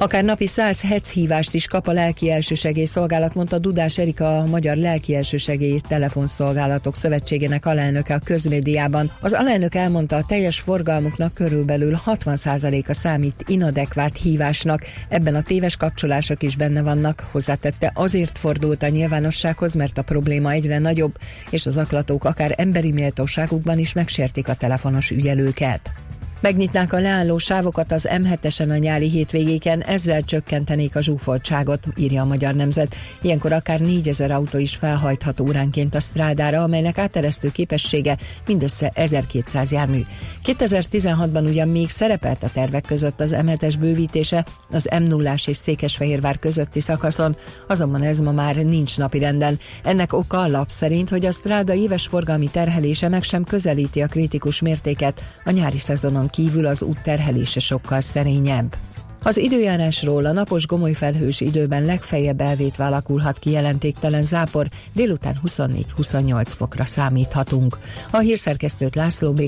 Akár 0.00 0.24
napi 0.24 0.46
100 0.46 0.80
HEC 0.80 1.08
hívást 1.08 1.54
is 1.54 1.66
kap 1.66 1.86
a 1.86 1.92
lelki 1.92 2.30
elsősegély 2.30 2.84
szolgálat, 2.84 3.34
mondta 3.34 3.58
Dudás 3.58 3.98
Erika, 3.98 4.38
a 4.38 4.46
Magyar 4.46 4.76
Lelki 4.76 5.14
Elsősegély 5.14 5.78
Telefonszolgálatok 5.88 6.96
Szövetségének 6.96 7.66
alelnöke 7.66 8.14
a 8.14 8.18
közmédiában. 8.24 9.10
Az 9.20 9.32
alelnök 9.32 9.74
elmondta, 9.74 10.16
a 10.16 10.24
teljes 10.26 10.60
forgalmuknak 10.60 11.34
körülbelül 11.34 12.00
60%-a 12.06 12.92
számít 12.92 13.44
inadekvát 13.46 14.16
hívásnak. 14.16 14.82
Ebben 15.08 15.34
a 15.34 15.42
téves 15.42 15.76
kapcsolások 15.76 16.42
is 16.42 16.56
benne 16.56 16.82
vannak, 16.82 17.28
hozzátette 17.30 17.92
azért 17.94 18.38
fordult 18.38 18.82
a 18.82 18.88
nyilvánossághoz, 18.88 19.74
mert 19.74 19.98
a 19.98 20.02
probléma 20.02 20.50
egyre 20.50 20.78
nagyobb, 20.78 21.16
és 21.50 21.66
az 21.66 21.76
aklatók 21.76 22.24
akár 22.24 22.54
emberi 22.56 22.92
méltóságukban 22.92 23.78
is 23.78 23.92
megsértik 23.92 24.48
a 24.48 24.54
telefonos 24.54 25.10
ügyelőket. 25.10 25.92
Megnyitnák 26.40 26.92
a 26.92 27.00
leálló 27.00 27.38
sávokat 27.38 27.92
az 27.92 28.08
M7-esen 28.10 28.70
a 28.70 28.76
nyári 28.76 29.08
hétvégéken, 29.08 29.82
ezzel 29.82 30.22
csökkentenék 30.22 30.96
a 30.96 31.02
zsúfoltságot, 31.02 31.86
írja 31.96 32.22
a 32.22 32.24
Magyar 32.24 32.54
Nemzet. 32.54 32.94
Ilyenkor 33.22 33.52
akár 33.52 33.80
4000 33.80 34.30
autó 34.30 34.58
is 34.58 34.76
felhajthat 34.76 35.40
óránként 35.40 35.94
a 35.94 36.00
strádára, 36.00 36.62
amelynek 36.62 36.98
áteresztő 36.98 37.50
képessége 37.50 38.16
mindössze 38.46 38.90
1200 38.94 39.72
jármű. 39.72 40.00
2016-ban 40.44 41.48
ugyan 41.48 41.68
még 41.68 41.88
szerepelt 41.88 42.42
a 42.42 42.50
tervek 42.52 42.84
között 42.86 43.20
az 43.20 43.34
M7-es 43.36 43.74
bővítése 43.80 44.46
az 44.70 44.88
m 44.98 45.02
0 45.02 45.34
és 45.46 45.56
Székesfehérvár 45.56 46.38
közötti 46.38 46.80
szakaszon, 46.80 47.36
azonban 47.68 48.02
ez 48.02 48.18
ma 48.18 48.32
már 48.32 48.56
nincs 48.56 48.98
napirenden. 48.98 49.58
Ennek 49.84 50.12
oka 50.12 50.40
a 50.40 50.48
lap 50.48 50.70
szerint, 50.70 51.08
hogy 51.08 51.26
a 51.26 51.32
stráda 51.32 51.74
éves 51.74 52.06
forgalmi 52.06 52.48
terhelése 52.48 53.08
meg 53.08 53.22
sem 53.22 53.44
közelíti 53.44 54.02
a 54.02 54.06
kritikus 54.06 54.60
mértéket 54.60 55.24
a 55.44 55.50
nyári 55.50 55.78
szezonon 55.78 56.28
kívül 56.30 56.66
az 56.66 56.82
út 56.82 57.02
terhelése 57.02 57.60
sokkal 57.60 58.00
szerényebb. 58.00 58.76
Az 59.22 59.36
időjárásról 59.36 60.24
a 60.24 60.32
napos 60.32 60.66
gomoly 60.66 60.92
felhős 60.92 61.40
időben 61.40 61.84
legfeljebb 61.84 62.40
elvétve 62.40 62.84
alakulhat 62.84 63.38
ki 63.38 63.50
jelentéktelen 63.50 64.22
zápor, 64.22 64.68
délután 64.92 65.40
24-28 65.46 66.46
fokra 66.56 66.84
számíthatunk. 66.84 67.78
A 68.10 68.18
hírszerkesztőt 68.18 68.94
László 68.94 69.32
B. 69.32 69.42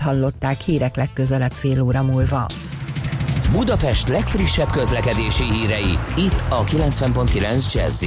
Hallották 0.00 0.60
hírek 0.60 0.96
legközelebb 0.96 1.52
fél 1.52 1.82
óra 1.82 2.02
múlva. 2.02 2.46
Budapest 3.52 4.08
legfrissebb 4.08 4.70
közlekedési 4.70 5.44
hírei, 5.44 5.98
itt 6.16 6.44
a 6.48 6.64
90.9 6.64 7.72
jazz 7.72 8.04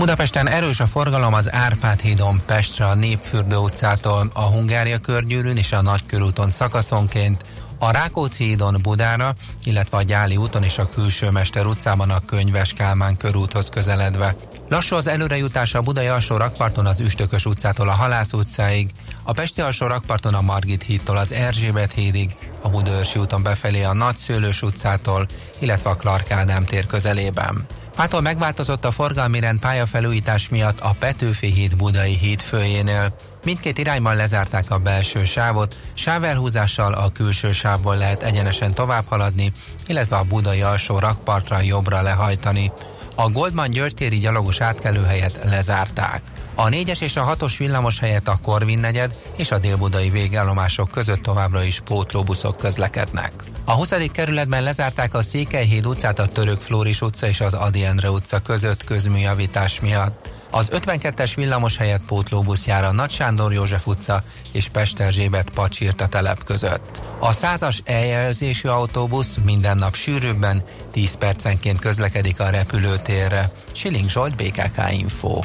Budapesten 0.00 0.48
erős 0.48 0.80
a 0.80 0.86
forgalom 0.86 1.34
az 1.34 1.52
Árpád 1.52 2.00
hídon 2.00 2.42
Pestre 2.46 2.86
a 2.86 2.94
Népfürdő 2.94 3.56
utcától 3.56 4.30
a 4.34 4.42
Hungária 4.42 4.98
körgyűrűn 4.98 5.56
és 5.56 5.72
a 5.72 5.82
Nagykörúton 5.82 6.50
szakaszonként, 6.50 7.44
a 7.78 7.90
Rákóczi 7.90 8.44
hídon 8.44 8.76
Budára, 8.82 9.34
illetve 9.64 9.96
a 9.96 10.02
Gyáli 10.02 10.36
úton 10.36 10.62
és 10.62 10.78
a 10.78 10.86
Külső 10.86 11.30
Mester 11.30 11.66
utcában 11.66 12.10
a 12.10 12.24
Könyves 12.26 12.72
Kálmán 12.72 13.16
körúthoz 13.16 13.68
közeledve. 13.68 14.36
Lassú 14.68 14.96
az 14.96 15.06
előrejutás 15.06 15.74
a 15.74 15.82
Budai 15.82 16.06
alsó 16.06 16.36
rakparton 16.36 16.86
az 16.86 17.00
Üstökös 17.00 17.46
utcától 17.46 17.88
a 17.88 17.94
Halász 17.94 18.32
utcáig, 18.32 18.90
a 19.22 19.32
Pesti 19.32 19.60
alsó 19.60 19.86
rakparton 19.86 20.34
a 20.34 20.40
Margit 20.40 20.82
hídtól 20.82 21.16
az 21.16 21.32
Erzsébet 21.32 21.92
hídig, 21.92 22.36
a 22.62 22.68
Budaörsi 22.68 23.18
úton 23.18 23.42
befelé 23.42 23.82
a 23.82 23.94
Nagyszőlős 23.94 24.62
utcától, 24.62 25.28
illetve 25.58 25.90
a 25.90 25.96
Clark 25.96 26.30
Ádám 26.30 26.64
tér 26.64 26.86
közelében. 26.86 27.66
Mától 28.00 28.20
megváltozott 28.20 28.84
a 28.84 28.90
forgalmi 28.90 29.40
rend 29.40 29.60
pályafelújítás 29.60 30.48
miatt 30.48 30.80
a 30.80 30.94
Petőfi 30.98 31.46
híd 31.46 31.76
Budai 31.76 32.16
híd 32.16 32.40
főjénél. 32.40 33.14
Mindkét 33.44 33.78
irányban 33.78 34.16
lezárták 34.16 34.70
a 34.70 34.78
belső 34.78 35.24
sávot, 35.24 35.76
sávelhúzással 35.94 36.92
a 36.92 37.12
külső 37.12 37.52
sávból 37.52 37.96
lehet 37.96 38.22
egyenesen 38.22 38.74
tovább 38.74 39.04
haladni, 39.08 39.52
illetve 39.86 40.16
a 40.16 40.24
budai 40.24 40.62
alsó 40.62 40.98
rakpartra 40.98 41.60
jobbra 41.60 42.02
lehajtani. 42.02 42.72
A 43.16 43.28
Goldman 43.28 43.70
györgytéri 43.70 44.18
gyalogos 44.18 44.60
átkelőhelyet 44.60 45.40
lezárták. 45.44 46.22
A 46.54 46.68
4-es 46.68 47.02
és 47.02 47.16
a 47.16 47.36
6-os 47.36 47.54
villamos 47.58 47.98
helyett 47.98 48.28
a 48.28 48.38
Korvin 48.42 48.78
negyed 48.78 49.16
és 49.36 49.50
a 49.50 49.58
délbudai 49.58 50.10
végállomások 50.10 50.90
között 50.90 51.22
továbbra 51.22 51.62
is 51.62 51.80
pótlóbuszok 51.80 52.56
közlekednek. 52.56 53.32
A 53.70 53.74
20. 53.74 53.92
kerületben 54.12 54.62
lezárták 54.62 55.14
a 55.14 55.22
Székelyhíd 55.22 55.86
utcát 55.86 56.18
a 56.18 56.26
Török 56.26 56.60
Flóris 56.60 57.00
utca 57.00 57.26
és 57.26 57.40
az 57.40 57.54
Adi 57.54 57.84
Endre 57.84 58.10
utca 58.10 58.38
között 58.40 58.84
közműjavítás 58.84 59.80
miatt. 59.80 60.30
Az 60.50 60.70
52-es 60.72 61.32
villamos 61.36 61.76
helyett 61.76 62.04
pótlóbusz 62.04 62.66
jár 62.66 62.84
a 62.84 62.92
Nagy 62.92 63.10
Sándor 63.10 63.52
József 63.52 63.86
utca 63.86 64.22
és 64.52 64.68
Pesterzsébet 64.68 65.50
Pacsirta 65.50 66.06
telep 66.06 66.44
között. 66.44 67.00
A 67.18 67.34
100-as 67.34 67.78
eljelzésű 67.84 68.68
autóbusz 68.68 69.36
minden 69.44 69.78
nap 69.78 69.94
sűrűbben 69.94 70.62
10 70.90 71.14
percenként 71.14 71.80
közlekedik 71.80 72.40
a 72.40 72.50
repülőtérre. 72.50 73.52
Siling 73.72 74.08
Zsolt, 74.08 74.36
BKK 74.36 74.92
Info. 74.92 75.40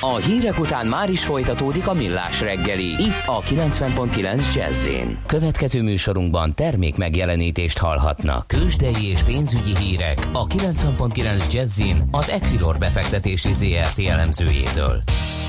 A 0.00 0.16
hírek 0.16 0.58
után 0.58 0.86
már 0.86 1.10
is 1.10 1.24
folytatódik 1.24 1.86
a 1.86 1.92
millás 1.92 2.40
reggeli, 2.40 2.84
itt 2.84 3.22
a 3.26 3.40
90.9 3.40 4.54
jazz 4.54 4.88
Következő 5.26 5.82
műsorunkban 5.82 6.54
termék 6.54 6.96
megjelenítést 6.96 7.78
hallhatnak. 7.78 8.46
Kősdei 8.46 9.06
és 9.10 9.22
pénzügyi 9.22 9.76
hírek 9.76 10.18
a 10.32 10.46
90.9 10.46 11.52
jazz 11.52 11.82
az 12.10 12.30
Equilor 12.30 12.78
befektetési 12.78 13.52
ZRT 13.52 13.98
elemzőjétől. 13.98 15.02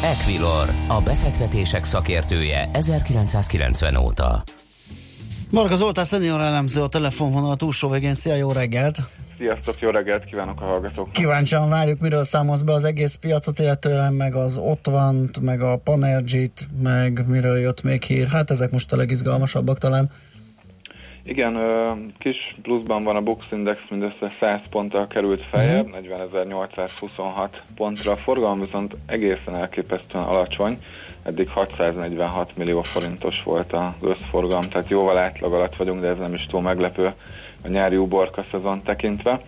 Equilor, 0.03 0.69
a 0.87 1.01
befektetések 1.01 1.83
szakértője 1.83 2.69
1990 2.73 3.95
óta. 3.95 4.43
Marga 5.51 5.75
Zoltán 5.75 6.05
szenior 6.05 6.41
elemző 6.41 6.81
a 6.81 6.87
telefonvonal 6.87 7.55
túlsó 7.55 7.89
végén. 7.89 8.13
Szia, 8.13 8.35
jó 8.35 8.51
reggelt! 8.51 8.97
Sziasztok, 9.37 9.79
jó 9.79 9.89
reggelt 9.89 10.25
kívánok 10.25 10.61
a 10.61 10.65
hallgatók! 10.65 11.11
Kíváncsian 11.11 11.69
várjuk, 11.69 11.99
miről 11.99 12.23
számolsz 12.23 12.61
be 12.61 12.71
az 12.71 12.83
egész 12.83 13.15
piacot, 13.15 13.59
illetően 13.59 14.13
meg 14.13 14.35
az 14.35 14.57
Otvant, 14.57 15.39
meg 15.39 15.61
a 15.61 15.77
Panergit, 15.83 16.67
meg 16.83 17.27
miről 17.27 17.57
jött 17.57 17.83
még 17.83 18.03
hír. 18.03 18.27
Hát 18.27 18.49
ezek 18.49 18.71
most 18.71 18.93
a 18.93 18.95
legizgalmasabbak 18.95 19.77
talán. 19.77 20.09
Igen, 21.23 21.57
kis 22.19 22.55
pluszban 22.61 23.03
van 23.03 23.15
a 23.15 23.21
Bux 23.21 23.45
Index, 23.51 23.79
mindössze 23.89 24.29
100 24.39 24.59
ponttal 24.69 25.07
került 25.07 25.43
feljebb, 25.51 25.85
uh-huh. 25.85 26.05
Mhm. 26.05 26.53
40.826 26.53 27.49
pontra. 27.75 28.11
A 28.11 28.17
forgalom 28.17 28.59
viszont 28.59 28.95
egészen 29.05 29.55
elképesztően 29.55 30.23
alacsony, 30.23 30.83
eddig 31.23 31.49
646 31.49 32.57
millió 32.57 32.81
forintos 32.81 33.43
volt 33.43 33.73
az 33.73 33.91
összforgalom, 34.01 34.63
tehát 34.69 34.89
jóval 34.89 35.17
átlag 35.17 35.53
alatt 35.53 35.75
vagyunk, 35.75 36.01
de 36.01 36.07
ez 36.07 36.17
nem 36.17 36.33
is 36.33 36.45
túl 36.45 36.61
meglepő 36.61 37.13
a 37.67 37.69
nyári 37.69 37.97
uborka 37.97 38.45
szezon 38.51 38.83
tekintve. 38.83 39.39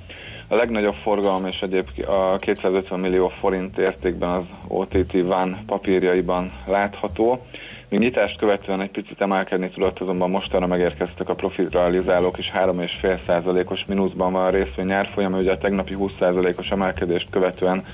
A 0.47 0.55
legnagyobb 0.55 0.95
forgalom 1.03 1.45
és 1.45 1.59
egyébként 1.59 2.07
a 2.07 2.35
250 2.39 2.99
millió 2.99 3.27
forint 3.27 3.77
értékben 3.77 4.29
az 4.29 4.43
OTT 4.67 5.23
Van 5.23 5.57
papírjaiban 5.65 6.51
látható. 6.67 7.45
Míg 7.89 7.99
nyitást 7.99 8.37
követően 8.37 8.81
egy 8.81 8.91
picit 8.91 9.21
emelkedni 9.21 9.69
tudott, 9.69 9.99
azonban 9.99 10.29
mostanra 10.29 10.67
megérkeztek 10.67 11.29
a 11.29 11.35
profit 11.35 11.71
realizálók, 11.71 12.37
és 12.37 12.51
3,5%-os 12.53 13.85
mínuszban 13.87 14.31
van 14.31 14.45
a 14.45 14.49
részvény 14.49 14.91
árfolyam, 14.91 15.33
ugye 15.33 15.51
a 15.51 15.57
tegnapi 15.57 15.95
20%-os 15.99 16.69
emelkedést 16.69 17.29
követően 17.29 17.85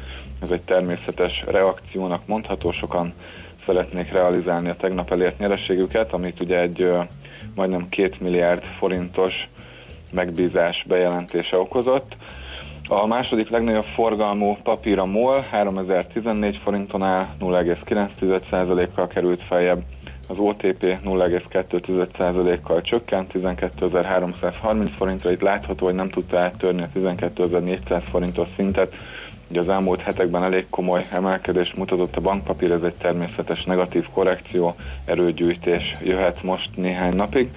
ez 0.42 0.50
egy 0.50 0.62
természetes 0.62 1.44
reakciónak 1.48 2.28
mondható, 2.28 2.72
sokan 2.72 3.14
szeretnék 3.66 4.12
realizálni 4.12 4.70
a 4.70 4.76
tegnap 4.76 5.12
elért 5.12 5.40
nyereségüket, 5.40 6.14
amit 6.14 6.40
ugye 6.40 6.60
egy 6.60 6.92
majdnem 7.56 7.90
2 7.90 8.16
milliárd 8.20 8.64
forintos 8.80 9.34
megbízás 10.12 10.86
bejelentése 10.88 11.58
okozott. 11.58 12.16
A 12.88 13.08
második 13.08 13.50
legnagyobb 13.50 13.86
forgalmú 13.96 14.58
papír 14.64 15.00
a 15.00 15.06
MOL 15.06 15.42
3014 15.42 16.60
forinton 16.64 17.04
áll, 17.04 17.28
0,9%-kal 17.40 19.08
került 19.08 19.44
feljebb, 19.44 19.84
az 20.30 20.38
OTP 20.38 20.84
0,2%-kal 21.06 22.82
csökkent, 22.82 23.32
12.330 23.34 24.90
forintra, 24.96 25.32
itt 25.32 25.42
látható, 25.42 25.86
hogy 25.86 25.96
nem 25.96 26.10
tudta 26.10 26.40
áttörni 26.40 26.82
a 26.82 27.00
12.400 27.00 28.02
forintos 28.12 28.48
szintet, 28.56 28.96
Ugye 29.50 29.60
az 29.60 29.70
elmúlt 29.70 30.02
hetekben 30.02 30.44
elég 30.44 30.66
komoly 30.70 31.04
emelkedés 31.12 31.74
mutatott 31.78 32.16
a 32.16 32.22
bankpapír, 32.22 32.72
ez 32.72 32.82
egy 32.84 32.94
természetes 32.94 33.64
negatív 33.64 34.06
korrekció, 34.14 34.76
erőgyűjtés 35.06 35.92
jöhet 36.04 36.44
most 36.44 36.76
néhány 36.76 37.16
napig. 37.16 37.50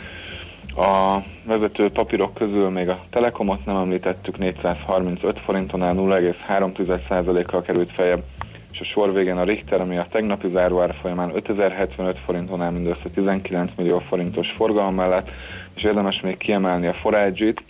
A 0.79 1.23
vezető 1.45 1.91
papírok 1.91 2.35
közül 2.35 2.69
még 2.69 2.89
a 2.89 3.01
Telekomot 3.11 3.65
nem 3.65 3.77
említettük, 3.77 4.39
435 4.39 5.39
forintonál 5.39 5.95
0,3%-kal 5.97 7.63
került 7.63 7.93
feljebb, 7.93 8.23
és 8.73 8.81
a 8.81 8.85
sor 8.85 9.13
végén 9.13 9.37
a 9.37 9.45
Richter, 9.45 9.81
ami 9.81 9.97
a 9.97 10.07
tegnapi 10.11 10.49
záróár 10.53 10.95
folyamán 11.01 11.31
5075 11.35 12.19
forintonál 12.25 12.71
mindössze 12.71 13.09
19 13.15 13.71
millió 13.77 13.99
forintos 13.99 14.53
forgalom 14.57 14.95
mellett, 14.95 15.31
és 15.75 15.83
érdemes 15.83 16.21
még 16.21 16.37
kiemelni 16.37 16.87
a 16.87 16.93
Forage-it, 16.93 17.63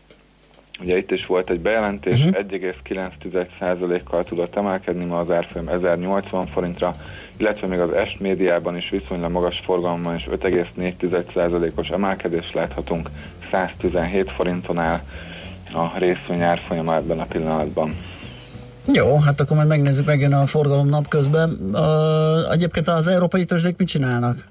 Ugye 0.80 0.96
itt 0.96 1.10
is 1.10 1.26
volt 1.26 1.50
egy 1.50 1.60
bejelentés, 1.60 2.24
uh-huh. 2.24 2.44
Mhm. 2.44 2.54
1,9%-kal 2.54 4.24
tudott 4.24 4.56
emelkedni 4.56 5.04
ma 5.04 5.18
az 5.18 5.30
árfolyam 5.30 5.68
1080 5.68 6.46
forintra, 6.46 6.92
illetve 7.38 7.66
még 7.66 7.78
az 7.78 7.92
est 7.92 8.20
médiában 8.20 8.76
is 8.76 8.90
viszonylag 8.90 9.30
magas 9.30 9.62
forgalommal 9.64 10.14
is 10.14 10.28
5,4%-os 10.30 11.88
emelkedést 11.88 12.54
láthatunk, 12.54 13.10
117 13.50 14.30
forinton 14.30 14.78
áll 14.78 15.00
a 15.72 15.98
részvény 15.98 16.42
árfolyama 16.42 16.94
ebben 16.94 17.20
a 17.20 17.24
pillanatban. 17.24 17.96
Jó, 18.92 19.18
hát 19.18 19.40
akkor 19.40 19.56
majd 19.56 19.68
megnézzük 19.68 20.06
megjön 20.06 20.32
a 20.32 20.46
forgalom 20.46 20.88
napközben. 20.88 21.58
Uh, 21.72 22.52
egyébként 22.52 22.88
az 22.88 23.06
európai 23.06 23.44
tőzsdék 23.44 23.76
mit 23.76 23.88
csinálnak? 23.88 24.46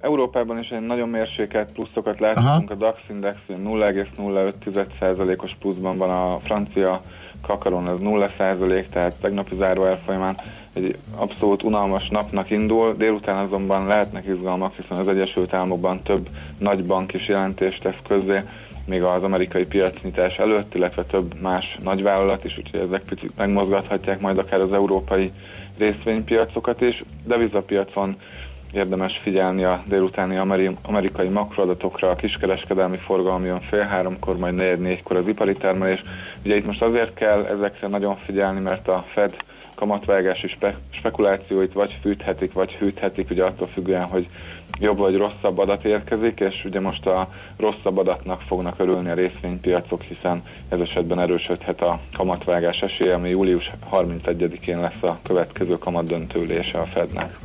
Európában 0.00 0.58
is 0.58 0.68
egy 0.68 0.86
nagyon 0.86 1.08
mérsékelt 1.08 1.72
pluszokat 1.72 2.20
láthatunk, 2.20 2.70
a 2.70 2.74
DAX 2.74 2.98
index 3.08 3.36
0,05%-os 3.48 5.56
pluszban 5.60 5.96
van, 5.96 6.10
a 6.10 6.38
francia 6.38 7.00
kakaron 7.42 7.86
az 7.86 7.98
0%, 8.02 8.86
tehát 8.86 9.14
tegnapi 9.20 9.54
záró 9.54 9.84
elfolyamán 9.84 10.36
egy 10.74 10.96
abszolút 11.16 11.62
unalmas 11.62 12.08
napnak 12.08 12.50
indul, 12.50 12.94
délután 12.96 13.36
azonban 13.36 13.86
lehetnek 13.86 14.26
izgalmak, 14.26 14.74
hiszen 14.74 14.96
az 14.96 15.08
Egyesült 15.08 15.54
Államokban 15.54 16.02
több 16.02 16.28
nagy 16.58 16.84
bank 16.84 17.12
is 17.12 17.28
jelentést 17.28 17.82
tesz 17.82 17.98
közzé, 18.08 18.40
még 18.86 19.02
az 19.02 19.22
amerikai 19.22 19.66
piacnyitás 19.66 20.36
előtt, 20.36 20.74
illetve 20.74 21.04
több 21.04 21.40
más 21.40 21.76
nagyvállalat 21.82 22.44
is, 22.44 22.58
úgyhogy 22.58 22.80
ezek 22.80 23.02
picit 23.02 23.36
megmozgathatják 23.36 24.20
majd 24.20 24.38
akár 24.38 24.60
az 24.60 24.72
európai 24.72 25.32
részvénypiacokat 25.78 26.80
is. 26.80 27.04
Devizapiacon 27.24 28.16
érdemes 28.72 29.20
figyelni 29.22 29.64
a 29.64 29.82
délutáni 29.88 30.36
amerikai 30.82 31.28
makroadatokra, 31.28 32.10
a 32.10 32.14
kiskereskedelmi 32.14 32.96
forgalom 32.96 33.44
jön 33.44 33.60
fél 33.60 33.84
háromkor, 33.84 34.36
majd 34.36 34.54
negyed 34.54 34.80
négykor 34.80 35.16
az 35.16 35.28
ipari 35.28 35.54
termelés. 35.54 36.00
Ugye 36.44 36.56
itt 36.56 36.66
most 36.66 36.82
azért 36.82 37.14
kell 37.14 37.44
ezekre 37.44 37.88
nagyon 37.88 38.16
figyelni, 38.16 38.60
mert 38.60 38.88
a 38.88 39.04
Fed 39.12 39.36
kamatvágási 39.80 40.48
spe, 40.48 40.78
spekulációit 40.90 41.72
vagy 41.72 41.98
fűthetik, 42.00 42.52
vagy 42.52 42.72
hűthetik, 42.72 43.30
ugye 43.30 43.44
attól 43.44 43.66
függően, 43.66 44.06
hogy 44.06 44.26
jobb 44.78 44.98
vagy 44.98 45.16
rosszabb 45.16 45.58
adat 45.58 45.84
érkezik, 45.84 46.40
és 46.40 46.64
ugye 46.64 46.80
most 46.80 47.06
a 47.06 47.28
rosszabb 47.56 47.98
adatnak 47.98 48.40
fognak 48.40 48.78
örülni 48.78 49.10
a 49.10 49.14
részvénypiacok, 49.14 50.02
hiszen 50.02 50.42
ez 50.68 50.80
esetben 50.80 51.20
erősödhet 51.20 51.80
a 51.80 52.00
kamatvágás 52.16 52.80
esélye, 52.80 53.14
ami 53.14 53.28
július 53.28 53.70
31-én 53.92 54.80
lesz 54.80 55.02
a 55.02 55.18
következő 55.22 55.78
kamatdöntőlése 55.78 56.78
a 56.78 56.86
Fednek. 56.86 57.38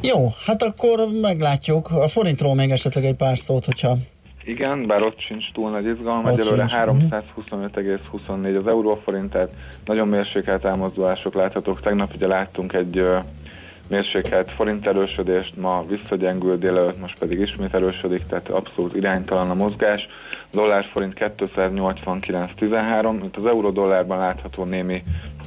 Jó, 0.00 0.32
hát 0.46 0.62
akkor 0.62 1.08
meglátjuk. 1.20 1.90
A 1.90 2.08
forintról 2.08 2.54
még 2.54 2.70
esetleg 2.70 3.04
egy 3.04 3.16
pár 3.16 3.38
szót, 3.38 3.64
hogyha 3.64 3.96
igen, 4.44 4.86
bár 4.86 5.02
ott 5.02 5.20
sincs 5.20 5.52
túl 5.52 5.70
nagy 5.70 5.86
izgalom, 5.86 6.26
egyelőre 6.26 6.64
325,24 6.68 8.58
az 8.58 8.66
euróforint, 8.66 9.30
tehát 9.30 9.56
nagyon 9.84 10.08
mérsékelt 10.08 10.64
elmozdulások 10.64 11.34
láthatók. 11.34 11.80
Tegnap 11.80 12.14
ugye 12.14 12.26
láttunk 12.26 12.72
egy 12.72 13.04
mérsékelt 13.88 14.50
forint 14.50 14.86
erősödést, 14.86 15.56
ma 15.56 15.84
visszagyengült 15.88 16.58
délelőtt, 16.58 17.00
most 17.00 17.18
pedig 17.18 17.40
ismét 17.40 17.74
erősödik, 17.74 18.26
tehát 18.26 18.48
abszolút 18.48 18.96
iránytalan 18.96 19.50
a 19.50 19.54
mozgás. 19.54 20.08
A 20.52 20.56
dollár 20.56 20.84
forint 20.92 21.14
289,13, 21.38 23.20
mint 23.20 23.36
az 23.36 23.46
euró 23.46 23.70
dollárban 23.70 24.18
látható 24.18 24.64
némi 24.64 25.02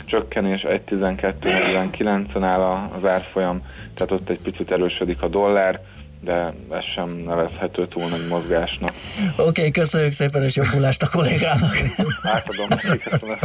csökkenés, 0.05 0.61
1,12,49-en 0.61 2.43
áll 2.43 2.89
az 3.01 3.09
árfolyam, 3.09 3.61
tehát 3.95 4.11
ott 4.11 4.29
egy 4.29 4.41
picit 4.43 4.71
erősödik 4.71 5.21
a 5.21 5.27
dollár 5.27 5.81
de 6.27 6.53
ez 6.69 6.83
sem 6.95 7.23
nevezhető 7.25 7.87
túl 7.87 8.09
nagy 8.09 8.27
mozgásnak. 8.27 8.93
Oké, 9.31 9.41
okay, 9.41 9.71
köszönjük 9.71 10.11
szépen, 10.11 10.43
és 10.43 10.55
jobbulást 10.55 11.01
a 11.01 11.09
kollégának. 11.09 11.75
Átadom 12.23 12.67
neki, 12.69 12.97
köszönöm. 12.97 13.39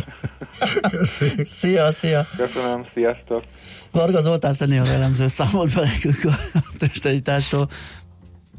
Köszönjük. 0.90 1.47
Szia, 1.47 1.90
szia. 1.90 2.27
Köszönöm, 2.37 2.87
sziasztok. 2.95 3.42
Varga 3.90 4.21
Zoltán 4.21 4.55
Szenni 4.55 4.79
a 4.79 4.87
elemző 4.87 5.27
számolt 5.27 5.75
be 5.75 5.81
nekünk 5.81 6.25
a 6.25 6.61
testegyítástól. 6.79 7.68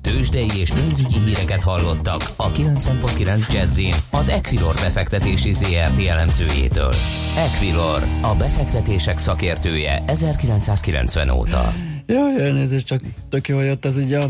Tőzsdei 0.01 0.59
és 0.59 0.71
pénzügyi 0.71 1.19
híreket 1.25 1.63
hallottak 1.63 2.21
a 2.35 2.51
90.9 2.51 3.53
jazz 3.53 3.81
az 4.11 4.29
Equilor 4.29 4.73
befektetési 4.73 5.51
ZRT 5.51 6.07
elemzőjétől. 6.07 6.93
Equilor, 7.37 8.03
a 8.21 8.35
befektetések 8.35 9.17
szakértője 9.17 10.03
1990 10.07 11.29
óta. 11.29 11.92
Jaj, 12.05 12.41
elnézést, 12.41 12.85
csak 12.85 13.01
tök 13.29 13.47
jól 13.47 13.63
jött 13.63 13.85
ez 13.85 13.99
így 13.99 14.13
a 14.13 14.29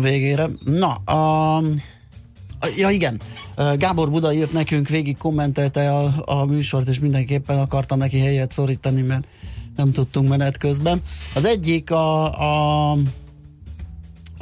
végére. 0.00 0.48
Na, 0.64 0.94
a... 0.94 1.62
Ja 2.76 2.90
igen, 2.90 3.20
Gábor 3.76 4.10
Buda 4.10 4.32
írt 4.32 4.52
nekünk, 4.52 4.88
végig 4.88 5.16
kommentelte 5.16 5.94
a, 5.94 6.12
a 6.24 6.44
műsort, 6.44 6.88
és 6.88 6.98
mindenképpen 6.98 7.58
akartam 7.58 7.98
neki 7.98 8.18
helyet 8.18 8.52
szorítani, 8.52 9.02
mert 9.02 9.26
nem 9.76 9.92
tudtunk 9.92 10.28
menet 10.28 10.58
közben. 10.58 11.00
Az 11.34 11.44
egyik 11.44 11.90
a, 11.90 12.90
a 12.92 12.98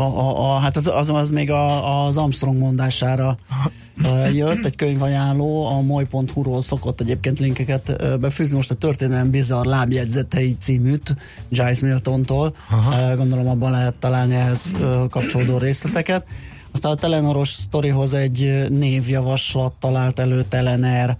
a, 0.00 0.18
a, 0.18 0.54
a, 0.54 0.58
hát 0.58 0.76
az, 0.76 0.86
az, 0.86 1.08
az 1.08 1.30
még 1.30 1.50
a, 1.50 2.04
az 2.06 2.16
Armstrong 2.16 2.58
mondására 2.58 3.38
jött, 4.32 4.64
egy 4.64 4.76
könyvajánló, 4.76 5.66
a 5.66 5.80
moly.hu-ról 5.80 6.62
szokott 6.62 7.00
egyébként 7.00 7.38
linkeket 7.38 8.18
befűzni, 8.20 8.56
most 8.56 8.70
a 8.70 8.74
Történelem 8.74 9.30
Bizarr 9.30 9.66
lábjegyzetei 9.66 10.56
címűt 10.60 11.16
Giles 11.48 11.80
Miltontól, 11.80 12.54
Aha. 12.70 13.16
gondolom 13.16 13.48
abban 13.48 13.70
lehet 13.70 13.94
találni 13.94 14.34
ehhez 14.34 14.74
kapcsolódó 15.10 15.58
részleteket. 15.58 16.26
Aztán 16.72 16.92
a 16.92 16.94
Telenoros 16.94 17.48
sztorihoz 17.48 18.14
egy 18.14 18.66
névjavaslat 18.68 19.72
talált 19.72 20.18
elő 20.18 20.44
Telener, 20.48 21.16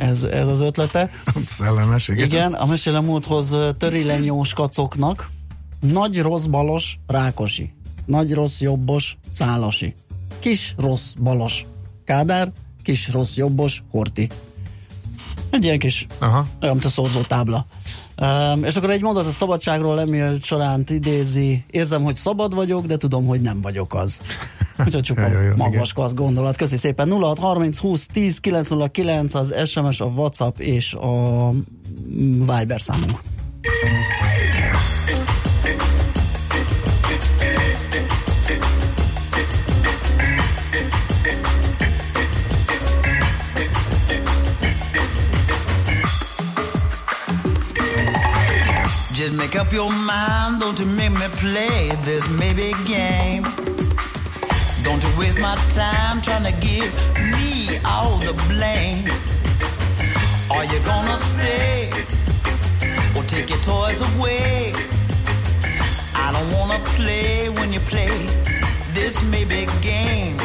ez, 0.00 0.22
ez 0.22 0.48
az 0.48 0.60
ötlete. 0.60 1.10
Szellemes, 1.58 2.08
igen. 2.08 2.24
Igen, 2.24 2.52
a 2.52 2.66
mesélem 2.66 3.04
múlthoz 3.04 3.54
törilenyós 3.78 4.52
kacoknak, 4.52 5.30
nagy 5.80 6.20
rossz 6.20 6.44
balos 6.44 6.98
Rákosi, 7.06 7.72
nagy 8.06 8.34
rossz 8.34 8.60
jobbos 8.60 9.18
Szálasi, 9.30 9.94
kis 10.38 10.74
rossz 10.78 11.12
balos 11.12 11.66
Kádár, 12.04 12.52
kis 12.82 13.12
rossz 13.12 13.36
jobbos 13.36 13.82
Horti. 13.90 14.28
Egy 15.50 15.64
ilyen 15.64 15.78
kis, 15.78 16.06
Aha. 16.18 16.46
olyan, 16.60 16.74
mint 16.74 16.84
a 16.86 16.88
szorzó 16.88 17.20
tábla. 17.20 17.66
Um, 18.22 18.64
és 18.64 18.76
akkor 18.76 18.90
egy 18.90 19.00
mondat 19.00 19.26
a 19.26 19.30
szabadságról 19.30 20.00
Emil 20.00 20.38
Csaránt 20.38 20.90
idézi, 20.90 21.64
érzem, 21.70 22.02
hogy 22.02 22.16
szabad 22.16 22.54
vagyok, 22.54 22.86
de 22.86 22.96
tudom, 22.96 23.26
hogy 23.26 23.40
nem 23.40 23.60
vagyok 23.60 23.94
az. 23.94 24.20
Úgyhogy 24.86 25.02
csupa 25.02 25.28
magas 25.56 25.92
klassz 25.92 26.14
gondolat. 26.14 26.56
Köszi 26.56 26.76
szépen. 26.76 27.10
0630 27.10 27.78
20 27.78 28.06
10 28.06 28.38
909 28.38 29.34
az 29.34 29.54
SMS, 29.64 30.00
a 30.00 30.04
WhatsApp 30.04 30.58
és 30.58 30.94
a 30.94 31.50
Viber 32.38 32.80
számunk. 32.80 33.22
Make 49.32 49.56
up 49.56 49.72
your 49.72 49.90
mind, 49.90 50.60
don't 50.60 50.78
you 50.78 50.86
make 50.86 51.10
me 51.10 51.26
play 51.32 51.90
this 52.04 52.28
maybe 52.28 52.72
game. 52.84 53.42
Don't 54.84 55.02
you 55.02 55.18
waste 55.18 55.40
my 55.40 55.56
time 55.70 56.22
trying 56.22 56.44
to 56.44 56.52
give 56.60 56.94
me 57.34 57.78
all 57.84 58.18
the 58.18 58.32
blame. 58.48 59.10
Are 60.50 60.64
you 60.64 60.78
gonna 60.84 61.16
stay 61.16 61.90
or 63.16 63.22
take 63.24 63.50
your 63.50 63.58
toys 63.60 64.00
away? 64.14 64.72
I 66.14 66.30
don't 66.32 66.52
wanna 66.56 66.78
play 66.94 67.48
when 67.48 67.72
you 67.72 67.80
play 67.80 68.26
this 68.94 69.20
maybe 69.24 69.66
game. 69.82 70.36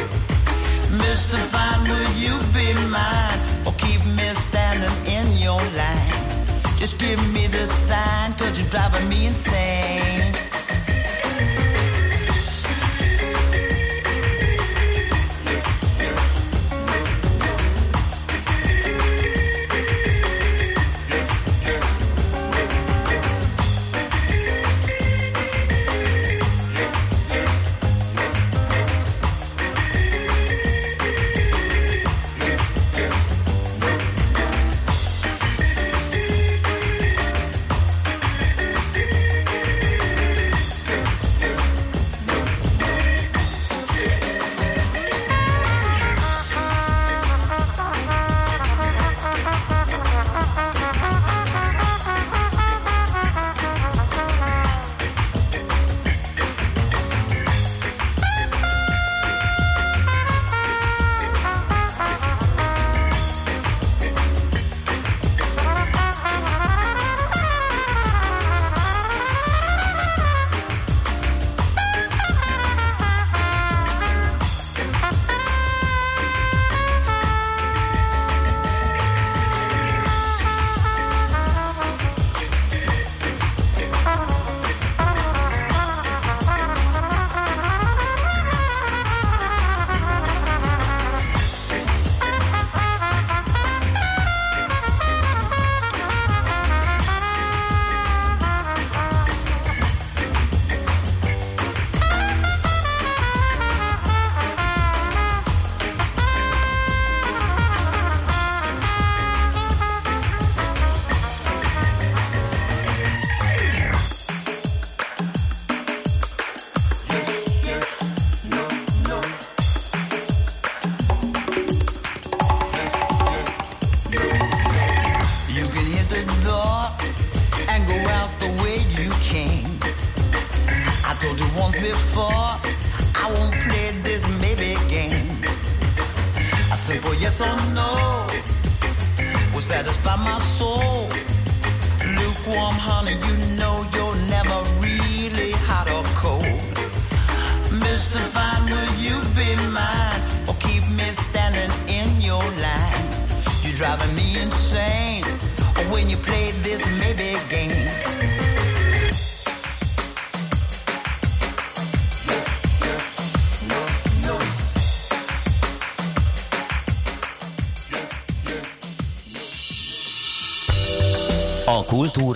Mr. 1.04 1.38
Fine, 1.54 1.84
will 1.88 2.12
you 2.18 2.36
be 2.52 2.74
mine 2.90 3.40
or 3.66 3.74
keep 3.74 4.04
me 4.18 4.28
standing 4.34 4.96
in 5.06 5.38
your 5.38 5.62
line? 5.78 6.01
Just 6.82 6.98
give 6.98 7.20
me 7.32 7.46
the 7.46 7.68
sign, 7.68 8.34
cause 8.34 8.60
you're 8.60 8.68
driving 8.70 9.08
me 9.08 9.28
insane. 9.28 10.31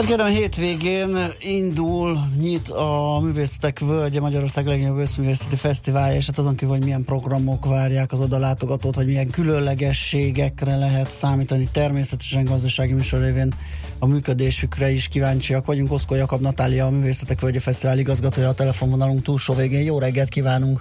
Hát 0.00 0.08
kérem, 0.08 0.26
hétvégén 0.26 1.16
indul, 1.38 2.18
nyit 2.40 2.68
a 2.68 3.20
Művészetek 3.22 3.78
Völgye, 3.78 4.20
Magyarország 4.20 4.66
legnagyobb 4.66 4.96
összművészeti 4.96 5.56
fesztiválja, 5.56 6.16
és 6.16 6.26
hát 6.26 6.38
azon 6.38 6.56
kívül, 6.56 6.74
hogy 6.74 6.84
milyen 6.84 7.04
programok 7.04 7.66
várják 7.66 8.12
az 8.12 8.20
odalátogatót, 8.20 8.94
vagy 8.94 9.06
milyen 9.06 9.30
különlegességekre 9.30 10.76
lehet 10.76 11.10
számítani. 11.10 11.68
Természetesen 11.72 12.44
gazdasági 12.44 12.92
műsor 12.92 13.20
révén 13.20 13.54
a 13.98 14.06
működésükre 14.06 14.90
is 14.90 15.08
kíváncsiak 15.08 15.66
vagyunk. 15.66 15.92
Oszkó 15.92 16.14
Jakab 16.14 16.40
Natália, 16.40 16.86
a 16.86 16.90
Művészetek 16.90 17.40
Völgye 17.40 17.60
Fesztivál 17.60 17.98
igazgatója 17.98 18.48
a 18.48 18.54
telefonvonalunk 18.54 19.22
túlsó 19.22 19.54
végén. 19.54 19.84
Jó 19.84 19.98
reggelt 19.98 20.28
kívánunk! 20.28 20.80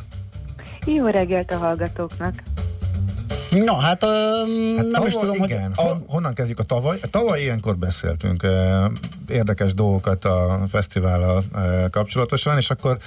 Jó 0.86 1.06
reggelt 1.06 1.52
a 1.52 1.58
hallgatóknak! 1.58 2.44
Na, 3.52 3.80
hát, 3.80 4.04
um, 4.04 4.78
hát 4.78 4.86
nem 4.86 5.06
is 5.06 5.14
tudom, 5.14 5.44
igen. 5.44 5.74
hogy... 5.76 5.86
A... 5.86 6.02
Honnan 6.08 6.34
kezdjük 6.34 6.60
a 6.60 6.64
tavaly? 6.64 7.00
Tavaly 7.10 7.42
ilyenkor 7.42 7.78
beszéltünk 7.78 8.44
uh, 8.44 8.92
érdekes 9.28 9.74
dolgokat 9.74 10.26
a 10.26 10.60
fesztivállal 10.70 11.44
uh, 11.54 11.90
kapcsolatosan, 11.90 12.58
és 12.58 12.70
akkor 12.70 12.98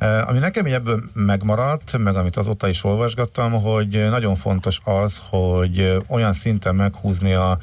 uh, 0.00 0.28
ami 0.28 0.38
nekem 0.38 0.64
ebből 0.66 1.02
megmaradt, 1.12 1.98
meg 1.98 2.16
amit 2.16 2.36
azóta 2.36 2.68
is 2.68 2.84
olvasgattam, 2.84 3.52
hogy 3.52 4.06
nagyon 4.10 4.36
fontos 4.36 4.80
az, 4.84 5.20
hogy 5.30 6.02
olyan 6.06 6.32
szinten 6.32 6.74
meghúzni 6.74 7.32
a 7.34 7.58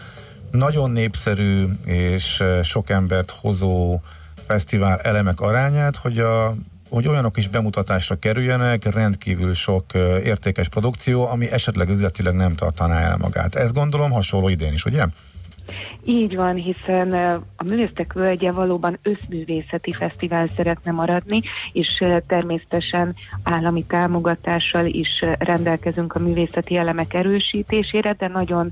nagyon 0.52 0.92
népszerű 0.92 1.68
és 1.86 2.44
sok 2.64 2.90
embert 2.90 3.32
hozó 3.32 4.00
fesztivál 4.48 4.98
elemek 4.98 5.42
arányát, 5.42 5.96
hogy 5.96 6.20
a 6.20 6.56
hogy 6.90 7.08
olyanok 7.08 7.38
is 7.38 7.48
bemutatásra 7.48 8.16
kerüljenek, 8.16 8.94
rendkívül 8.94 9.54
sok 9.54 9.94
értékes 10.24 10.70
produkció, 10.70 11.28
ami 11.28 11.52
esetleg 11.52 11.90
üzletileg 11.90 12.36
nem 12.36 12.56
tartaná 12.56 13.00
el 13.00 13.18
magát. 13.18 13.56
Ez 13.56 13.72
gondolom 13.72 14.12
hasonló 14.12 14.50
idén 14.50 14.74
is, 14.74 14.86
ugye? 14.86 15.06
Így 16.10 16.36
van, 16.36 16.56
hiszen 16.56 17.12
a 17.58 17.64
Művésztek 17.64 18.14
Völgye 18.14 18.52
valóban 18.52 19.00
összművészeti 19.02 19.92
fesztivál 19.92 20.48
szeretne 20.56 20.92
maradni, 20.92 21.42
és 21.72 22.04
természetesen 22.28 23.16
állami 23.44 23.86
támogatással 23.86 24.86
is 24.86 25.10
rendelkezünk 25.40 26.14
a 26.14 26.20
művészeti 26.20 26.78
elemek 26.78 27.14
erősítésére, 27.14 28.14
de 28.14 28.28
nagyon 28.28 28.72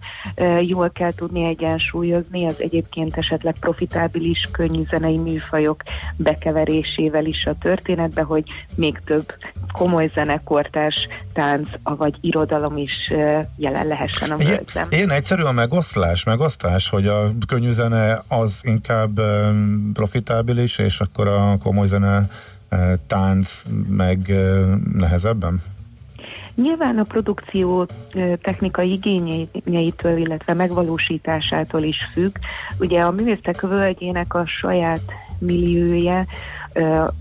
jól 0.62 0.90
kell 0.90 1.12
tudni 1.14 1.46
egyensúlyozni 1.46 2.46
az 2.46 2.62
egyébként 2.62 3.18
esetleg 3.18 3.56
profitábilis 3.60 4.50
könnyűzenei 4.52 5.18
műfajok 5.18 5.84
bekeverésével 6.16 7.26
is 7.26 7.46
a 7.46 7.58
történetbe, 7.62 8.22
hogy 8.22 8.44
még 8.76 9.02
több 9.06 9.26
komoly 9.72 10.10
zenekortás, 10.14 11.08
tánc, 11.34 11.70
vagy 11.84 12.16
irodalom 12.22 12.78
is 12.78 13.12
jelen 13.58 13.88
lehessen 13.88 14.32
a 14.32 14.36
völgyben. 14.36 14.88
Én 14.90 15.10
egyszerű 15.10 15.42
a 15.42 15.52
megoszlás, 15.52 16.24
megosztás, 16.24 16.90
hogy 16.90 17.08
a 17.08 17.25
könnyű 17.48 17.70
zene 17.70 18.24
az 18.28 18.62
inkább 18.64 19.22
profitábilis, 19.94 20.78
és 20.78 21.00
akkor 21.00 21.28
a 21.28 21.58
komoly 21.58 21.88
zene 21.88 22.30
tánc 23.08 23.64
meg 23.88 24.34
nehezebben? 24.94 25.62
Nyilván 26.56 26.98
a 26.98 27.04
produkció 27.04 27.88
technikai 28.42 28.92
igényeitől, 28.92 30.18
illetve 30.18 30.54
megvalósításától 30.54 31.84
is 31.84 31.98
függ. 32.14 32.36
Ugye 32.80 33.02
a 33.02 33.12
művésztek 33.12 33.62
völgyének 33.62 34.34
a 34.34 34.46
saját 34.46 35.02
milliója 35.40 36.26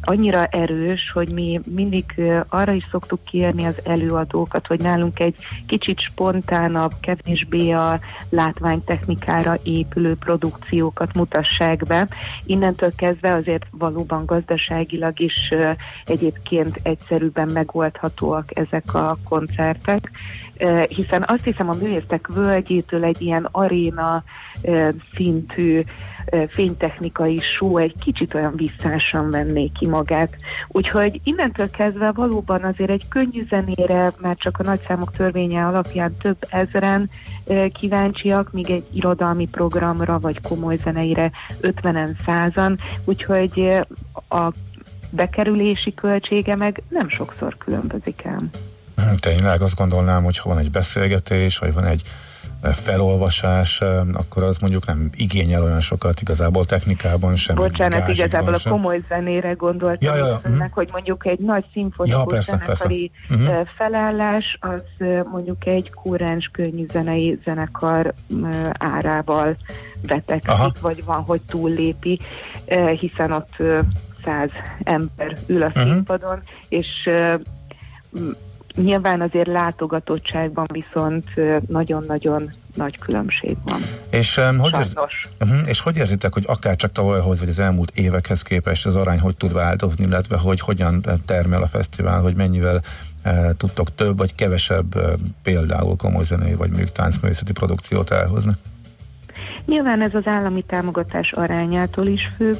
annyira 0.03 0.45
erős, 0.45 1.11
hogy 1.13 1.29
mi 1.29 1.61
mindig 1.75 2.05
arra 2.49 2.73
is 2.73 2.87
szoktuk 2.91 3.25
kérni 3.25 3.65
az 3.65 3.81
előadókat, 3.85 4.67
hogy 4.67 4.81
nálunk 4.81 5.21
egy 5.21 5.37
kicsit 5.67 6.01
spontánabb, 6.01 6.93
kevésbé 7.01 7.71
a 7.71 7.99
látványtechnikára 8.31 9.57
épülő 9.63 10.17
produkciókat 10.17 11.15
mutassák 11.15 11.85
be. 11.87 12.09
Innentől 12.45 12.93
kezdve 12.97 13.33
azért 13.33 13.67
valóban 13.71 14.27
gazdaságilag 14.27 15.21
is 15.21 15.53
egyébként 16.05 16.81
egyszerűbben 16.83 17.49
megoldhatóak 17.49 18.59
ezek 18.59 18.95
a 18.95 19.17
koncertek, 19.29 20.11
hiszen 20.89 21.25
azt 21.27 21.45
hiszem 21.45 21.69
a 21.69 21.77
művésztek 21.81 22.27
völgyétől 22.27 23.05
egy 23.05 23.23
ilyen 23.23 23.49
aréna 23.51 24.25
szintű 25.15 25.85
fénytechnikai 26.49 27.39
show 27.39 27.79
egy 27.79 27.95
kicsit 28.01 28.35
olyan 28.35 28.57
visszásan 28.57 29.31
venné 29.31 29.71
ki 29.79 29.87
magát. 29.87 30.37
Úgyhogy 30.69 31.21
innentől 31.25 31.71
kezdve 31.71 32.13
valóban 32.13 32.63
azért 32.63 32.91
egy 32.91 33.09
könnyű 33.09 33.47
zenére, 33.49 34.13
már 34.21 34.37
csak 34.37 34.59
a 34.59 34.63
nagyszámok 34.63 35.13
törvénye 35.13 35.67
alapján 35.67 36.17
több 36.17 36.37
ezeren 36.49 37.11
kíváncsiak, 37.73 38.53
míg 38.53 38.71
egy 38.71 38.85
irodalmi 38.93 39.49
programra 39.49 40.19
vagy 40.19 40.41
komoly 40.41 40.77
zeneire 40.77 41.31
50-en 41.63 42.11
százan, 42.25 42.79
úgyhogy 43.05 43.81
a 44.29 44.49
bekerülési 45.11 45.95
költsége 45.95 46.57
meg 46.57 46.83
nem 46.89 47.09
sokszor 47.09 47.57
különbözik 47.57 48.25
el. 48.25 48.43
Tényleg 49.21 49.61
azt 49.61 49.77
gondolnám, 49.77 50.25
hogy 50.25 50.39
ha 50.39 50.49
van 50.49 50.59
egy 50.59 50.71
beszélgetés, 50.71 51.59
vagy 51.59 51.73
van 51.73 51.85
egy 51.85 52.03
felolvasás, 52.73 53.83
akkor 54.13 54.43
az 54.43 54.59
mondjuk 54.59 54.87
nem 54.87 55.11
igényel 55.15 55.63
olyan 55.63 55.81
sokat 55.81 56.21
igazából 56.21 56.65
technikában 56.65 57.37
sem. 57.37 57.57
Bocsánat, 57.57 58.09
igazából 58.09 58.59
sem. 58.59 58.73
a 58.73 58.77
komoly 58.77 59.01
zenére 59.09 59.53
gondoltam, 59.53 60.17
ja, 60.17 60.17
ja, 60.17 60.27
ja. 60.27 60.41
Önnek, 60.43 60.75
hogy 60.75 60.89
mondjuk 60.93 61.27
egy 61.27 61.39
nagy 61.39 61.65
szimfonikus 61.73 62.33
ja, 62.33 62.41
zenekari. 62.41 63.11
Uh-huh. 63.31 63.67
felállás, 63.77 64.59
az 64.61 64.83
mondjuk 65.31 65.67
egy 65.67 65.91
kúráns 65.93 66.51
könnyű 66.53 66.87
zenei 66.93 67.39
zenekar 67.45 68.15
árával 68.79 69.57
betegszik, 70.01 70.81
vagy 70.81 71.05
van, 71.05 71.23
hogy 71.23 71.41
túllépi, 71.49 72.21
hiszen 73.01 73.33
ott 73.33 73.57
száz 74.25 74.51
ember 74.83 75.37
ül 75.47 75.63
a 75.63 75.67
uh-huh. 75.67 75.83
színpadon, 75.83 76.43
és 76.69 77.11
Nyilván 78.77 79.21
azért 79.21 79.47
látogatottságban 79.47 80.67
viszont 80.73 81.25
nagyon-nagyon 81.69 82.53
nagy 82.75 82.99
különbség 82.99 83.57
van. 83.65 83.81
És, 84.11 84.37
um, 84.37 84.59
hogy, 84.59 84.75
érz, 84.75 84.95
uh-huh, 85.41 85.69
és 85.69 85.81
hogy 85.81 85.97
érzitek, 85.97 86.33
hogy 86.33 86.45
akár 86.47 86.77
csak 86.77 86.93
tavalyhoz, 86.93 87.41
vagy 87.41 87.49
az 87.49 87.59
elmúlt 87.59 87.91
évekhez 87.95 88.43
képest 88.43 88.87
az 88.87 88.97
arány 88.97 89.21
hogy 89.21 89.37
tud 89.37 89.53
változni, 89.53 90.05
illetve 90.05 90.37
hogy 90.37 90.61
hogyan 90.61 91.05
termel 91.27 91.63
a 91.63 91.67
fesztivál, 91.67 92.21
hogy 92.21 92.35
mennyivel 92.35 92.81
uh, 93.25 93.51
tudtok 93.57 93.95
több 93.95 94.19
vagy 94.19 94.35
kevesebb 94.35 94.97
uh, 94.97 95.13
például 95.43 95.97
komoly 95.97 96.25
zenei 96.25 96.55
vagy 96.55 96.69
mondjuk 96.69 96.93
táncművészeti 96.93 97.53
produkciót 97.53 98.11
elhozni? 98.11 98.53
Nyilván 99.67 100.03
ez 100.03 100.15
az 100.15 100.27
állami 100.27 100.65
támogatás 100.67 101.33
arányától 101.33 102.07
is 102.07 102.31
függ, 102.37 102.57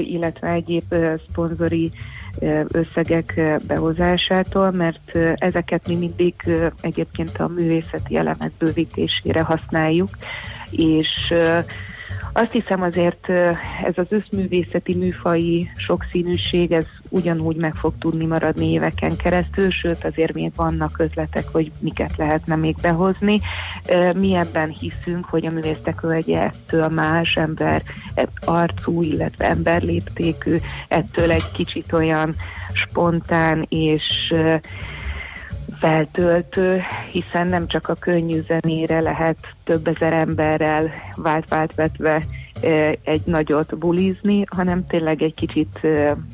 illetve 0.00 0.48
egyéb 0.48 0.94
szponzori 1.28 1.92
összegek 2.68 3.40
behozásától, 3.66 4.70
mert 4.70 5.16
ezeket 5.34 5.86
mi 5.86 5.94
mindig 5.94 6.34
egyébként 6.80 7.36
a 7.38 7.48
művészeti 7.48 8.16
elemek 8.16 8.52
bővítésére 8.58 9.42
használjuk, 9.42 10.08
és 10.70 11.34
Azt 12.32 12.52
hiszem 12.52 12.82
azért 12.82 13.28
ez 13.84 13.94
az 13.94 14.06
összművészeti 14.08 14.94
műfai 14.94 15.70
sokszínűség, 15.76 16.72
ez 16.72 16.84
ugyanúgy 17.08 17.56
meg 17.56 17.74
fog 17.74 17.92
tudni 17.98 18.26
maradni 18.26 18.70
éveken 18.70 19.16
keresztül, 19.16 19.70
sőt 19.70 20.04
azért 20.04 20.32
még 20.32 20.52
vannak 20.56 20.98
ötletek, 20.98 21.44
hogy 21.52 21.72
miket 21.78 22.16
lehetne 22.16 22.56
még 22.56 22.76
behozni. 22.82 23.40
Mi 24.14 24.34
ebben 24.34 24.68
hiszünk, 24.68 25.24
hogy 25.24 25.46
a 25.46 25.50
művésztek 25.50 26.00
völgye 26.00 26.42
ettől 26.42 26.88
más 26.88 27.34
ember 27.34 27.82
arcú, 28.44 29.02
illetve 29.02 29.48
emberléptékű, 29.48 30.56
ettől 30.88 31.30
egy 31.30 31.50
kicsit 31.52 31.92
olyan 31.92 32.34
spontán 32.72 33.66
és 33.68 34.34
feltöltő, 35.72 36.80
hiszen 37.12 37.46
nem 37.46 37.66
csak 37.66 37.88
a 37.88 37.94
könnyű 37.94 38.40
zenére 38.46 39.00
lehet 39.00 39.38
több 39.64 39.86
ezer 39.86 40.12
emberrel 40.12 40.90
vált-vált 41.16 41.74
vetve 41.74 42.22
egy 43.02 43.22
nagyot 43.24 43.78
bulizni, 43.78 44.44
hanem 44.46 44.86
tényleg 44.86 45.22
egy 45.22 45.34
kicsit 45.34 45.80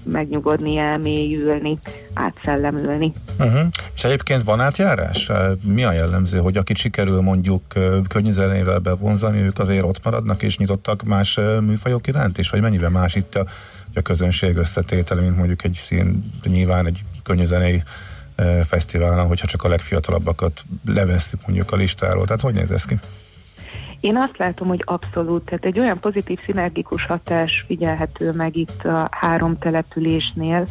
megnyugodni, 0.04 0.76
elmélyülni, 0.76 1.78
átszellemülni. 2.14 3.12
Uh-huh. 3.38 3.66
És 3.94 4.04
egyébként 4.04 4.42
van 4.42 4.60
átjárás? 4.60 5.30
Mi 5.62 5.84
a 5.84 5.92
jellemző, 5.92 6.38
hogy 6.38 6.56
akit 6.56 6.76
sikerül 6.76 7.20
mondjuk 7.20 7.62
könnyű 8.08 8.30
zenével 8.30 8.78
bevonzani, 8.78 9.40
ők 9.40 9.58
azért 9.58 9.84
ott 9.84 10.04
maradnak 10.04 10.42
és 10.42 10.58
nyitottak 10.58 11.02
más 11.02 11.40
műfajok 11.60 12.06
iránt 12.06 12.38
is? 12.38 12.50
Vagy 12.50 12.60
mennyiben 12.60 12.92
más 12.92 13.14
itt 13.14 13.34
a, 13.34 13.46
a 13.94 14.00
közönség 14.00 14.56
összetétele, 14.56 15.20
mint 15.20 15.36
mondjuk 15.36 15.64
egy 15.64 15.74
szín, 15.74 16.32
nyilván 16.44 16.86
egy 16.86 17.04
könnyű 17.22 17.44
zenei 17.44 17.82
fesztiválon, 18.66 19.26
hogyha 19.26 19.46
csak 19.46 19.62
a 19.64 19.68
legfiatalabbakat 19.68 20.64
levesszük 20.86 21.40
mondjuk 21.46 21.72
a 21.72 21.76
listáról. 21.76 22.24
Tehát 22.24 22.40
hogy 22.40 22.54
néz 22.54 22.70
ez 22.70 22.84
ki? 22.84 22.98
Én 24.00 24.16
azt 24.16 24.38
látom, 24.38 24.68
hogy 24.68 24.82
abszolút, 24.84 25.44
tehát 25.44 25.64
egy 25.64 25.78
olyan 25.78 26.00
pozitív 26.00 26.38
szinergikus 26.44 27.06
hatás 27.06 27.64
figyelhető 27.66 28.32
meg 28.32 28.56
itt 28.56 28.84
a 28.84 29.08
három 29.10 29.58
településnél, 29.58 30.66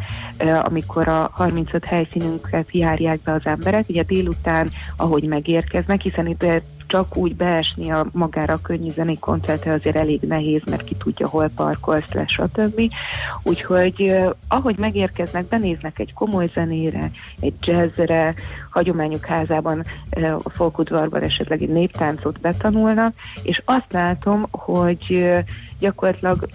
amikor 0.61 1.07
a 1.07 1.29
35 1.33 1.85
helyszínünket 1.85 2.67
járják 2.71 3.21
be 3.21 3.31
az 3.31 3.41
emberek, 3.43 3.89
ugye 3.89 4.03
délután, 4.03 4.71
ahogy 4.97 5.23
megérkeznek, 5.23 6.01
hiszen 6.01 6.27
itt 6.27 6.45
csak 6.93 7.17
úgy 7.17 7.35
beesni 7.35 7.89
a 7.89 8.05
magára 8.11 8.53
a 8.53 8.61
könnyű 8.61 8.89
zenei 8.89 9.19
koncertre 9.19 9.71
azért 9.71 9.95
elég 9.95 10.21
nehéz, 10.21 10.61
mert 10.65 10.83
ki 10.83 10.95
tudja, 10.95 11.27
hol 11.27 11.49
parkolsz 11.55 12.13
le, 12.13 12.27
stb. 12.27 12.81
Úgyhogy 13.43 14.15
ahogy 14.47 14.77
megérkeznek, 14.77 15.45
benéznek 15.45 15.99
egy 15.99 16.13
komoly 16.13 16.49
zenére, 16.53 17.11
egy 17.39 17.53
jazzre, 17.59 18.33
hagyományuk 18.69 19.25
házában, 19.25 19.83
a 20.43 20.49
folkudvarban 20.49 21.21
esetleg 21.21 21.61
egy 21.61 21.69
néptáncot 21.69 22.39
betanulnak, 22.39 23.13
és 23.43 23.61
azt 23.65 23.91
látom, 23.91 24.43
hogy 24.51 25.25
gyakorlatilag 25.79 26.47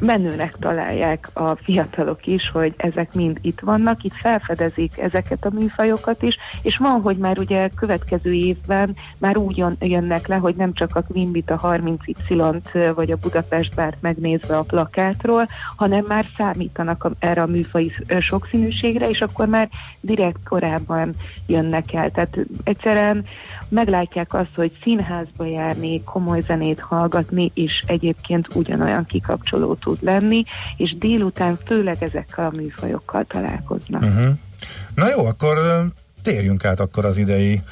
menőnek 0.00 0.56
találják 0.60 1.28
a 1.32 1.56
fiatalok 1.56 2.26
is, 2.26 2.50
hogy 2.50 2.74
ezek 2.76 3.14
mind 3.14 3.38
itt 3.40 3.60
vannak, 3.60 4.02
itt 4.02 4.14
felfedezik 4.14 4.98
ezeket 4.98 5.44
a 5.44 5.50
műfajokat 5.52 6.22
is, 6.22 6.36
és 6.62 6.76
van, 6.76 7.00
hogy 7.00 7.16
már 7.16 7.38
ugye 7.38 7.68
következő 7.76 8.32
évben 8.32 8.96
már 9.18 9.36
úgy 9.36 9.64
jönnek 9.80 10.26
le, 10.26 10.36
hogy 10.36 10.54
nem 10.54 10.72
csak 10.72 10.96
a 10.96 11.02
Quimbit, 11.02 11.50
a 11.50 11.60
30Y-t 11.60 12.92
vagy 12.94 13.10
a 13.10 13.16
Budapest 13.16 13.74
bárt 13.74 13.96
megnézve 14.00 14.56
a 14.56 14.62
plakátról, 14.62 15.48
hanem 15.76 16.04
már 16.08 16.26
számítanak 16.36 17.10
erre 17.18 17.42
a 17.42 17.46
műfai 17.46 17.92
sokszínűségre, 18.20 19.08
és 19.08 19.20
akkor 19.20 19.46
már 19.46 19.68
direkt 20.00 20.48
korábban 20.48 21.14
jönnek 21.46 21.92
el. 21.92 22.10
Tehát 22.10 22.38
egyszerűen 22.64 23.24
meglátják 23.74 24.34
azt, 24.34 24.54
hogy 24.54 24.78
színházba 24.82 25.46
járni, 25.46 26.02
komoly 26.02 26.40
zenét 26.46 26.80
hallgatni, 26.80 27.50
és 27.54 27.82
egyébként 27.86 28.54
ugyanolyan 28.54 29.06
kikapcsoló 29.06 29.74
tud 29.74 29.98
lenni, 30.00 30.44
és 30.76 30.96
délután 30.98 31.58
főleg 31.66 32.02
ezekkel 32.02 32.46
a 32.46 32.56
műfajokkal 32.56 33.24
találkoznak. 33.24 34.02
Uh-huh. 34.02 34.34
Na 34.94 35.08
jó, 35.08 35.26
akkor 35.26 35.58
térjünk 36.22 36.64
át 36.64 36.80
akkor 36.80 37.04
az 37.04 37.18
idei 37.18 37.62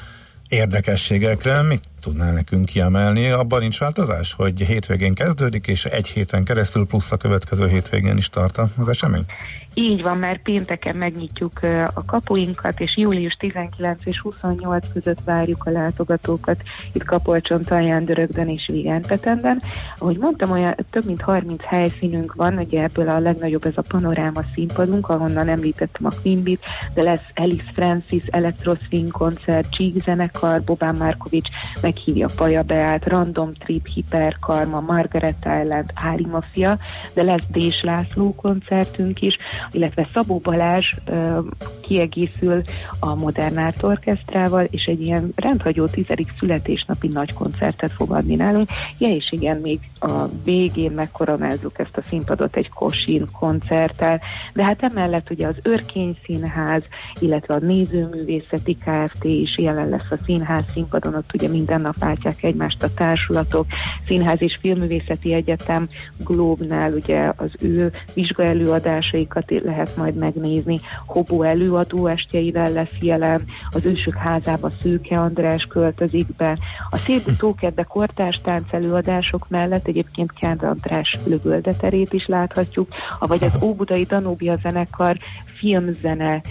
érdekességekre. 0.47 1.61
Mit 1.61 1.83
tudnál 2.03 2.33
nekünk 2.33 2.65
kiemelni? 2.65 3.29
Abban 3.29 3.59
nincs 3.59 3.79
változás, 3.79 4.33
hogy 4.33 4.61
hétvégén 4.61 5.13
kezdődik, 5.13 5.67
és 5.67 5.85
egy 5.85 6.07
héten 6.07 6.43
keresztül 6.43 6.85
plusz 6.85 7.11
a 7.11 7.17
következő 7.17 7.67
hétvégén 7.67 8.17
is 8.17 8.29
tart 8.29 8.57
az 8.57 8.89
esemény? 8.89 9.25
Így 9.73 10.01
van, 10.01 10.17
már 10.17 10.41
pénteken 10.41 10.95
megnyitjuk 10.95 11.59
a 11.93 12.05
kapuinkat, 12.05 12.79
és 12.79 12.97
július 12.97 13.33
19 13.33 14.05
és 14.05 14.19
28 14.19 14.85
között 14.93 15.19
várjuk 15.25 15.63
a 15.65 15.69
látogatókat 15.69 16.61
itt 16.91 17.03
Kapolcson, 17.03 17.63
Talján, 17.63 18.05
Dörögden 18.05 18.49
és 18.49 18.69
Vigánpetenden. 18.71 19.61
Ahogy 19.97 20.17
mondtam, 20.17 20.51
olyan 20.51 20.75
több 20.89 21.05
mint 21.05 21.21
30 21.21 21.63
helyszínünk 21.63 22.33
van, 22.33 22.57
ugye 22.57 22.83
ebből 22.83 23.09
a 23.09 23.19
legnagyobb 23.19 23.65
ez 23.65 23.73
a 23.75 23.83
panoráma 23.87 24.41
színpadunk, 24.53 25.09
ahonnan 25.09 25.49
említettem 25.49 26.05
a 26.05 26.21
Quimbit, 26.21 26.65
de 26.93 27.01
lesz 27.01 27.25
Alice 27.35 27.71
Francis, 27.73 28.23
Electroswing 28.25 29.11
koncert, 29.11 29.71
Csík 29.71 30.03
zenekar, 30.03 30.61
Bobán 30.61 30.95
Markovics 30.95 31.49
meghívja 31.93 32.27
Paja 32.35 32.61
Beát, 32.63 33.07
Random 33.07 33.53
Trip, 33.53 33.87
Hyper 33.87 34.37
Karma, 34.39 34.79
Margaret 34.79 35.47
Island, 35.61 35.91
Ári 35.93 36.25
Mafia, 36.25 36.77
de 37.13 37.23
lesz 37.23 37.43
Dés 37.51 37.83
László 37.83 38.35
koncertünk 38.35 39.21
is, 39.21 39.37
illetve 39.71 40.07
Szabó 40.11 40.37
Balázs 40.37 40.93
uh, 41.07 41.37
kiegészül 41.81 42.61
a 42.99 43.15
Modern 43.15 43.57
Art 43.57 43.83
Orkesztrával, 43.83 44.63
és 44.63 44.85
egy 44.85 45.01
ilyen 45.01 45.31
rendhagyó 45.35 45.85
tizedik 45.85 46.33
születésnapi 46.39 47.07
nagy 47.07 47.33
koncertet 47.33 47.91
fog 47.91 48.11
adni 48.11 48.35
nálunk. 48.35 48.69
Ja, 48.97 49.09
és 49.09 49.31
igen, 49.31 49.57
még 49.57 49.79
a 49.99 50.27
végén 50.43 50.91
megkoronázzuk 50.91 51.79
ezt 51.79 51.97
a 51.97 52.01
színpadot 52.07 52.55
egy 52.55 52.69
Kosin 52.69 53.25
koncerttel, 53.39 54.21
de 54.53 54.63
hát 54.63 54.83
emellett 54.83 55.29
ugye 55.29 55.47
az 55.47 55.55
Örkény 55.61 56.17
Színház, 56.25 56.83
illetve 57.19 57.53
a 57.53 57.59
Nézőművészeti 57.59 58.77
Kft. 58.77 59.23
is 59.23 59.57
jelen 59.57 59.89
lesz 59.89 60.11
a 60.11 60.17
színház 60.25 60.63
színpadon, 60.73 61.15
ott 61.15 61.33
ugye 61.33 61.47
minden 61.47 61.82
nap 61.83 61.97
váltják 61.99 62.43
egymást 62.43 62.83
a 62.83 62.93
társulatok, 62.93 63.65
Színház 64.07 64.41
és 64.41 64.57
Filmművészeti 64.59 65.33
Egyetem 65.33 65.89
Globnál 66.17 66.91
ugye 66.91 67.31
az 67.35 67.51
ő 67.59 67.91
vizsgaelőadásaikat 68.13 69.51
lehet 69.63 69.95
majd 69.95 70.15
megnézni, 70.15 70.79
Hobó 71.05 71.43
előadó 71.43 72.07
estjeivel 72.07 72.71
lesz 72.71 72.97
jelen, 72.99 73.45
az 73.71 73.85
ősök 73.85 74.13
házába 74.13 74.69
Szőke 74.81 75.19
András 75.19 75.63
költözik 75.63 76.35
be, 76.35 76.57
a 76.89 76.97
Szép 76.97 77.37
Tókedde 77.37 77.83
kortárs 77.83 78.41
tánc 78.41 78.73
előadások 78.73 79.49
mellett 79.49 79.87
egyébként 79.87 80.33
Kend 80.33 80.63
András 80.63 81.17
lögöldeterét 81.25 82.13
is 82.13 82.27
láthatjuk, 82.27 82.87
vagy 83.19 83.43
az 83.43 83.53
Óbudai 83.61 84.03
Danóbia 84.03 84.57
zenekar 84.61 85.17
filmzene 85.57 86.41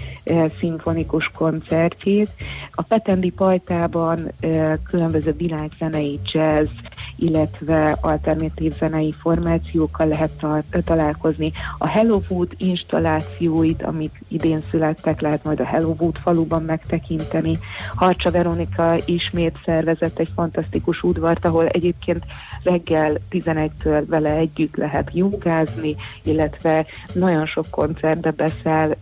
szimfonikus 0.59 1.31
koncertjét. 1.35 2.29
A 2.73 2.83
Petendi 2.83 3.31
Pajtában 3.31 4.33
eh, 4.41 4.73
különböző 4.91 5.33
világzenei 5.33 6.21
jazz, 6.33 6.69
illetve 7.17 7.97
alternatív 8.01 8.77
zenei 8.77 9.15
formációkkal 9.21 10.07
lehet 10.07 10.47
találkozni. 10.85 11.53
A 11.79 11.89
Hello 11.89 12.21
Wood 12.29 12.55
installációit, 12.57 13.83
amik 13.83 14.23
idén 14.29 14.65
születtek, 14.71 15.21
lehet 15.21 15.45
majd 15.45 15.61
a 15.61 15.67
Hello 15.67 15.95
Wood 15.99 16.17
faluban 16.17 16.63
megtekinteni. 16.63 17.59
Harcsa 17.95 18.31
Veronika 18.31 18.97
ismét 19.05 19.59
szervezett 19.65 20.19
egy 20.19 20.31
fantasztikus 20.35 21.03
udvart, 21.03 21.45
ahol 21.45 21.67
egyébként 21.67 22.25
reggel 22.63 23.19
11-től 23.31 24.05
vele 24.07 24.31
együtt 24.31 24.77
lehet 24.77 25.11
jogázni, 25.13 25.97
illetve 26.23 26.87
nagyon 27.13 27.47
sok 27.47 27.67
koncertbe 27.71 28.31
beszáll, 28.31 28.97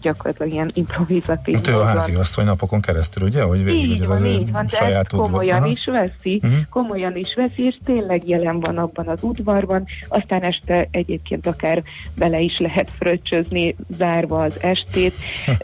gyakorlatilag 0.00 0.52
ilyen 0.52 0.70
improvizatív. 0.74 1.58
Ő 1.68 1.78
a 1.78 1.84
házi 1.84 2.14
asszony 2.14 2.44
napokon 2.44 2.80
keresztül, 2.80 3.26
ugye? 3.26 3.42
Hogy 3.42 3.64
végül, 3.64 3.90
így 3.90 4.06
van, 4.06 4.16
az 4.16 4.24
így 4.24 4.52
van, 4.52 4.66
de 4.66 5.04
komolyan 5.16 5.66
is 5.66 5.84
veszi, 5.84 6.40
uh-huh. 6.42 6.58
komolyan 6.70 7.16
is 7.16 7.27
veszi, 7.34 7.62
és 7.62 7.76
tényleg 7.84 8.28
jelen 8.28 8.60
van 8.60 8.78
abban 8.78 9.06
az 9.08 9.22
udvarban, 9.22 9.84
aztán 10.08 10.42
este 10.42 10.88
egyébként 10.90 11.46
akár 11.46 11.82
bele 12.16 12.40
is 12.40 12.58
lehet 12.58 12.90
fröccsözni, 12.90 13.76
zárva 13.96 14.42
az 14.42 14.62
estét. 14.62 15.12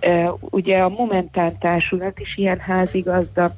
ugye 0.41 0.79
a 0.79 0.89
Momentán 0.89 1.59
Társulat 1.59 2.21
is 2.21 2.37
ilyen 2.37 2.59
házigazda, 2.59 3.55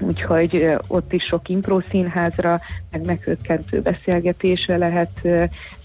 úgyhogy 0.00 0.76
ott 0.88 1.12
is 1.12 1.24
sok 1.24 1.48
impró 1.48 1.82
színházra, 1.90 2.60
meg 2.90 3.06
meghökkentő 3.06 3.80
beszélgetésre 3.80 4.76
lehet 4.76 5.28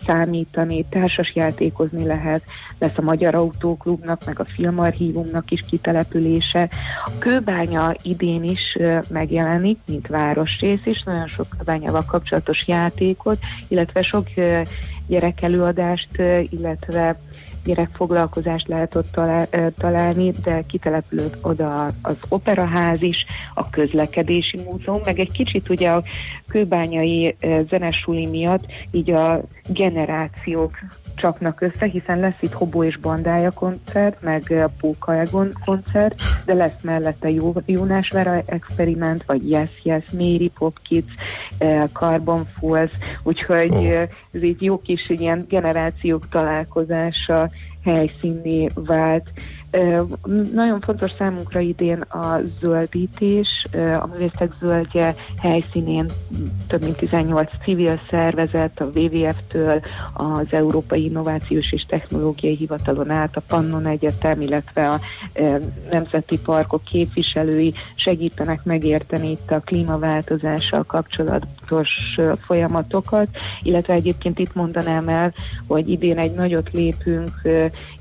számítani, 0.06 0.86
társas 0.90 1.36
játékozni 1.36 2.06
lehet, 2.06 2.44
lesz 2.80 2.98
a 2.98 3.02
Magyar 3.02 3.36
Autóklubnak, 3.36 4.26
meg 4.26 4.40
a 4.40 4.46
Filmarchívumnak 4.46 5.52
is 5.52 5.64
kitelepülése. 5.70 6.70
A 7.06 7.12
Kőbánya 7.20 7.96
idén 8.02 8.44
is 8.44 8.78
megjelenik, 9.10 9.78
mint 9.86 10.08
városrész 10.08 10.86
is, 10.86 11.04
nagyon 11.04 11.28
sok 11.28 11.48
kőbányával 11.58 12.04
kapcsolatos 12.08 12.68
játékot, 12.68 13.40
illetve 13.68 14.02
sok 14.02 14.28
gyerekelőadást, 15.08 16.22
illetve 16.50 17.20
gyerekfoglalkozást 17.66 18.68
lehet 18.68 18.96
ott 18.96 19.20
találni, 19.78 20.32
de 20.44 20.64
kitelepülött 20.68 21.38
oda 21.42 21.86
az 22.02 22.18
operaház 22.30 23.02
is, 23.02 23.26
a 23.54 23.70
közlekedési 23.70 24.58
múzeum, 24.58 25.02
meg 25.06 25.20
egy 25.20 25.32
kicsit 25.32 25.70
ugye 25.70 25.90
a 25.90 26.04
kőbányai 26.48 27.36
zenesuli 27.70 28.26
miatt 28.26 28.66
így 28.92 29.12
a 29.12 29.42
generációk 29.68 30.72
csapnak 31.16 31.62
össze, 31.62 31.86
hiszen 31.86 32.20
lesz 32.20 32.42
itt 32.42 32.54
Hobó 32.54 32.84
és 32.84 32.98
Bandája 32.98 33.52
koncert, 33.52 34.22
meg 34.22 34.70
Póka 34.80 35.16
Egon 35.16 35.52
koncert, 35.66 36.22
de 36.46 36.54
lesz 36.54 36.82
mellette 36.82 37.30
Jónás 37.66 38.10
Vera 38.10 38.42
Experiment, 38.46 39.24
vagy 39.26 39.50
Yes 39.50 39.70
Yes, 39.84 40.04
Mary 40.12 40.52
Pop 40.58 40.78
Kids, 40.82 41.12
Carbon 41.94 42.46
Falls, 42.46 42.92
úgyhogy 43.24 43.72
oh. 43.72 44.08
ez 44.32 44.44
így 44.44 44.62
jó 44.62 44.80
kis 44.80 45.10
ilyen 45.10 45.46
generációk 45.48 46.30
találkozása 46.30 47.50
helyszínné 47.84 48.70
vált. 48.76 49.32
Nagyon 50.54 50.80
fontos 50.80 51.12
számunkra 51.12 51.60
idén 51.60 52.02
a 52.02 52.40
zöldítés, 52.60 53.48
a 54.00 54.08
művészek 54.08 54.54
zöldje 54.60 55.16
helyszínén 55.38 56.06
több 56.68 56.82
mint 56.82 56.98
18 56.98 57.50
civil 57.64 58.00
szervezet, 58.10 58.80
a 58.80 59.00
WWF-től, 59.00 59.82
az 60.14 60.46
Európai 60.50 61.04
Innovációs 61.04 61.72
és 61.72 61.86
Technológiai 61.86 62.56
Hivatalon 62.56 63.10
át, 63.10 63.36
a 63.38 63.42
Pannon 63.48 63.86
Egyetem, 63.86 64.42
illetve 64.42 64.90
a 64.90 65.00
Nemzeti 65.90 66.40
Parkok 66.40 66.84
képviselői 66.84 67.74
segítenek 67.96 68.64
megérteni 68.64 69.30
itt 69.30 69.52
a 69.52 69.60
klímaváltozással 69.60 70.84
kapcsolatos 71.72 72.46
folyamatokat, 72.46 73.28
illetve 73.64 73.94
egyébként 73.94 74.40
itt 74.40 74.54
mondanám 74.54 75.10
el, 75.10 75.34
hogy 75.68 75.90
idén 75.90 76.18
egy 76.18 76.34
nagyot 76.34 76.70
lépünk 76.72 77.32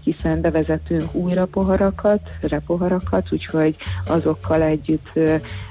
hiszen 0.05 0.40
bevezetünk 0.40 1.14
új 1.14 1.34
rapoharakat, 1.34 2.20
repoharakat, 2.40 3.32
úgyhogy 3.32 3.76
azokkal 4.07 4.62
együtt 4.62 5.18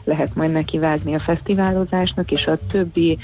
lehet 0.03 0.35
majd 0.35 0.51
nekivágni 0.51 1.13
a 1.13 1.19
fesztiválozásnak, 1.19 2.31
és 2.31 2.47
a 2.47 2.57
többi 2.71 3.17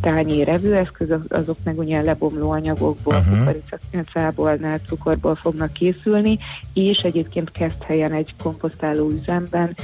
tányér 0.00 0.48
evőeszköz, 0.48 1.08
azok 1.28 1.56
meg 1.64 1.78
ugye 1.78 2.00
lebomló 2.00 2.50
anyagokból, 2.50 3.14
uh-huh. 3.14 3.38
kukoricából, 3.38 4.58
cukorból 4.86 5.34
fognak 5.34 5.72
készülni, 5.72 6.38
és 6.72 6.98
egyébként 6.98 7.50
kezd 7.50 7.82
helyen 7.82 8.12
egy 8.12 8.34
komposztáló 8.42 9.10
üzemben 9.10 9.76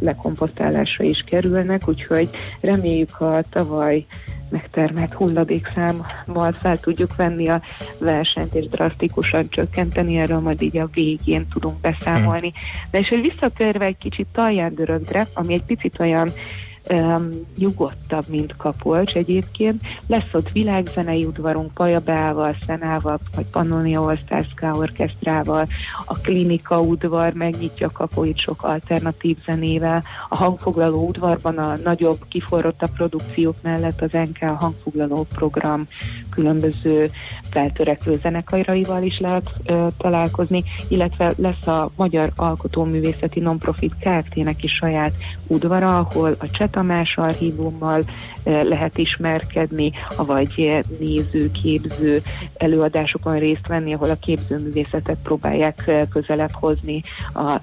lekomposztálásra 0.00 1.04
is 1.04 1.24
kerülnek, 1.26 1.88
úgyhogy 1.88 2.28
reméljük 2.60 3.20
a 3.20 3.42
tavaly 3.50 4.06
megtermelt 4.48 5.12
hulladékszámmal 5.12 6.52
fel 6.52 6.78
tudjuk 6.80 7.16
venni 7.16 7.48
a 7.48 7.62
versenyt, 7.98 8.54
és 8.54 8.66
drasztikusan 8.66 9.48
csökkenteni, 9.48 10.16
erről 10.16 10.40
majd 10.40 10.62
így 10.62 10.78
a 10.78 10.88
végén 10.92 11.48
tudunk 11.48 11.80
beszámolni. 11.80 12.52
De 12.90 12.98
és 12.98 13.08
hogy 13.08 13.20
visszatérve 13.20 13.84
egy 13.84 13.98
kicsit 13.98 14.26
Talján 14.32 14.74
ami 15.34 15.54
egy 15.54 15.64
picit 15.64 16.00
olyan 16.00 16.30
um, 16.90 17.46
nyugodtabb, 17.56 18.24
mint 18.28 18.56
Kapolcs 18.56 19.14
egyébként. 19.14 19.82
Lesz 20.06 20.32
ott 20.32 20.52
világzenei 20.52 21.24
udvarunk 21.24 21.74
Pajabeával, 21.74 22.56
Szenával, 22.66 23.18
vagy 23.34 23.46
Pannonia 23.46 24.16
Stars 24.24 24.54
orkesztrával, 24.72 25.66
a 26.04 26.18
klinika 26.18 26.80
udvar 26.80 27.32
megnyitja 27.32 27.90
Kapolyt 27.90 28.38
sok 28.38 28.62
alternatív 28.62 29.36
zenével, 29.44 30.02
a 30.28 30.36
hangfoglaló 30.36 31.06
udvarban 31.06 31.58
a 31.58 31.76
nagyobb, 31.84 32.18
kiforrottabb 32.28 32.90
produkciók 32.90 33.56
mellett 33.62 34.02
az 34.02 34.10
NK 34.12 34.38
hangfoglaló 34.38 35.26
program 35.34 35.86
különböző 36.30 37.10
feltörekvő 37.50 38.16
zenekaraival 38.16 39.02
is 39.02 39.18
lehet 39.18 39.50
ö, 39.64 39.86
találkozni, 39.98 40.64
illetve 40.88 41.32
lesz 41.36 41.66
a 41.66 41.90
Magyar 41.96 42.32
Alkotóművészeti 42.36 43.40
Nonprofit 43.40 43.94
Kft-nek 44.00 44.62
is 44.62 44.72
saját 44.72 45.12
udvara, 45.46 45.98
ahol 45.98 46.36
a 46.38 46.50
Cseh 46.50 46.68
Tamás 46.76 47.16
archívummal 47.16 48.04
lehet 48.44 48.98
ismerkedni, 48.98 49.92
vagy 50.16 50.84
néző, 50.98 51.50
képző 51.50 52.22
előadásokon 52.56 53.38
részt 53.38 53.66
venni, 53.66 53.92
ahol 53.92 54.10
a 54.10 54.18
képzőművészetet 54.18 55.18
próbálják 55.22 55.90
közelebb 56.10 56.50
hozni 56.52 57.02
a 57.34 57.60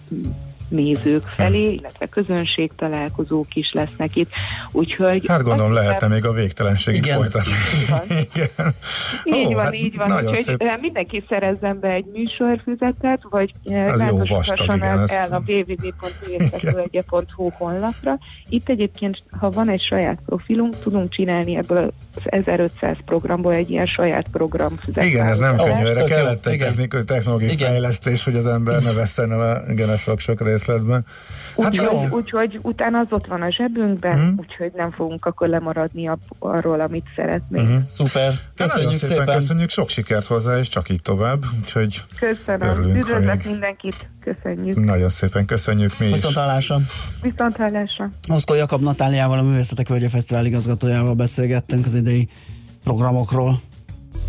nézők 0.68 1.28
felé, 1.28 1.74
illetve 1.74 2.06
közönség 2.06 2.72
találkozók 2.76 3.56
is 3.56 3.72
lesznek 3.72 4.16
itt. 4.16 4.30
Úgyhogy 4.72 5.24
hát 5.28 5.42
gondolom 5.42 5.74
lehetne 5.74 6.08
még 6.08 6.26
a 6.26 6.32
végtelenségig 6.32 7.06
igen. 7.06 7.16
folytatni. 7.16 7.52
Így 7.82 7.90
van, 7.90 8.02
igen. 8.34 8.50
így 9.24 9.54
van. 9.54 9.64
Hát 9.64 9.74
így 9.74 9.96
van. 9.96 10.12
Úgyhogy 10.12 10.44
szép. 10.44 10.62
Eh, 10.62 10.78
mindenki 10.82 11.24
szerezzen 11.30 11.80
be 11.80 11.90
egy 11.90 12.06
műsorfüzetet, 12.14 13.22
vagy 13.30 13.54
látogasson 13.64 14.84
el, 14.84 15.06
el 15.08 15.32
a 15.32 15.42
www.vészetölgye.hu 15.48 17.50
honlapra. 17.50 18.18
Itt 18.50 18.70
egyébként, 18.70 19.24
ha 19.40 19.50
van 19.50 19.70
egy 19.70 19.82
saját 19.82 20.20
profilunk, 20.26 20.80
tudunk 20.80 21.14
csinálni 21.14 21.56
ebből 21.56 21.94
az 22.16 22.22
1500 22.26 22.98
programból 23.06 23.54
egy 23.54 23.70
ilyen 23.70 23.86
saját 23.86 24.28
programfüzetet. 24.32 25.04
Igen, 25.04 25.28
ez 25.28 25.38
nem 25.38 25.58
könnyű, 25.58 25.86
erre 25.86 26.04
kellett 26.04 26.46
egy 26.46 26.58
technikai 26.58 27.04
technológiai 27.04 27.58
fejlesztés, 27.58 28.24
hogy 28.24 28.36
az 28.36 28.48
ember 28.48 28.84
ne 28.84 28.92
vesszen 28.92 29.32
el 29.32 29.42
a 29.42 29.74
genesok 29.74 30.20
sok 30.20 30.42
részt 30.42 30.63
részletben. 30.66 31.06
Hát 31.58 31.72
úgyhogy 31.72 32.10
úgy, 32.12 32.32
úgy, 32.34 32.60
utána 32.62 33.00
az 33.00 33.08
ott 33.10 33.26
van 33.26 33.42
a 33.42 33.52
zsebünkben, 33.52 34.20
uh-huh. 34.20 34.34
úgyhogy 34.38 34.72
nem 34.76 34.92
fogunk 34.92 35.26
akkor 35.26 35.48
lemaradni 35.48 36.08
a, 36.08 36.18
arról, 36.40 36.80
amit 36.80 37.06
szeretnénk. 37.16 37.68
Uh-huh. 37.68 37.84
Szuper, 37.90 38.34
köszönjük 38.56 39.00
szépen, 39.00 39.18
szépen. 39.18 39.38
Köszönjük, 39.38 39.70
sok 39.70 39.90
sikert 39.90 40.26
hozzá, 40.26 40.58
és 40.58 40.68
csak 40.68 40.90
így 40.90 41.02
tovább. 41.02 41.44
Úgyhogy 41.60 42.02
Köszönöm, 42.20 42.96
üdvözlök 42.96 43.44
mindenkit, 43.44 44.10
köszönjük. 44.20 44.86
Nagyon 44.86 45.10
szépen 45.10 45.46
köszönjük 45.46 46.00
mi 46.00 46.06
is. 46.06 46.12
Viszont 46.12 46.36
hallásra. 46.36 46.78
Viszont 47.22 47.56
hallásra. 47.56 48.10
Oszkó 48.28 48.54
Jakab 48.54 48.82
Natáliával, 48.82 49.38
a 49.38 49.42
Művészetek 49.42 49.88
Völgye 49.88 50.10
Fesztivál 50.10 50.46
igazgatójával 50.46 51.14
beszélgettünk 51.14 51.86
az 51.86 51.96
idei 51.96 52.30
programokról. 52.84 53.62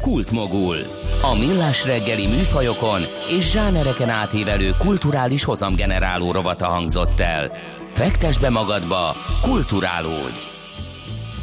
Kultmogul. 0.01 0.76
A 1.22 1.39
millás 1.39 1.87
reggeli 1.87 2.26
műfajokon 2.26 3.03
és 3.28 3.51
zsánereken 3.51 4.09
átívelő 4.09 4.74
kulturális 4.78 5.45
hozamgeneráló 5.45 6.32
rovata 6.32 6.66
hangzott 6.66 7.20
el. 7.20 7.53
Fektes 7.95 8.39
be 8.39 8.51
magadba, 8.51 9.14
kulturálódj! 9.43 10.53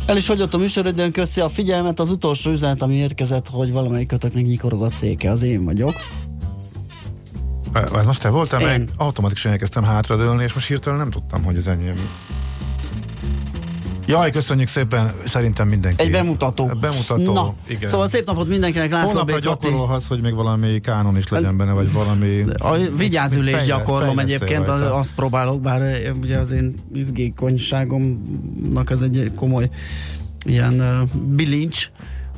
El 0.08 0.18
is 0.18 0.28
hagyott 0.28 0.54
a 0.54 0.58
műsorodon 0.58 1.12
köszi 1.12 1.42
a 1.42 1.50
figyelmet, 1.50 2.00
az 2.00 2.10
utolsó 2.10 2.52
üzenet, 2.52 2.82
ami 2.82 2.96
érkezett, 2.96 3.48
hogy 3.48 3.72
valamelyik 3.72 4.08
kötöknek 4.08 4.44
nyikorog 4.44 4.84
a 4.84 4.90
széke, 4.90 5.32
az 5.32 5.44
én 5.44 5.64
vagyok. 5.64 5.94
Ez 7.74 8.06
most 8.06 8.22
te 8.22 8.30
voltál, 8.30 8.60
meg 8.60 8.90
automatikusan 8.98 9.52
elkezdtem 9.52 9.84
hátradőlni, 9.84 10.44
és 10.44 10.54
most 10.54 10.68
hirtelen 10.68 11.00
nem 11.00 11.10
tudtam, 11.10 11.44
hogy 11.44 11.58
ez 11.58 11.66
enyém. 11.66 11.96
Jaj, 14.12 14.32
köszönjük 14.32 14.68
szépen, 14.68 15.14
szerintem 15.26 15.68
mindenki. 15.68 16.04
Egy 16.04 16.12
bemutató. 16.12 16.66
Bemutató, 16.66 17.34
Na, 17.34 17.54
igen. 17.68 17.90
Szóval 17.90 18.08
szép 18.08 18.26
napot 18.26 18.48
mindenkinek, 18.48 18.92
László 18.92 19.10
Hónapra 19.10 19.40
gyakorolhatsz, 19.40 20.08
hogy 20.08 20.22
még 20.22 20.34
valami 20.34 20.80
kánon 20.80 21.18
is 21.18 21.28
legyen 21.28 21.58
benne, 21.58 21.72
vagy 21.72 21.92
valami... 21.92 22.46
A 22.58 22.78
vigyázülés 22.98 23.54
fejle, 23.54 23.68
gyakorlom 23.68 24.20
egyébként, 24.20 24.68
az, 24.68 24.82
azt 24.92 25.14
próbálok, 25.14 25.62
bár 25.62 25.82
eh, 25.82 26.12
ugye 26.22 26.38
az 26.38 26.52
én 26.52 26.74
izgékonyságomnak 26.94 28.90
ez 28.90 29.02
egy 29.02 29.32
komoly 29.36 29.70
ilyen 30.46 30.74
uh, 30.74 31.10
bilincs, 31.36 31.90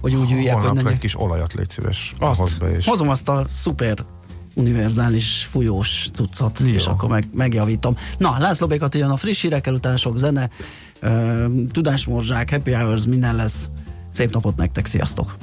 hogy 0.01 0.15
úgy 0.15 0.31
üljek, 0.31 0.55
hogy 0.55 0.83
ne... 0.83 0.89
egy 0.89 0.99
kis 0.99 1.19
olajat 1.19 1.53
légy 1.53 1.69
szíves. 1.69 2.13
Azt, 2.19 2.59
be 2.59 2.71
és... 2.71 2.85
hozom 2.85 3.09
azt 3.09 3.29
a 3.29 3.43
szuper 3.47 4.05
univerzális 4.55 5.47
fújós 5.51 6.09
cuccot, 6.13 6.59
Jó. 6.59 6.67
és 6.67 6.85
akkor 6.85 7.09
meg, 7.09 7.27
megjavítom. 7.33 7.97
Na, 8.17 8.35
László 8.39 8.67
Békat 8.67 8.95
jön 8.95 9.09
a 9.09 9.17
friss 9.17 9.41
hírekkel, 9.41 9.73
utána 9.73 9.97
sok 9.97 10.17
zene, 10.17 10.49
tudásmorzsák, 11.71 12.49
happy 12.49 12.71
hours, 12.71 13.05
minden 13.05 13.35
lesz. 13.35 13.69
Szép 14.11 14.33
napot 14.33 14.55
nektek, 14.55 14.85
sziasztok! 14.85 15.35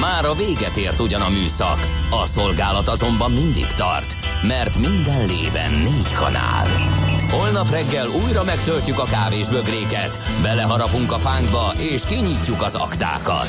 Már 0.00 0.24
a 0.24 0.34
véget 0.34 0.76
ért 0.76 1.00
ugyan 1.00 1.20
a 1.20 1.28
műszak, 1.28 1.78
a 2.10 2.26
szolgálat 2.26 2.88
azonban 2.88 3.32
mindig 3.32 3.66
tart, 3.66 4.16
mert 4.42 4.78
minden 4.78 5.26
lében 5.26 5.72
négy 5.72 6.12
kanál. 6.12 6.66
Holnap 7.30 7.70
reggel 7.70 8.06
újra 8.26 8.44
megtöltjük 8.44 8.98
a 8.98 9.04
kávés 9.04 9.48
bögréket, 9.48 10.18
beleharapunk 10.42 11.12
a 11.12 11.18
fánkba 11.18 11.72
és 11.78 12.02
kinyitjuk 12.06 12.62
az 12.62 12.74
aktákat. 12.74 13.48